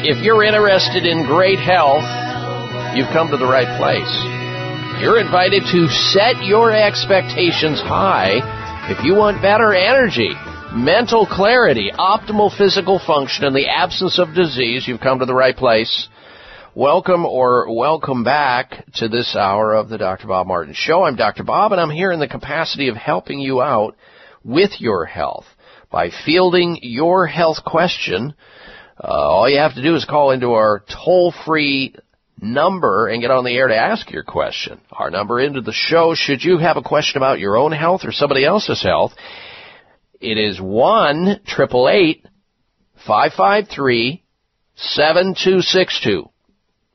[0.00, 2.08] If you're interested in great health,
[2.96, 4.08] you've come to the right place.
[5.02, 8.40] You're invited to set your expectations high
[8.90, 10.30] if you want better energy,
[10.72, 14.88] mental clarity, optimal physical function, and the absence of disease.
[14.88, 16.08] You've come to the right place.
[16.74, 20.28] Welcome or welcome back to this hour of the Dr.
[20.28, 21.02] Bob Martin Show.
[21.02, 21.44] I'm Dr.
[21.44, 23.96] Bob, and I'm here in the capacity of helping you out
[24.44, 25.46] with your health
[25.90, 28.34] by fielding your health question.
[29.02, 31.94] Uh, all you have to do is call into our toll-free
[32.40, 34.80] number and get on the air to ask your question.
[34.92, 38.12] Our number into the show, should you have a question about your own health or
[38.12, 39.12] somebody else's health,
[40.20, 42.24] it is one triple eight
[43.06, 44.22] five five three
[44.76, 46.28] seven two six two.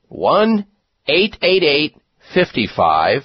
[0.08, 0.66] One
[1.08, 1.96] eight eight eight
[2.34, 3.22] fifty five.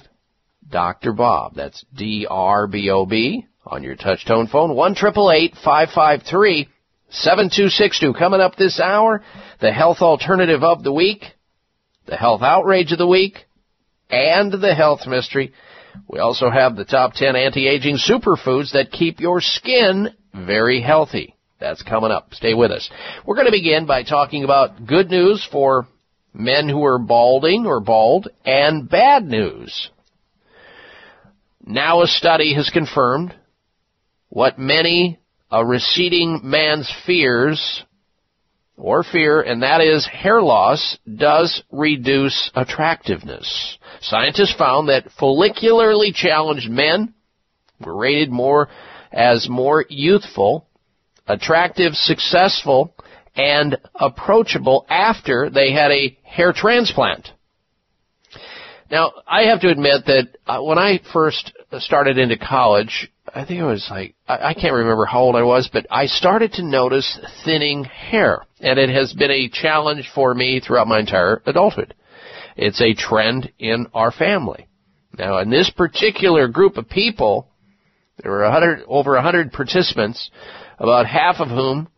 [0.68, 1.12] Dr.
[1.12, 1.54] Bob.
[1.54, 4.74] That's D R B O B on your touch tone phone.
[4.74, 6.68] One triple eight five five three
[7.10, 8.12] seven two six two.
[8.12, 9.22] Coming up this hour,
[9.60, 11.24] the health alternative of the week,
[12.06, 13.36] the health outrage of the week,
[14.10, 15.52] and the health mystery.
[16.08, 21.34] We also have the top 10 anti-aging superfoods that keep your skin very healthy.
[21.60, 22.32] That's coming up.
[22.32, 22.90] Stay with us.
[23.26, 25.86] We're going to begin by talking about good news for
[26.34, 29.90] men who are balding or bald and bad news.
[31.64, 33.34] Now a study has confirmed
[34.32, 35.18] what many
[35.50, 37.84] a receding man's fears
[38.78, 43.76] or fear, and that is hair loss does reduce attractiveness.
[44.00, 47.12] Scientists found that follicularly challenged men
[47.84, 48.70] were rated more
[49.12, 50.66] as more youthful,
[51.28, 52.94] attractive, successful,
[53.36, 57.28] and approachable after they had a hair transplant.
[58.90, 63.60] Now, I have to admit that uh, when I first started into college, I think
[63.60, 66.62] it was like, I, I can't remember how old I was, but I started to
[66.62, 68.42] notice thinning hair.
[68.60, 71.94] And it has been a challenge for me throughout my entire adulthood.
[72.56, 74.68] It's a trend in our family.
[75.18, 77.48] Now, in this particular group of people,
[78.22, 80.30] there were 100, over 100 participants,
[80.78, 81.88] about half of whom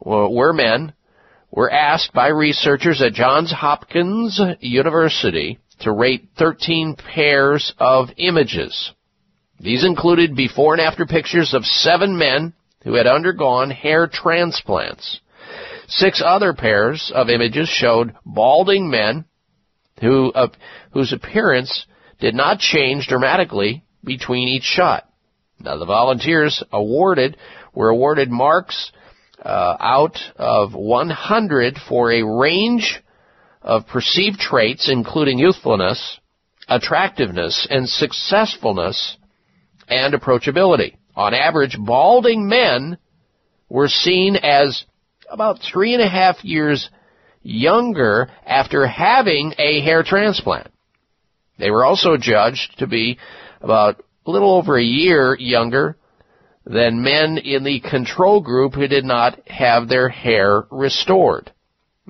[0.00, 0.92] were men,
[1.50, 8.92] were asked by researchers at Johns Hopkins University to rate 13 pairs of images.
[9.62, 12.52] These included before and after pictures of seven men
[12.82, 15.20] who had undergone hair transplants.
[15.86, 19.24] Six other pairs of images showed balding men
[20.00, 20.48] who, uh,
[20.92, 21.86] whose appearance
[22.18, 25.08] did not change dramatically between each shot.
[25.60, 27.36] Now the volunteers awarded
[27.72, 28.90] were awarded marks
[29.44, 33.00] uh, out of 100 for a range
[33.60, 36.18] of perceived traits, including youthfulness,
[36.68, 39.16] attractiveness, and successfulness,
[39.88, 40.96] and approachability.
[41.14, 42.98] On average, balding men
[43.68, 44.84] were seen as
[45.30, 46.88] about three and a half years
[47.42, 50.68] younger after having a hair transplant.
[51.58, 53.18] They were also judged to be
[53.60, 55.96] about a little over a year younger
[56.64, 61.50] than men in the control group who did not have their hair restored.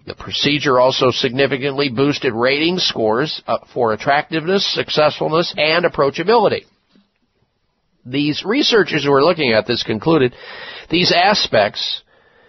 [0.06, 6.64] The procedure also significantly boosted rating scores uh, for attractiveness, successfulness, and approachability.
[8.04, 10.34] These researchers who were looking at this concluded
[10.90, 12.02] these aspects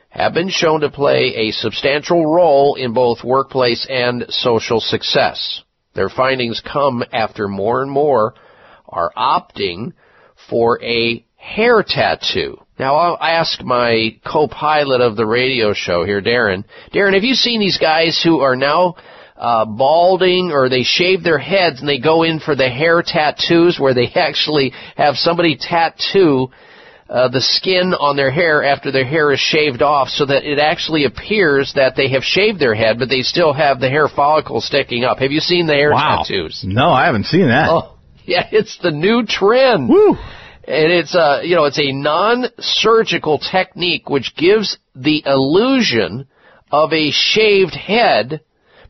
[0.09, 5.63] have been shown to play a substantial role in both workplace and social success.
[5.95, 8.33] Their findings come after more and more
[8.87, 9.93] are opting
[10.49, 12.57] for a hair tattoo.
[12.79, 16.63] Now I'll ask my co-pilot of the radio show here, Darren.
[16.93, 18.95] Darren, have you seen these guys who are now
[19.43, 23.77] uh, balding or they shave their heads and they go in for the hair tattoos
[23.77, 26.47] where they actually have somebody tattoo
[27.09, 30.59] uh, the skin on their hair after their hair is shaved off so that it
[30.59, 34.65] actually appears that they have shaved their head but they still have the hair follicles
[34.65, 35.19] sticking up.
[35.19, 36.23] Have you seen the hair wow.
[36.23, 36.63] tattoos?
[36.65, 37.69] No, I haven't seen that.
[37.69, 39.89] Oh, yeah, it's the new trend.
[39.89, 40.15] Woo!
[40.65, 46.27] And it's a, you know, it's a non-surgical technique which gives the illusion
[46.71, 48.39] of a shaved head,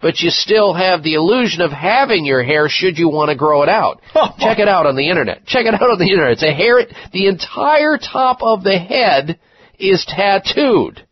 [0.03, 3.63] but you still have the illusion of having your hair should you want to grow
[3.63, 4.01] it out.
[4.37, 5.45] Check it out on the internet.
[5.45, 6.33] Check it out on the internet.
[6.33, 9.39] It's a hair, the entire top of the head
[9.79, 11.07] is tattooed.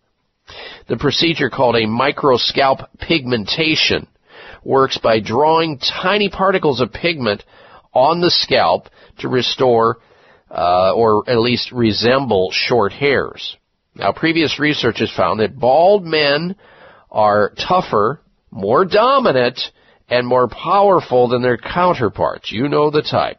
[0.89, 4.07] The procedure called a microscalp pigmentation
[4.61, 7.45] works by drawing tiny particles of pigment
[7.93, 8.89] on the scalp
[9.19, 9.99] to restore
[10.49, 13.55] uh, or at least resemble short hairs.
[13.95, 16.57] Now, previous research has found that bald men
[17.09, 18.19] are tougher,
[18.51, 19.59] more dominant,
[20.09, 22.51] and more powerful than their counterparts.
[22.51, 23.37] You know the type.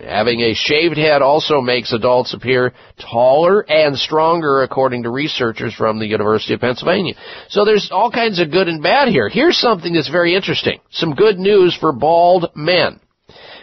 [0.00, 5.98] Having a shaved head also makes adults appear taller and stronger according to researchers from
[5.98, 7.14] the University of Pennsylvania.
[7.50, 9.28] So there's all kinds of good and bad here.
[9.28, 10.80] Here's something that's very interesting.
[10.90, 13.00] Some good news for bald men.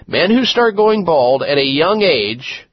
[0.06, 2.68] Men who start going bald at a young age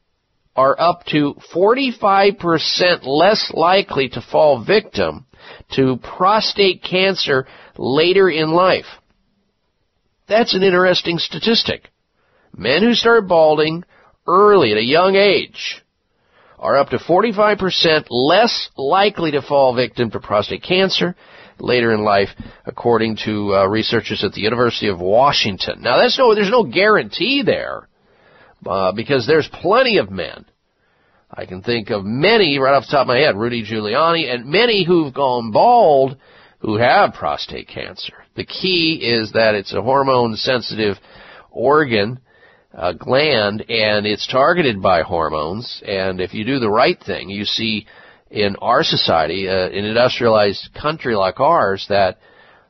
[0.54, 5.26] are up to 45% less likely to fall victim
[5.74, 7.46] to prostate cancer
[7.78, 8.86] later in life.
[10.28, 11.90] That's an interesting statistic.
[12.56, 13.84] Men who start balding
[14.26, 15.82] early at a young age
[16.58, 21.14] are up to 45% less likely to fall victim to prostate cancer
[21.58, 22.28] later in life,
[22.64, 25.82] according to uh, researchers at the University of Washington.
[25.82, 27.88] Now, that's no, there's no guarantee there,
[28.66, 30.44] uh, because there's plenty of men.
[31.30, 34.46] I can think of many right off the top of my head, Rudy Giuliani, and
[34.46, 36.16] many who've gone bald
[36.66, 38.24] who have prostate cancer.
[38.34, 40.96] The key is that it's a hormone sensitive
[41.52, 42.18] organ,
[42.72, 47.44] a gland, and it's targeted by hormones, and if you do the right thing, you
[47.44, 47.86] see
[48.32, 52.18] in our society, uh, an industrialized country like ours, that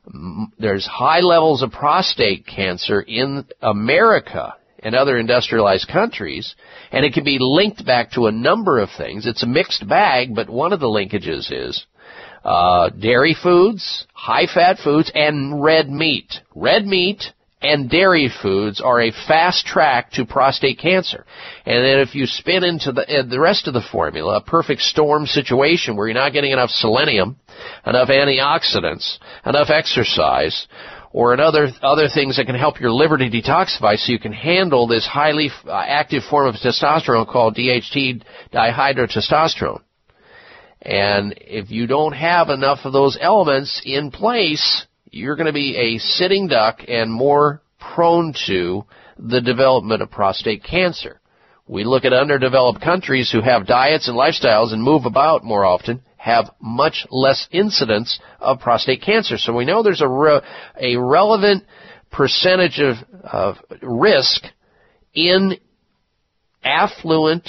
[0.05, 4.53] m- there's high levels of prostate cancer in America
[4.83, 6.53] and other industrialized countries,
[6.91, 9.25] and it can be linked back to a number of things.
[9.25, 11.83] It's a mixed bag, but one of the linkages is
[12.47, 16.33] uh, dairy foods, high fat foods, and red meat.
[16.55, 17.21] Red meat
[17.61, 21.25] and dairy foods are a fast track to prostate cancer.
[21.65, 24.81] And then if you spin into the, uh, the rest of the formula, a perfect
[24.81, 27.35] storm situation where you're not getting enough selenium,
[27.85, 30.67] enough antioxidants, enough exercise,
[31.11, 34.87] or another other things that can help your liver to detoxify so you can handle
[34.87, 39.81] this highly uh, active form of testosterone called DHT dihydrotestosterone.
[40.81, 45.75] And if you don't have enough of those elements in place, you're going to be
[45.75, 48.85] a sitting duck and more prone to
[49.17, 51.19] the development of prostate cancer.
[51.67, 56.01] We look at underdeveloped countries who have diets and lifestyles and move about more often
[56.17, 59.37] have much less incidence of prostate cancer.
[59.37, 60.41] So we know there's a, re-
[60.79, 61.63] a relevant
[62.11, 64.43] percentage of, of risk
[65.13, 65.57] in
[66.63, 67.47] affluent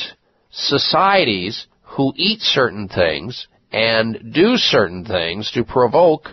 [0.50, 1.66] societies
[1.98, 6.28] who eat certain things and do certain things to provoke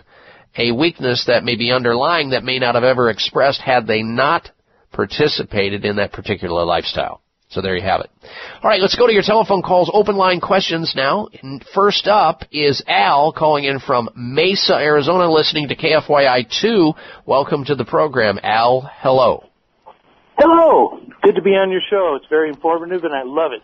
[0.56, 4.48] a weakness that may be underlying that may not have ever expressed had they not
[4.92, 7.20] participated in that particular lifestyle.
[7.48, 8.10] So there you have it.
[8.62, 11.26] All right, let's go to your telephone calls, open line questions now.
[11.42, 16.92] And first up is Al calling in from Mesa, Arizona, listening to KFYI 2.
[17.26, 18.88] Welcome to the program, Al.
[19.00, 19.44] Hello.
[20.38, 21.00] Hello.
[21.22, 22.16] Good to be on your show.
[22.16, 23.62] It's very informative and I love it.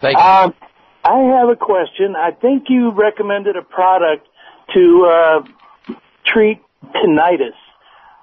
[0.00, 0.22] Thank you.
[0.22, 0.54] Um,
[1.04, 2.14] I have a question.
[2.16, 4.26] I think you recommended a product
[4.74, 5.94] to uh,
[6.26, 6.60] treat
[6.94, 7.56] tinnitus.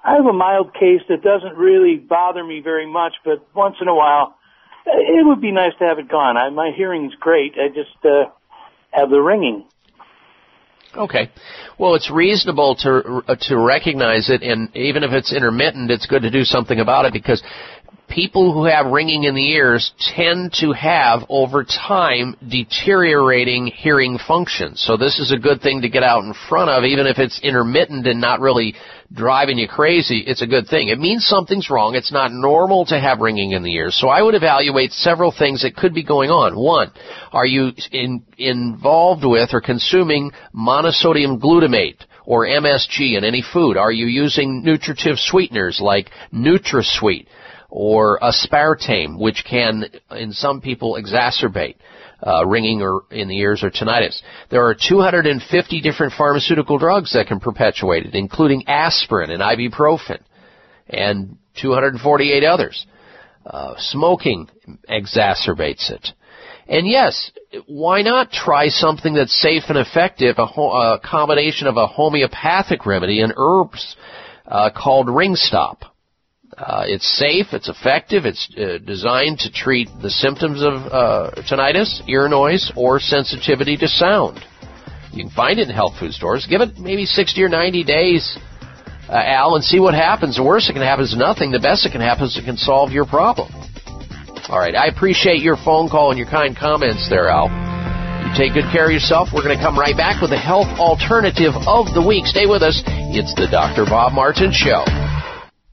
[0.04, 3.88] I have a mild case that doesn't really bother me very much, but once in
[3.88, 4.36] a while,
[4.86, 6.36] it would be nice to have it gone.
[6.36, 7.54] I, my hearing's great.
[7.58, 8.30] I just uh,
[8.90, 9.64] have the ringing.
[10.96, 11.30] Okay.
[11.78, 16.22] Well, it's reasonable to uh, to recognize it, and even if it's intermittent, it's good
[16.22, 17.42] to do something about it because
[18.08, 24.74] people who have ringing in the ears tend to have over time deteriorating hearing function.
[24.76, 27.40] So this is a good thing to get out in front of, even if it's
[27.42, 28.74] intermittent and not really
[29.12, 30.24] driving you crazy.
[30.26, 30.88] It's a good thing.
[30.88, 31.94] It means something's wrong.
[31.94, 33.94] It's not normal to have ringing in the ears.
[33.98, 36.56] So I would evaluate several things that could be going on.
[36.56, 36.90] One,
[37.32, 42.04] are you in, involved with or consuming monosodium glutamate?
[42.28, 43.78] or MSG in any food?
[43.78, 47.26] Are you using nutritive sweeteners like NutraSweet?
[47.68, 51.76] Or aspartame, which can, in some people, exacerbate
[52.26, 54.20] uh, ringing or in the ears or tinnitus.
[54.50, 60.20] There are 250 different pharmaceutical drugs that can perpetuate it, including aspirin and ibuprofen,
[60.88, 62.86] and 248 others.
[63.46, 64.46] Uh, smoking
[64.90, 66.08] exacerbates it.
[66.66, 67.30] And yes,
[67.66, 72.84] why not try something that's safe and effective, a, ho- a combination of a homeopathic
[72.84, 73.96] remedy and herbs
[74.46, 75.78] uh, called Ringstop.
[76.58, 82.02] Uh, it's safe, it's effective, it's uh, designed to treat the symptoms of uh, tinnitus,
[82.08, 84.44] ear noise, or sensitivity to sound.
[85.12, 86.48] You can find it in health food stores.
[86.50, 88.36] Give it maybe 60 or 90 days,
[89.08, 90.34] uh, Al, and see what happens.
[90.36, 91.52] The worst that can happen is nothing.
[91.52, 93.52] The best that can happen is it can solve your problem.
[94.50, 97.46] All right, I appreciate your phone call and your kind comments there, Al.
[98.26, 99.28] You take good care of yourself.
[99.32, 102.26] We're going to come right back with the health alternative of the week.
[102.26, 102.82] Stay with us.
[103.14, 103.86] It's the Dr.
[103.86, 104.82] Bob Martin Show.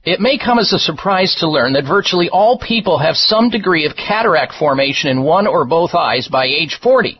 [0.06, 3.88] It may come as a surprise to learn that virtually all people have some degree
[3.88, 7.20] of cataract formation in one or both eyes by age 40.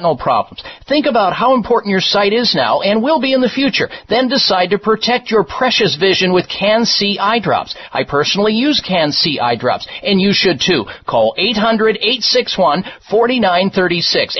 [0.00, 0.64] retinal problems.
[0.88, 3.90] Think about how important your sight is now and will be in the future.
[4.08, 7.76] Then decide to protect your precious vision with Can-C eye drops.
[7.92, 10.86] I personally use Can-C eye drops, and you should too.
[11.06, 14.36] Call 800-861-4936.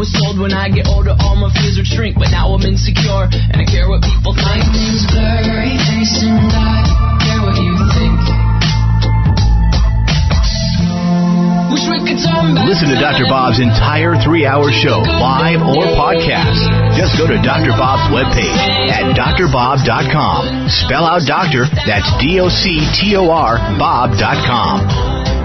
[0.00, 3.28] Was told when I get older all my fears would shrink, but now I'm insecure
[3.28, 4.64] and I care what people think.
[4.64, 8.16] My name's blurry face and I care what you think.
[12.64, 13.28] Listen to Dr.
[13.28, 16.64] Bob's entire three hour show, live or podcast.
[16.96, 17.76] Just go to Dr.
[17.76, 18.56] Bob's webpage
[18.88, 20.68] at drbob.com.
[20.70, 25.39] Spell out doctor, that's D O C T O R, Bob.com.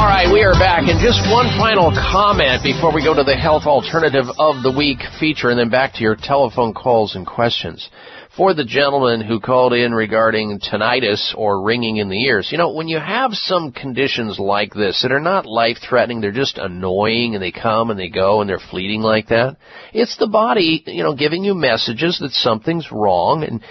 [0.00, 0.88] All right, we are back.
[0.88, 5.00] And just one final comment before we go to the health alternative of the week
[5.20, 7.86] feature and then back to your telephone calls and questions
[8.34, 12.48] for the gentleman who called in regarding tinnitus or ringing in the ears.
[12.50, 16.32] You know, when you have some conditions like this that are not life threatening, they're
[16.32, 19.58] just annoying and they come and they go and they're fleeting like that,
[19.92, 23.62] it's the body, you know, giving you messages that something's wrong and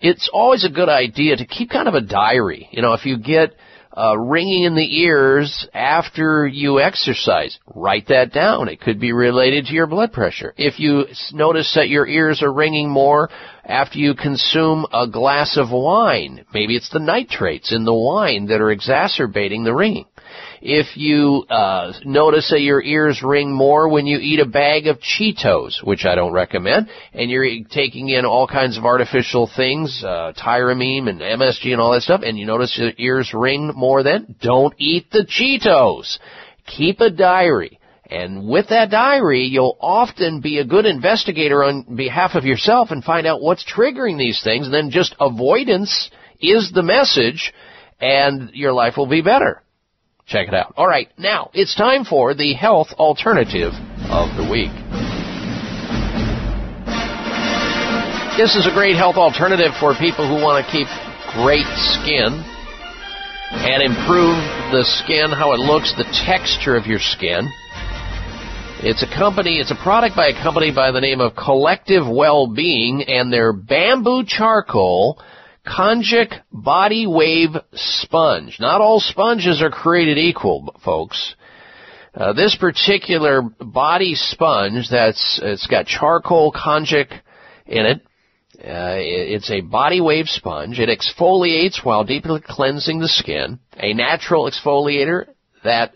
[0.00, 2.68] it's always a good idea to keep kind of a diary.
[2.72, 3.54] You know, if you get
[3.96, 7.58] uh, ringing in the ears after you exercise.
[7.74, 8.68] Write that down.
[8.68, 10.52] It could be related to your blood pressure.
[10.56, 13.30] If you notice that your ears are ringing more
[13.64, 18.60] after you consume a glass of wine, maybe it's the nitrates in the wine that
[18.60, 20.06] are exacerbating the ringing.
[20.62, 24.98] If you uh, notice that your ears ring more when you eat a bag of
[25.00, 30.32] Cheetos, which I don't recommend, and you're taking in all kinds of artificial things, uh,
[30.32, 34.36] tyramine and MSG and all that stuff, and you notice your ears ring more then,
[34.40, 36.18] don't eat the Cheetos.
[36.66, 37.78] Keep a diary.
[38.08, 43.02] And with that diary, you'll often be a good investigator on behalf of yourself and
[43.02, 46.10] find out what's triggering these things, and then just avoidance
[46.40, 47.52] is the message,
[48.00, 49.62] and your life will be better.
[50.26, 50.74] Check it out.
[50.76, 53.72] All right, now it's time for the health alternative
[54.10, 54.74] of the week.
[58.36, 60.88] This is a great health alternative for people who want to keep
[61.38, 62.42] great skin
[63.54, 64.36] and improve
[64.74, 67.48] the skin, how it looks, the texture of your skin.
[68.82, 73.04] It's a company, it's a product by a company by the name of Collective Well-Being
[73.06, 75.22] and their bamboo charcoal
[75.66, 78.58] Konjac Body Wave Sponge.
[78.60, 81.34] Not all sponges are created equal, folks.
[82.14, 87.10] Uh, this particular body sponge that's it's got charcoal konjac
[87.66, 88.00] in it.
[88.58, 90.78] Uh, it's a body wave sponge.
[90.78, 93.58] It exfoliates while deeply cleansing the skin.
[93.76, 95.26] A natural exfoliator
[95.64, 95.92] that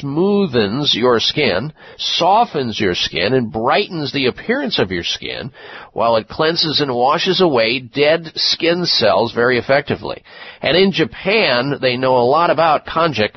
[0.00, 5.50] smoothens your skin, softens your skin, and brightens the appearance of your skin,
[5.92, 10.22] while it cleanses and washes away dead skin cells very effectively.
[10.60, 13.36] And in Japan, they know a lot about konjac.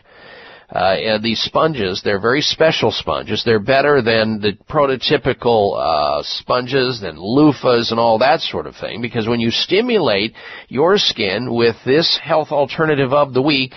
[0.69, 3.43] Uh, these sponges, they're very special sponges.
[3.45, 9.01] They're better than the prototypical uh, sponges, than loofahs and all that sort of thing.
[9.01, 10.33] Because when you stimulate
[10.67, 13.71] your skin with this health alternative of the week,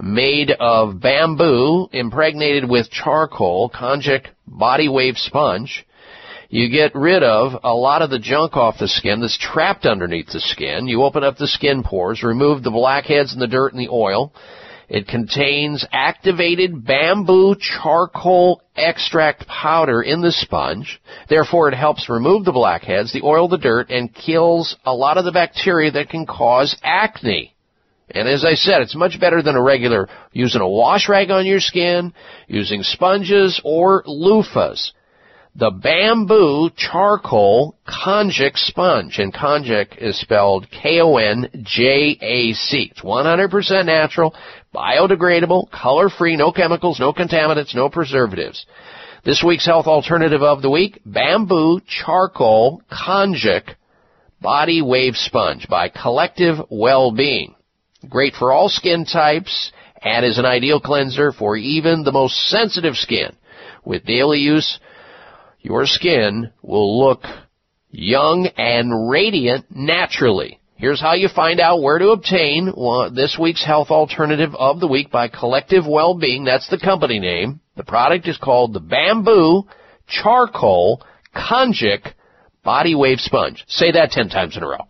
[0.00, 5.86] made of bamboo impregnated with charcoal, konjac body wave sponge.
[6.48, 10.30] You get rid of a lot of the junk off the skin that's trapped underneath
[10.32, 10.88] the skin.
[10.88, 14.32] You open up the skin pores, remove the blackheads and the dirt and the oil.
[14.88, 21.00] It contains activated bamboo charcoal extract powder in the sponge.
[21.28, 25.24] Therefore, it helps remove the blackheads, the oil, the dirt, and kills a lot of
[25.24, 27.54] the bacteria that can cause acne.
[28.12, 31.46] And as I said, it's much better than a regular using a wash rag on
[31.46, 32.12] your skin,
[32.48, 34.92] using sponges or loofahs.
[35.56, 41.18] The bamboo charcoal konjac sponge, and konjac is spelled K-O-N-J-A-C.
[42.92, 44.34] It's 100% natural,
[44.72, 48.64] biodegradable, color-free, no chemicals, no contaminants, no preservatives.
[49.24, 53.74] This week's health alternative of the week, bamboo charcoal konjac
[54.40, 57.54] body wave sponge by Collective Well-Being.
[58.08, 59.72] Great for all skin types
[60.02, 63.36] and is an ideal cleanser for even the most sensitive skin.
[63.84, 64.78] With daily use,
[65.60, 67.22] your skin will look
[67.90, 70.58] young and radiant naturally.
[70.76, 72.72] Here's how you find out where to obtain
[73.14, 76.44] this week's health alternative of the week by Collective Well-Being.
[76.44, 77.60] That's the company name.
[77.76, 79.64] The product is called the Bamboo
[80.08, 81.02] Charcoal
[81.36, 82.12] Konjac
[82.64, 83.62] Body Wave Sponge.
[83.68, 84.86] Say that 10 times in a row.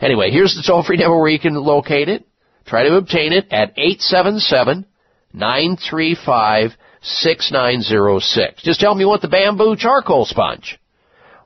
[0.00, 2.24] Anyway, here's the toll-free number where you can locate it.
[2.66, 4.86] Try to obtain it at 877
[5.32, 6.72] 935
[7.02, 8.62] 6906.
[8.62, 10.78] Just tell me what the bamboo charcoal sponge.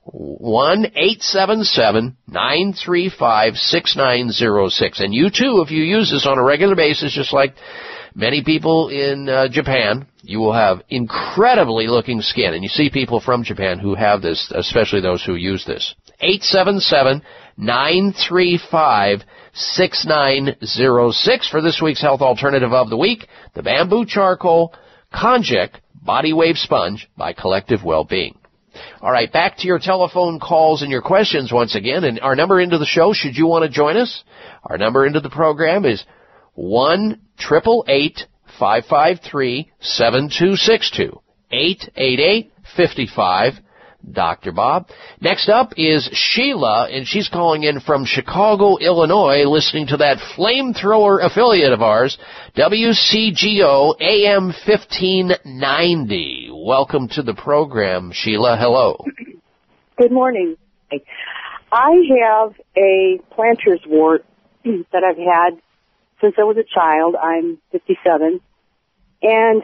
[0.04, 5.00] 1 877 935 6906.
[5.00, 7.54] And you too, if you use this on a regular basis, just like
[8.14, 12.54] many people in uh, Japan, you will have incredibly looking skin.
[12.54, 15.94] And you see people from Japan who have this, especially those who use this.
[16.20, 17.22] 877
[17.56, 19.22] 935
[19.56, 24.74] 6906 for this week's health alternative of the week, the bamboo charcoal
[25.12, 28.38] konjac Body Wave Sponge by Collective Wellbeing.
[29.00, 32.04] All right, back to your telephone calls and your questions once again.
[32.04, 34.22] And our number into the show, should you want to join us,
[34.64, 36.04] our number into the program is
[36.54, 38.20] one triple eight
[38.58, 41.20] five five three seven two six two
[41.50, 43.54] eight eight eight fifty five.
[44.10, 44.52] Dr.
[44.52, 44.88] Bob.
[45.20, 51.24] Next up is Sheila, and she's calling in from Chicago, Illinois, listening to that flamethrower
[51.24, 52.16] affiliate of ours,
[52.56, 56.50] WCGO AM 1590.
[56.52, 58.56] Welcome to the program, Sheila.
[58.58, 59.04] Hello.
[59.98, 60.56] Good morning.
[61.72, 64.24] I have a planter's wart
[64.64, 65.60] that I've had
[66.20, 67.16] since I was a child.
[67.16, 68.40] I'm 57.
[69.22, 69.62] And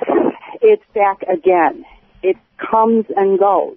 [0.60, 1.84] it's back again.
[2.22, 3.76] It comes and goes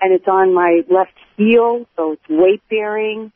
[0.00, 3.32] and it's on my left heel, so it's weight bearing.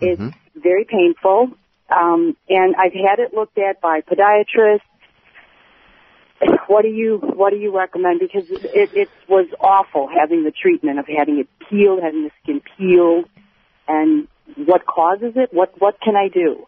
[0.00, 0.60] It's mm-hmm.
[0.60, 1.50] very painful.
[1.90, 4.80] Um, and I've had it looked at by podiatrists.
[6.66, 8.20] What do you What do you recommend?
[8.20, 12.62] Because it, it was awful having the treatment of having it peeled, having the skin
[12.76, 13.26] peeled,
[13.86, 15.52] and what causes it?
[15.52, 16.66] What What can I do?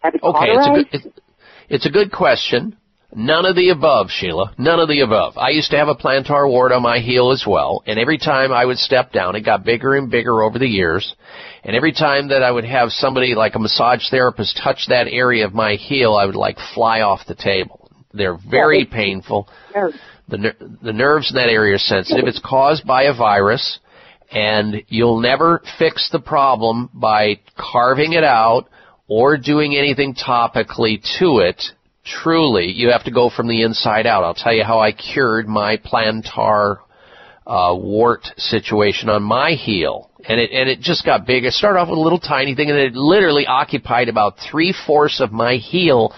[0.00, 1.18] Have it okay, it's a, good, it's,
[1.68, 2.76] it's a good question.
[3.12, 4.54] None of the above, Sheila.
[4.56, 5.36] None of the above.
[5.36, 8.52] I used to have a plantar wart on my heel as well, and every time
[8.52, 11.14] I would step down, it got bigger and bigger over the years.
[11.64, 15.44] And every time that I would have somebody like a massage therapist touch that area
[15.44, 17.90] of my heel, I would like fly off the table.
[18.12, 19.48] They're very painful.
[20.28, 22.28] The ner- the nerves in that area are sensitive.
[22.28, 23.80] It's caused by a virus,
[24.30, 28.68] and you'll never fix the problem by carving it out
[29.08, 31.60] or doing anything topically to it
[32.22, 34.24] truly, you have to go from the inside out.
[34.24, 36.78] I'll tell you how I cured my plantar
[37.46, 41.44] uh, wart situation on my heel, and it and it just got big.
[41.44, 45.20] It started off with a little tiny thing, and it literally occupied about three fourths
[45.20, 46.14] of my heel.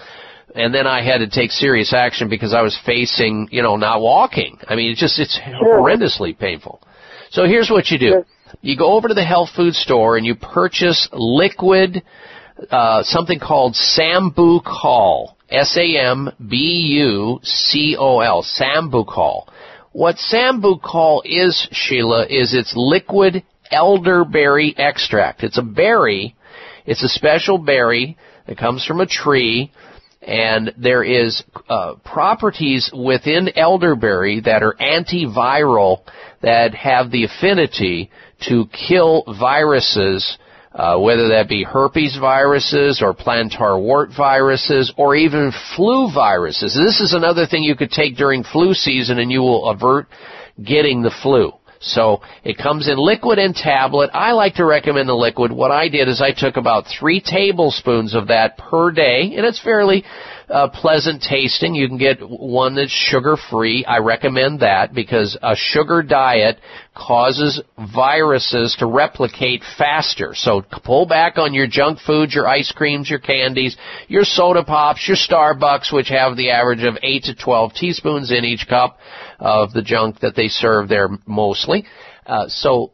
[0.55, 4.01] And then I had to take serious action because I was facing, you know, not
[4.01, 4.59] walking.
[4.67, 6.81] I mean, it's just it's horrendously painful.
[7.31, 8.23] So here's what you do:
[8.61, 12.03] you go over to the health food store and you purchase liquid,
[12.69, 15.33] uh, something called Sambucol.
[15.53, 16.33] S-A-M-B-U-C-O-L,
[18.43, 19.47] Sambucol.
[19.91, 25.43] What Sambucol is, Sheila, is it's liquid elderberry extract.
[25.43, 26.35] It's a berry.
[26.85, 28.17] It's a special berry
[28.47, 29.71] that comes from a tree
[30.25, 36.01] and there is uh, properties within elderberry that are antiviral
[36.41, 38.09] that have the affinity
[38.47, 40.37] to kill viruses
[40.73, 46.73] uh, whether that be herpes viruses or plantar wart viruses or even flu viruses.
[46.75, 50.07] This is another thing you could take during flu season and you will avert
[50.63, 51.51] getting the flu.
[51.79, 54.09] So it comes in liquid and tablet.
[54.13, 55.51] I like to recommend the liquid.
[55.51, 59.61] What I did is I took about three tablespoons of that per day, and it's
[59.61, 60.05] fairly
[60.49, 61.75] uh, pleasant tasting.
[61.75, 63.85] You can get one that's sugar free.
[63.85, 66.59] I recommend that because a sugar diet
[66.95, 67.61] causes
[67.93, 70.33] viruses to replicate faster.
[70.35, 75.07] So pull back on your junk foods, your ice creams, your candies, your soda pops,
[75.07, 78.97] your Starbucks, which have the average of 8 to 12 teaspoons in each cup
[79.39, 81.85] of the junk that they serve there mostly.
[82.25, 82.93] Uh, so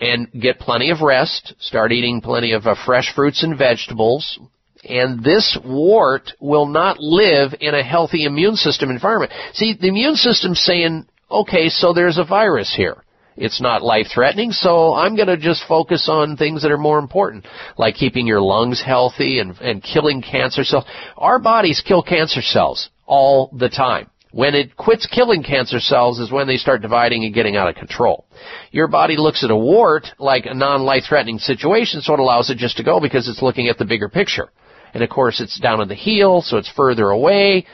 [0.00, 1.54] and get plenty of rest.
[1.58, 4.38] Start eating plenty of uh, fresh fruits and vegetables
[4.84, 9.32] and this wart will not live in a healthy immune system environment.
[9.52, 13.04] See, the immune system's saying, okay, so there's a virus here.
[13.36, 16.98] It's not life threatening, so I'm going to just focus on things that are more
[16.98, 17.46] important,
[17.78, 20.84] like keeping your lungs healthy and, and killing cancer cells.
[21.16, 24.10] Our bodies kill cancer cells all the time.
[24.32, 27.74] When it quits killing cancer cells is when they start dividing and getting out of
[27.74, 28.26] control.
[28.70, 32.58] Your body looks at a wart like a non-life threatening situation, so it allows it
[32.58, 34.50] just to go because it's looking at the bigger picture.
[34.94, 37.66] And of course it's down on the heel, so it's further away.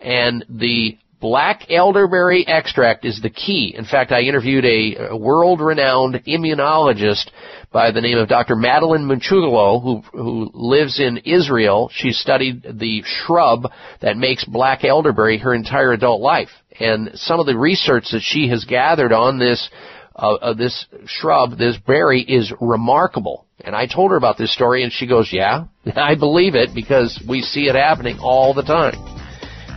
[0.00, 3.74] And the black elderberry extract is the key.
[3.78, 7.30] In fact, I interviewed a, world-renowned immunologist
[7.70, 8.56] by the name of Dr.
[8.56, 11.90] Madeline Mumcuoglu, who, who lives in Israel.
[11.94, 13.70] She studied the shrub
[14.00, 16.50] that makes black elderberry her entire adult life.
[16.80, 19.70] And some of the research that she has gathered on this
[20.14, 23.46] uh, uh, this shrub, this berry, is remarkable.
[23.64, 25.64] And I told her about this story, and she goes, "Yeah,
[25.96, 28.94] I believe it because we see it happening all the time."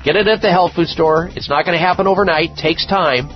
[0.04, 1.30] Get it at the health food store.
[1.36, 2.58] It's not going to happen overnight.
[2.58, 3.30] takes time,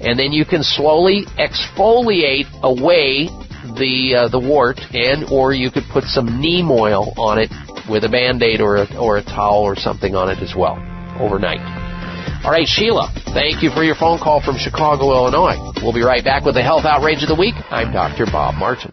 [0.00, 3.28] and then you can slowly exfoliate away
[3.76, 7.50] the uh, the wart, and or you could put some neem oil on it
[7.90, 10.76] with a band-aid or a, or a towel or something on it as well
[11.20, 11.85] overnight.
[12.44, 15.56] All right, Sheila, thank you for your phone call from Chicago, Illinois.
[15.82, 17.54] We'll be right back with the Health Outrage of the Week.
[17.70, 18.26] I'm Dr.
[18.26, 18.92] Bob Martin.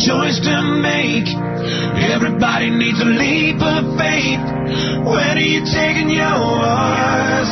[0.00, 1.28] choice to make.
[2.10, 4.40] Everybody needs a leap of faith.
[4.40, 7.48] Are you taking yours?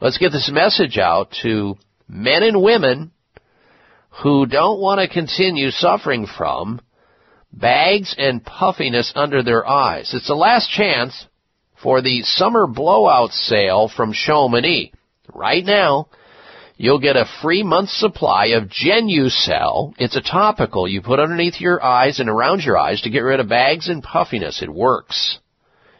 [0.00, 1.76] let's get this message out to
[2.08, 3.12] men and women
[4.10, 6.80] who don't want to continue suffering from
[7.52, 10.12] bags and puffiness under their eyes.
[10.14, 11.26] It's the last chance
[11.82, 14.92] for the summer blowout sale from Chamonix.
[15.32, 16.08] Right now,
[16.76, 19.94] you'll get a free month's supply of Genucel.
[19.98, 23.40] It's a topical you put underneath your eyes and around your eyes to get rid
[23.40, 24.62] of bags and puffiness.
[24.62, 25.38] It works.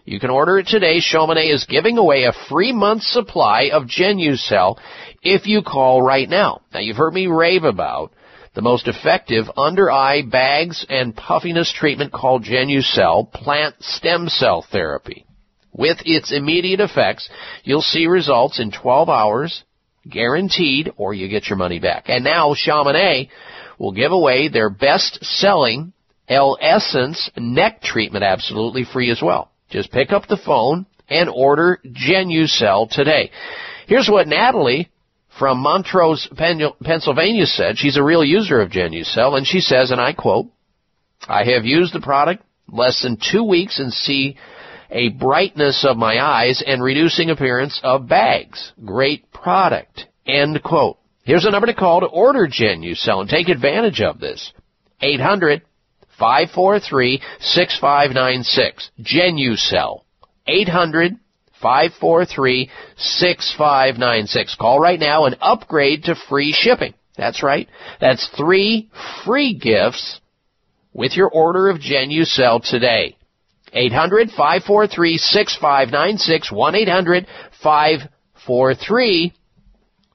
[0.05, 1.01] You can order it today.
[1.01, 4.79] Chamonix is giving away a free month's supply of Genucel
[5.23, 6.63] if you call right now.
[6.73, 8.13] Now you've heard me rave about
[8.55, 15.25] the most effective under eye bags and puffiness treatment called Genucel plant stem cell therapy.
[15.73, 17.31] With its immediate effects,
[17.63, 19.63] you'll see results in 12 hours,
[20.11, 22.05] guaranteed, or you get your money back.
[22.09, 23.31] And now Chamonix
[23.79, 25.93] will give away their best selling
[26.29, 29.53] L-Essence neck treatment absolutely free as well.
[29.71, 33.31] Just pick up the phone and order Genucel today.
[33.87, 34.91] Here's what Natalie
[35.41, 37.79] from Montrose, Pennsylvania said.
[37.79, 40.49] She's a real user of Genucel and she says, and I quote,
[41.27, 44.37] I have used the product less than two weeks and see
[44.91, 48.73] a brightness of my eyes and reducing appearance of bags.
[48.85, 50.05] Great product.
[50.27, 50.99] End quote.
[51.23, 54.53] Here's a number to call to order Genucel and take advantage of this.
[55.01, 55.63] 800
[56.19, 58.91] 543 6596.
[59.01, 60.03] Genucel.
[60.47, 61.17] 800
[61.61, 64.55] 543 6596.
[64.57, 66.95] Call right now and upgrade to free shipping.
[67.17, 67.69] That's right.
[68.01, 68.91] That's three
[69.25, 70.21] free gifts
[70.93, 73.17] with your order of Genucel today.
[73.73, 77.27] 800 543 6596 1 800
[77.63, 79.33] 543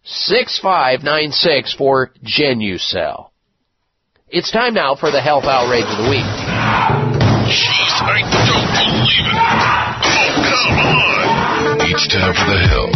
[0.04, 3.30] 6596 for Genucel.
[4.28, 7.85] It's time now for the health outrage of the week.
[8.06, 9.38] Jeez, I don't believe it.
[10.06, 11.82] Oh, come on.
[11.90, 12.94] Each time for the health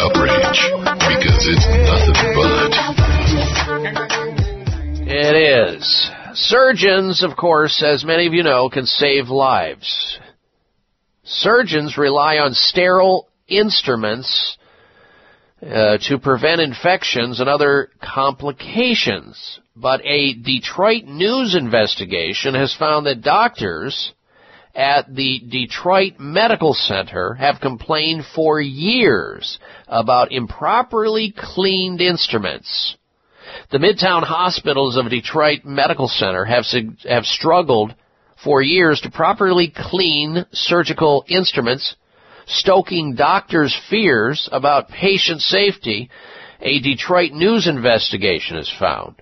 [0.00, 0.60] outrage
[1.12, 2.72] because it's nothing but.
[5.06, 6.10] It is.
[6.34, 10.18] Surgeons, of course, as many of you know, can save lives.
[11.24, 14.56] Surgeons rely on sterile instruments
[15.62, 19.60] uh, to prevent infections and other complications.
[19.76, 24.12] But a Detroit News investigation has found that doctors
[24.74, 29.58] at the Detroit Medical Center have complained for years
[29.88, 32.96] about improperly cleaned instruments.
[33.70, 36.64] The Midtown hospitals of Detroit Medical Center have,
[37.08, 37.94] have struggled
[38.42, 41.96] for years to properly clean surgical instruments,
[42.46, 46.10] stoking doctors' fears about patient safety,
[46.60, 49.16] a Detroit News investigation has found.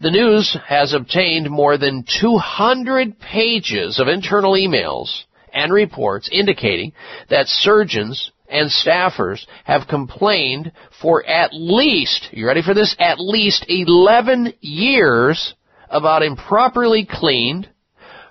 [0.00, 6.92] The news has obtained more than 200 pages of internal emails and reports indicating
[7.30, 12.94] that surgeons and staffers have complained for at least, you ready for this?
[12.98, 15.54] At least 11 years
[15.88, 17.68] about improperly cleaned,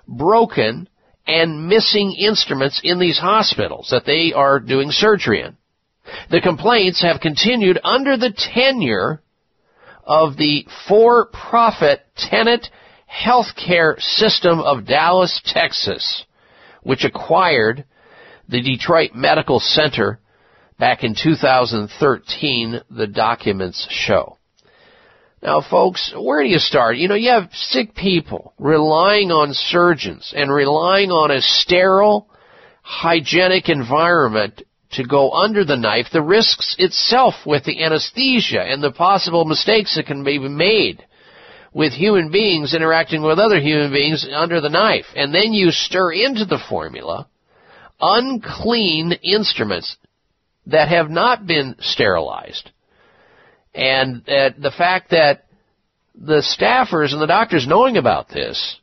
[0.06, 0.88] broken,
[1.26, 5.56] and missing instruments in these hospitals that they are doing surgery in.
[6.30, 9.22] The complaints have continued under the tenure
[10.04, 12.68] of the for-profit Tenet
[13.10, 16.24] healthcare system of Dallas, Texas,
[16.82, 17.84] which acquired
[18.48, 20.18] the Detroit Medical Center
[20.78, 24.38] back in 2013, the documents show.
[25.42, 26.96] Now, folks, where do you start?
[26.96, 32.28] You know, you have sick people relying on surgeons and relying on a sterile,
[32.82, 34.62] hygienic environment
[34.96, 36.06] to go under the knife.
[36.12, 41.04] The risks itself with the anesthesia and the possible mistakes that can be made
[41.72, 45.06] with human beings interacting with other human beings under the knife.
[45.16, 47.28] And then you stir into the formula
[48.00, 49.96] unclean instruments
[50.66, 52.70] that have not been sterilized.
[53.74, 55.46] And uh, the fact that
[56.14, 58.78] the staffers and the doctors knowing about this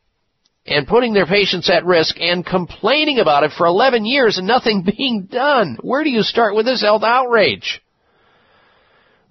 [0.66, 4.84] and putting their patients at risk and complaining about it for 11 years and nothing
[4.98, 5.78] being done.
[5.82, 7.82] Where do you start with this health outrage?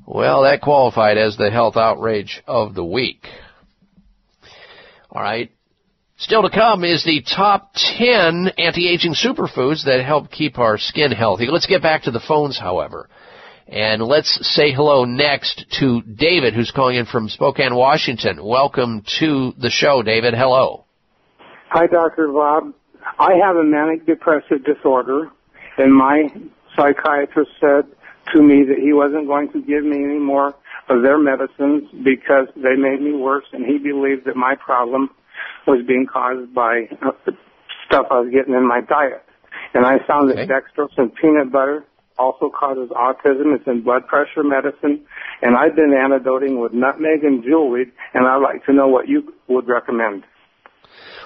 [0.07, 3.27] Well, that qualified as the health outrage of the week.
[5.11, 5.51] All right.
[6.17, 11.47] Still to come is the top 10 anti-aging superfoods that help keep our skin healthy.
[11.47, 13.09] Let's get back to the phones, however.
[13.67, 18.45] And let's say hello next to David, who's calling in from Spokane, Washington.
[18.45, 20.35] Welcome to the show, David.
[20.35, 20.87] Hello.
[21.73, 22.27] Hi, Dr.
[22.33, 22.75] Bob.
[23.21, 25.31] I have a manic depressive disorder,
[25.79, 26.27] and my
[26.75, 27.85] psychiatrist said
[28.35, 30.53] to me that he wasn't going to give me any more
[30.89, 35.11] of their medicines because they made me worse, and he believed that my problem
[35.69, 37.13] was being caused by uh,
[37.87, 39.23] stuff I was getting in my diet.
[39.73, 41.85] And I found that dextrose and peanut butter
[42.19, 43.55] also causes autism.
[43.55, 45.07] It's in blood pressure medicine.
[45.41, 49.33] And I've been antidoting with nutmeg and jewelweed, and I'd like to know what you
[49.47, 50.25] would recommend.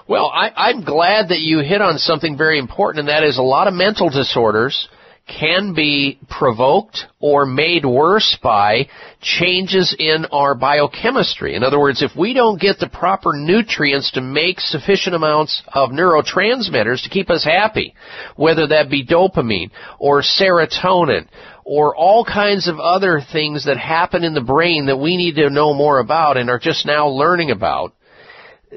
[0.07, 3.43] Well, I, I'm glad that you hit on something very important, and that is a
[3.43, 4.89] lot of mental disorders
[5.27, 8.87] can be provoked or made worse by
[9.23, 11.55] changes in our biochemistry.
[11.55, 15.89] In other words, if we don't get the proper nutrients to make sufficient amounts of
[15.89, 17.95] neurotransmitters to keep us happy,
[18.37, 21.27] whether that be dopamine or serotonin
[21.65, 25.49] or all kinds of other things that happen in the brain that we need to
[25.49, 27.95] know more about and are just now learning about,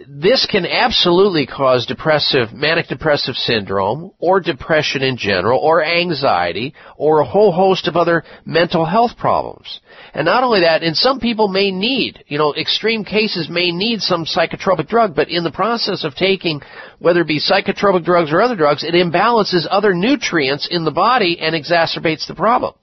[0.08, 7.20] this can absolutely cause depressive, manic depressive syndrome, or depression in general, or anxiety, or
[7.20, 9.80] a whole host of other mental health problems.
[10.14, 14.02] And not only that, and some people may need, you know, extreme cases may need
[14.02, 16.62] some psychotropic drug, but in the process of taking,
[17.00, 21.40] whether it be psychotropic drugs or other drugs, it imbalances other nutrients in the body
[21.40, 22.74] and exacerbates the problem.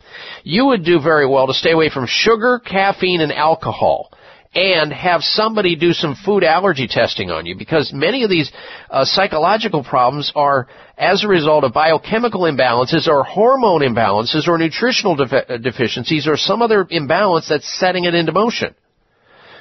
[0.43, 4.11] You would do very well to stay away from sugar, caffeine, and alcohol
[4.55, 8.53] and have somebody do some food allergy testing on you because many of these
[8.91, 15.21] uh, psychological problems are as a result of biochemical imbalances or hormone imbalances or nutritional
[15.21, 18.75] uh, deficiencies or some other imbalance that's setting it into motion.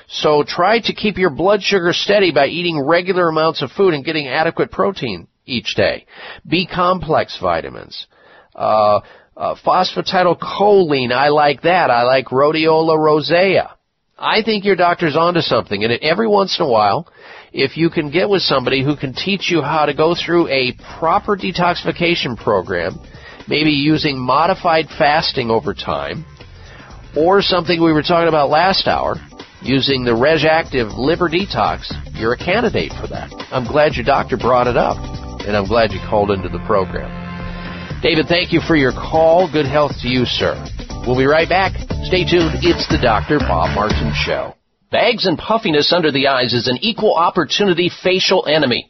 [0.07, 4.05] So try to keep your blood sugar steady by eating regular amounts of food and
[4.05, 6.05] getting adequate protein each day.
[6.47, 8.05] B complex vitamins.
[8.53, 8.99] Uh,
[9.35, 11.89] uh, phosphatidylcholine, I like that.
[11.89, 13.75] I like rhodiola rosea.
[14.23, 17.11] I think your doctor's onto something, and every once in a while,
[17.51, 20.71] if you can get with somebody who can teach you how to go through a
[20.97, 22.97] proper detoxification program,
[23.49, 26.23] maybe using modified fasting over time,
[27.17, 29.15] or something we were talking about last hour,
[29.61, 33.29] using the Reg'Activ Liver Detox, you're a candidate for that.
[33.51, 34.95] I'm glad your doctor brought it up,
[35.45, 37.11] and I'm glad you called into the program.
[38.01, 39.51] David, thank you for your call.
[39.51, 40.55] Good health to you, sir.
[41.05, 41.73] We'll be right back.
[42.07, 42.63] Stay tuned.
[42.63, 43.39] It's the Dr.
[43.39, 44.55] Bob Martin Show.
[44.89, 48.89] Bags and puffiness under the eyes is an equal opportunity facial enemy.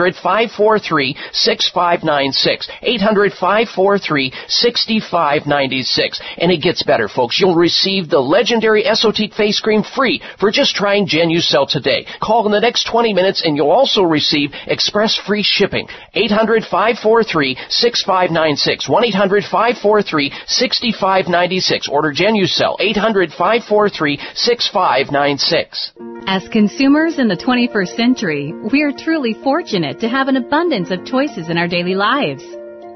[0.07, 2.69] 800 6596.
[2.81, 6.21] 800 543 6596.
[6.37, 7.39] And it gets better, folks.
[7.39, 12.05] You'll receive the legendary Esotique face cream free for just trying Genucel today.
[12.21, 15.87] Call in the next 20 minutes and you'll also receive express free shipping.
[16.13, 18.89] 800 543 6596.
[18.89, 21.89] 1 800 543 6596.
[21.89, 22.75] Order Genucel.
[22.79, 25.91] 800 543 6596.
[26.27, 31.05] As consumers in the 21st century, we are truly fortunate to have an abundance of
[31.05, 32.43] choices in our daily lives.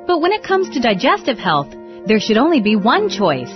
[0.07, 1.74] But when it comes to digestive health,
[2.06, 3.51] there should only be one choice.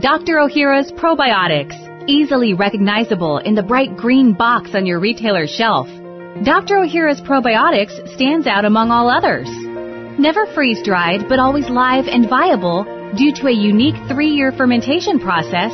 [0.00, 0.36] Dr.
[0.36, 1.76] Ohhira's Probiotics,
[2.08, 5.86] easily recognizable in the bright green box on your retailer shelf.
[6.44, 6.76] Dr.
[6.76, 9.48] Ohhira's Probiotics stands out among all others.
[10.18, 12.84] Never freeze dried, but always live and viable
[13.16, 15.72] due to a unique three year fermentation process,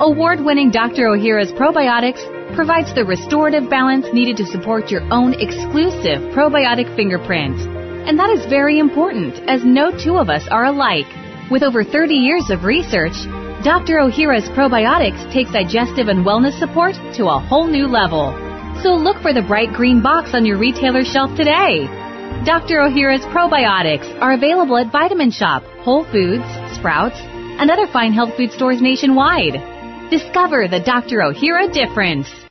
[0.00, 1.08] award winning Dr.
[1.08, 2.22] Ohhira's Probiotics
[2.54, 7.58] provides the restorative balance needed to support your own exclusive probiotic fingerprint.
[8.06, 11.06] And that is very important, as no two of us are alike.
[11.50, 13.16] With over 30 years of research,
[13.64, 13.96] Dr.
[13.96, 18.32] Ohhira's Probiotics takes digestive and wellness support to a whole new level.
[18.82, 21.86] So look for the bright green box on your retailer shelf today.
[22.44, 22.84] Dr.
[22.84, 26.44] Ohhira's Probiotics are available at Vitamin Shoppe, Whole Foods,
[26.76, 27.16] Sprouts,
[27.58, 29.54] and other fine health food stores nationwide.
[30.10, 31.18] Discover the Dr.
[31.18, 32.43] Ohhira difference.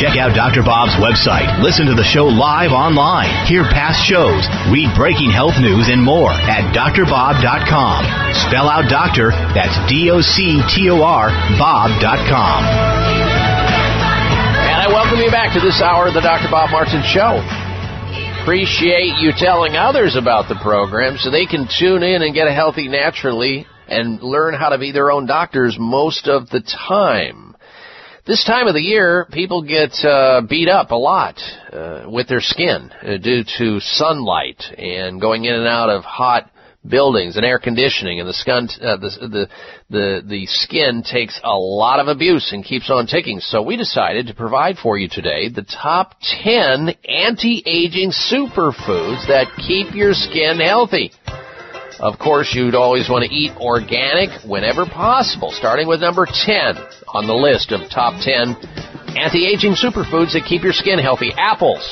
[0.00, 0.64] Check out Dr.
[0.64, 1.60] Bob's website.
[1.60, 3.28] Listen to the show live online.
[3.44, 4.48] Hear past shows.
[4.72, 8.00] Read breaking health news and more at drbob.com.
[8.48, 11.28] Spell out doctor, that's D-O-C-T-O-R,
[11.60, 12.60] bob.com.
[14.64, 16.48] And I welcome you back to this hour of the Dr.
[16.48, 17.44] Bob Martin Show.
[18.40, 22.88] Appreciate you telling others about the program so they can tune in and get healthy
[22.88, 27.49] naturally and learn how to be their own doctors most of the time.
[28.26, 31.40] This time of the year, people get uh, beat up a lot
[31.72, 36.50] uh, with their skin uh, due to sunlight and going in and out of hot
[36.86, 39.48] buildings and air conditioning, and the skin uh, the, the
[39.88, 43.40] the the skin takes a lot of abuse and keeps on ticking.
[43.40, 49.94] So we decided to provide for you today the top ten anti-aging superfoods that keep
[49.94, 51.10] your skin healthy.
[52.00, 56.80] Of course, you'd always want to eat organic whenever possible, starting with number 10
[57.12, 58.56] on the list of top 10
[59.20, 61.28] anti-aging superfoods that keep your skin healthy.
[61.36, 61.84] Apples.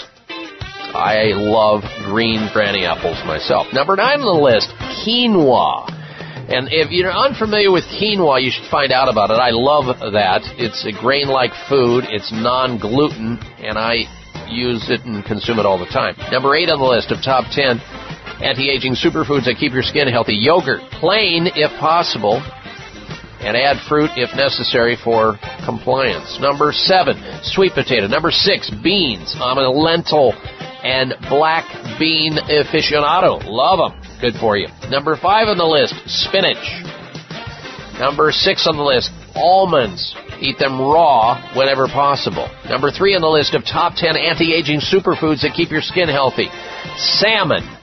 [0.96, 3.68] I love green granny apples myself.
[3.74, 4.72] Number 9 on the list,
[5.04, 5.92] quinoa.
[6.48, 9.36] And if you're unfamiliar with quinoa, you should find out about it.
[9.36, 10.40] I love that.
[10.56, 12.08] It's a grain-like food.
[12.08, 14.08] It's non-gluten, and I
[14.48, 16.16] use it and consume it all the time.
[16.32, 17.76] Number 8 on the list of top 10
[18.40, 20.34] Anti-aging superfoods that keep your skin healthy.
[20.34, 22.38] Yogurt, plain if possible,
[23.40, 26.38] and add fruit if necessary for compliance.
[26.40, 28.06] Number seven, sweet potato.
[28.06, 29.34] Number six, beans.
[29.38, 30.32] I'm a lentil
[30.82, 31.66] and black
[31.98, 33.42] bean aficionado.
[33.44, 34.00] Love them.
[34.20, 34.68] Good for you.
[34.90, 36.62] Number five on the list, spinach.
[37.98, 40.14] Number six on the list, almonds.
[40.40, 42.48] Eat them raw whenever possible.
[42.68, 46.46] Number three on the list of top 10 anti-aging superfoods that keep your skin healthy.
[46.96, 47.77] Salmon.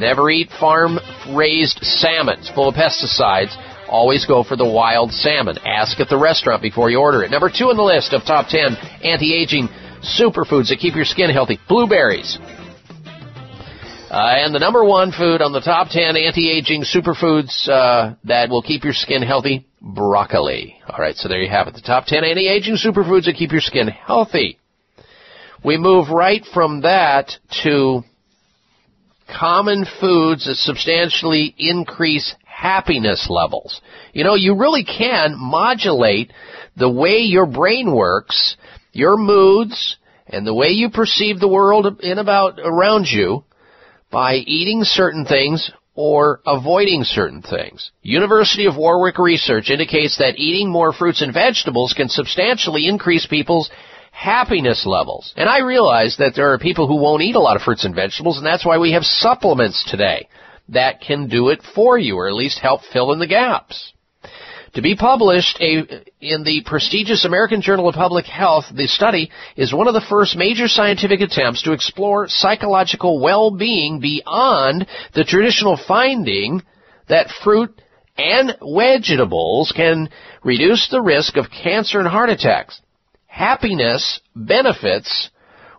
[0.00, 0.98] Never eat farm
[1.36, 2.38] raised salmon.
[2.38, 3.54] It's full of pesticides.
[3.86, 5.58] Always go for the wild salmon.
[5.58, 7.30] Ask at the restaurant before you order it.
[7.30, 9.68] Number two on the list of top 10 anti-aging
[10.00, 11.60] superfoods that keep your skin healthy.
[11.68, 12.38] Blueberries.
[14.10, 18.62] Uh, and the number one food on the top 10 anti-aging superfoods uh, that will
[18.62, 20.80] keep your skin healthy, broccoli.
[20.88, 21.74] All right, so there you have it.
[21.74, 24.58] The top 10 anti-aging superfoods that keep your skin healthy.
[25.62, 27.32] We move right from that
[27.64, 28.02] to
[29.38, 33.80] common foods that substantially increase happiness levels.
[34.12, 36.32] You know, you really can modulate
[36.76, 38.56] the way your brain works,
[38.92, 43.44] your moods, and the way you perceive the world in about around you
[44.10, 47.90] by eating certain things or avoiding certain things.
[48.02, 53.70] University of Warwick research indicates that eating more fruits and vegetables can substantially increase people's
[54.20, 55.32] happiness levels.
[55.34, 57.94] And I realize that there are people who won't eat a lot of fruits and
[57.94, 60.28] vegetables, and that's why we have supplements today
[60.68, 63.94] that can do it for you, or at least help fill in the gaps.
[64.74, 69.72] To be published a, in the prestigious American Journal of Public Health, the study is
[69.72, 76.62] one of the first major scientific attempts to explore psychological well-being beyond the traditional finding
[77.08, 77.70] that fruit
[78.18, 80.10] and vegetables can
[80.44, 82.82] reduce the risk of cancer and heart attacks
[83.30, 85.30] happiness benefits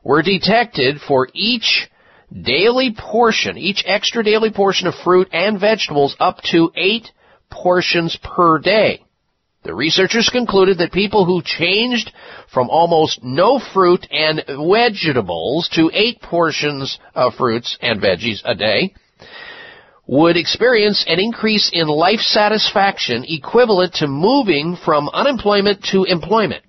[0.03, 1.87] were detected for each
[2.31, 7.11] daily portion, each extra daily portion of fruit and vegetables up to eight
[7.51, 9.03] portions per day.
[9.63, 12.11] The researchers concluded that people who changed
[12.51, 18.95] from almost no fruit and vegetables to eight portions of fruits and veggies a day
[20.07, 26.63] would experience an increase in life satisfaction equivalent to moving from unemployment to employment.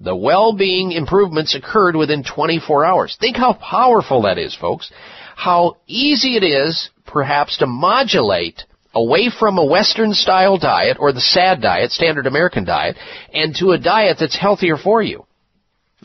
[0.00, 3.16] The well-being improvements occurred within 24 hours.
[3.18, 4.90] Think how powerful that is, folks.
[5.34, 11.20] How easy it is, perhaps, to modulate away from a Western style diet or the
[11.20, 12.96] SAD diet, standard American diet,
[13.32, 15.26] and to a diet that's healthier for you.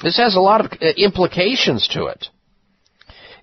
[0.01, 2.27] This has a lot of uh, implications to it.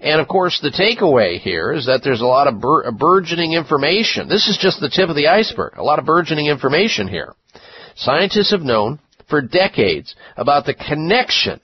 [0.01, 4.28] And of course, the takeaway here is that there's a lot of bur- burgeoning information.
[4.28, 5.77] This is just the tip of the iceberg.
[5.77, 7.35] A lot of burgeoning information here.
[7.97, 11.61] Scientists have known for decades about the connection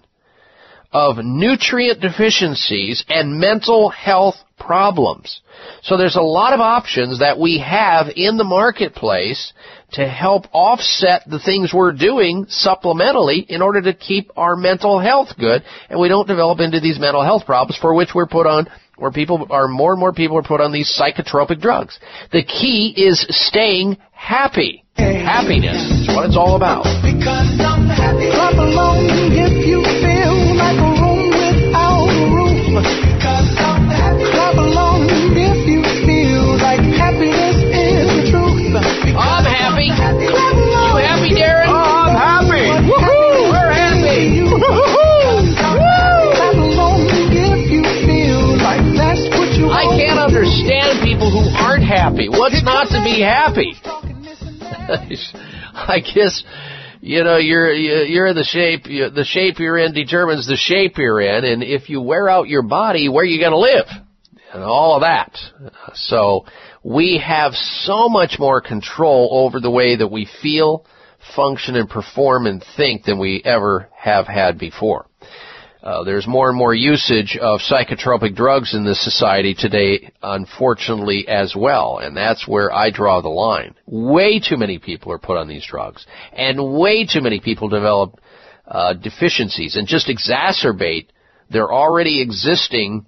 [0.92, 5.40] of nutrient deficiencies and mental health problems.
[5.82, 9.52] So there's a lot of options that we have in the marketplace
[9.92, 15.30] to help offset the things we're doing supplementally in order to keep our mental health
[15.38, 18.68] good and we don't develop into these mental health problems for which we're put on
[18.96, 21.98] where people are more and more people are put on these psychotropic drugs.
[22.30, 24.83] The key is staying happy.
[24.96, 26.84] Happiness is what it's all about.
[27.02, 28.30] Because I'm happy.
[28.30, 32.62] Clap along if you feel like a room without a roof.
[32.70, 34.22] Because I'm happy.
[34.30, 38.70] Clap along if you feel like happiness is the truth.
[38.70, 39.90] Because I'm happy.
[39.90, 40.30] I'm happy.
[40.30, 41.66] You happy, Darren?
[41.66, 42.70] Oh, I'm happy.
[42.86, 43.50] Woohoo!
[43.50, 44.44] We're happy.
[49.74, 52.28] I can't understand people who aren't happy.
[52.28, 53.74] What's not to be happy?
[54.88, 56.44] I guess
[57.00, 61.20] you know you're you're in the shape the shape you're in determines the shape you're
[61.20, 63.86] in, and if you wear out your body, where are you going to live?
[64.52, 65.36] And all of that.
[65.94, 66.46] So
[66.84, 70.86] we have so much more control over the way that we feel,
[71.34, 75.06] function, and perform and think than we ever have had before.
[75.84, 81.54] Uh, there's more and more usage of psychotropic drugs in this society today, unfortunately, as
[81.54, 83.74] well, and that's where I draw the line.
[83.84, 88.18] Way too many people are put on these drugs, and way too many people develop
[88.66, 91.08] uh, deficiencies and just exacerbate
[91.50, 93.04] their already existing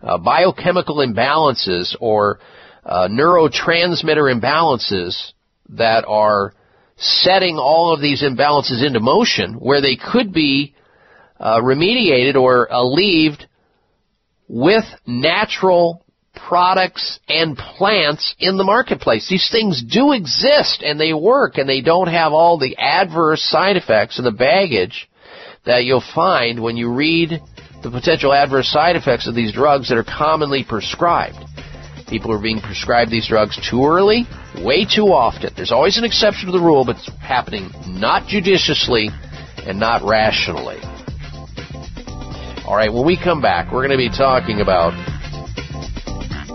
[0.00, 2.38] uh, biochemical imbalances or
[2.86, 5.32] uh, neurotransmitter imbalances
[5.68, 6.54] that are
[6.96, 10.74] setting all of these imbalances into motion where they could be
[11.38, 13.48] uh, remediated or alleviated
[14.48, 16.04] with natural
[16.34, 19.28] products and plants in the marketplace.
[19.28, 23.76] These things do exist and they work and they don't have all the adverse side
[23.76, 25.08] effects and the baggage
[25.64, 27.40] that you'll find when you read
[27.82, 31.36] the potential adverse side effects of these drugs that are commonly prescribed.
[32.08, 34.26] People are being prescribed these drugs too early,
[34.62, 35.52] way too often.
[35.56, 39.08] There's always an exception to the rule, but it's happening not judiciously
[39.66, 40.78] and not rationally.
[42.66, 44.92] All right, when we come back, we're going to be talking about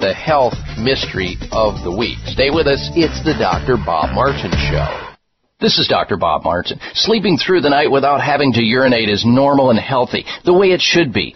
[0.02, 2.18] the health mystery of the week.
[2.26, 2.90] Stay with us.
[2.96, 3.78] It's the Dr.
[3.78, 5.14] Bob Martin Show.
[5.62, 6.18] This is Dr.
[6.18, 6.80] Bob Martin.
[6.96, 10.82] Sleeping through the night without having to urinate is normal and healthy, the way it
[10.82, 11.36] should be.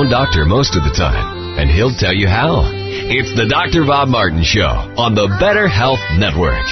[0.00, 2.64] Own doctor most of the time, and he'll tell you how.
[3.12, 3.84] It's the Dr.
[3.84, 4.64] Bob Martin Show
[4.96, 6.64] on the Better Health Network.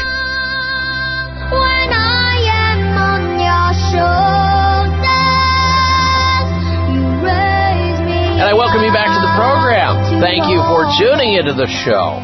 [8.32, 10.24] And I welcome you back to the program.
[10.24, 12.16] Thank you for tuning into the show.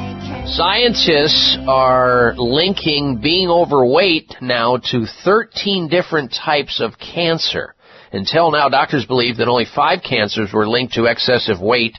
[0.57, 7.74] Scientists are linking being overweight now to 13 different types of cancer.
[8.15, 11.99] Until now, doctors believed that only five cancers were linked to excessive weight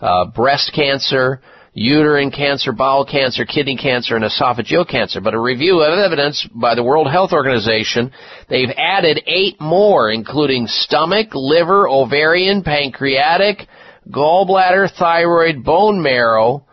[0.00, 1.40] uh, breast cancer,
[1.74, 5.20] uterine cancer, bowel cancer, kidney cancer, and esophageal cancer.
[5.20, 8.12] But a review of evidence by the World Health Organization,
[8.48, 13.66] they've added eight more, including stomach, liver, ovarian, pancreatic,
[14.08, 16.64] gallbladder, thyroid, bone marrow,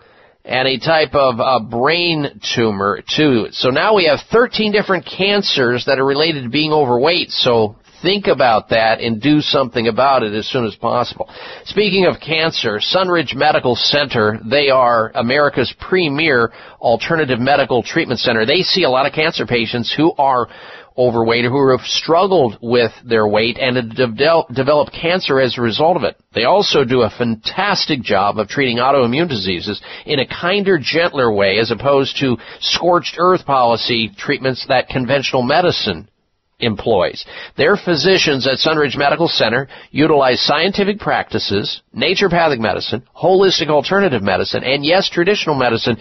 [0.44, 3.48] and a type of uh, brain tumor too.
[3.50, 7.32] So now we have 13 different cancers that are related to being overweight.
[7.32, 11.30] So think about that and do something about it as soon as possible.
[11.66, 18.46] Speaking of cancer, Sunridge Medical Center, they are America's premier alternative medical treatment center.
[18.46, 20.48] They see a lot of cancer patients who are
[20.98, 24.16] overweight or who have struggled with their weight and have
[24.54, 26.16] developed cancer as a result of it.
[26.34, 31.60] They also do a fantastic job of treating autoimmune diseases in a kinder, gentler way
[31.60, 36.08] as opposed to scorched earth policy treatments that conventional medicine
[36.60, 37.26] employs.
[37.58, 44.86] Their physicians at Sunridge Medical Center utilize scientific practices, naturopathic medicine, holistic alternative medicine, and
[44.86, 45.98] yes, traditional medicine,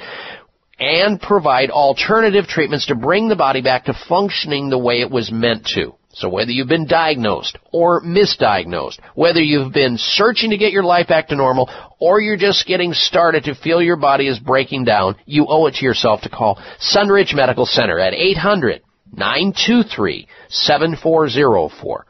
[0.78, 5.30] and provide alternative treatments to bring the body back to functioning the way it was
[5.30, 5.94] meant to.
[6.14, 11.08] So whether you've been diagnosed or misdiagnosed, whether you've been searching to get your life
[11.08, 11.68] back to normal,
[11.98, 15.74] or you're just getting started to feel your body is breaking down, you owe it
[15.74, 18.82] to yourself to call Sunridge Medical Center at 800
[19.16, 22.06] 923 7404.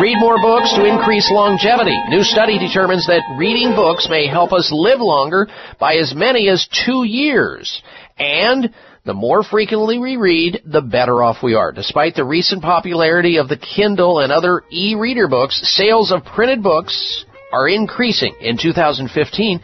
[0.02, 1.96] Read more books to increase longevity.
[2.10, 5.48] New study determines that reading books may help us live longer
[5.80, 7.82] by as many as two years.
[8.18, 8.74] And
[9.06, 11.72] the more frequently we read, the better off we are.
[11.72, 17.26] Despite the recent popularity of the Kindle and other e-reader books, sales of printed books
[17.52, 18.36] are increasing.
[18.42, 19.62] In 2015,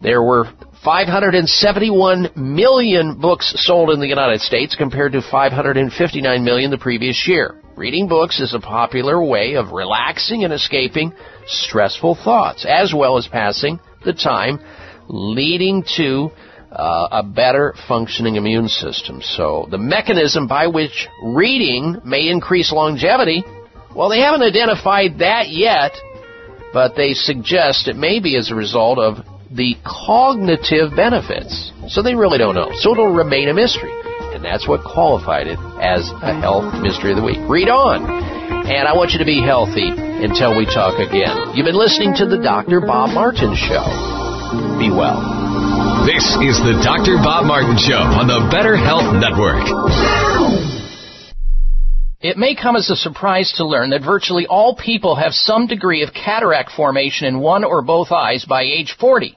[0.00, 0.46] there were
[0.84, 7.54] 571 million books sold in the United States compared to 559 million the previous year.
[7.80, 11.14] Reading books is a popular way of relaxing and escaping
[11.46, 14.60] stressful thoughts, as well as passing the time,
[15.08, 16.28] leading to
[16.70, 19.22] uh, a better functioning immune system.
[19.22, 23.44] So the mechanism by which reading may increase longevity,
[23.96, 25.92] well, they haven't identified that yet,
[26.74, 31.72] but they suggest it may be as a result of the cognitive benefits.
[31.88, 32.72] So they really don't know.
[32.74, 33.90] So it'll remain a mystery
[34.40, 37.36] and that's what qualified it as a health mystery of the week.
[37.44, 38.08] Read on.
[38.64, 41.52] And I want you to be healthy until we talk again.
[41.52, 42.80] You've been listening to the Dr.
[42.80, 43.84] Bob Martin Show.
[44.80, 45.20] Be well.
[46.08, 47.20] This is the Dr.
[47.20, 49.60] Bob Martin Show on the Better Health Network.
[52.22, 56.02] It may come as a surprise to learn that virtually all people have some degree
[56.02, 59.36] of cataract formation in one or both eyes by age 40.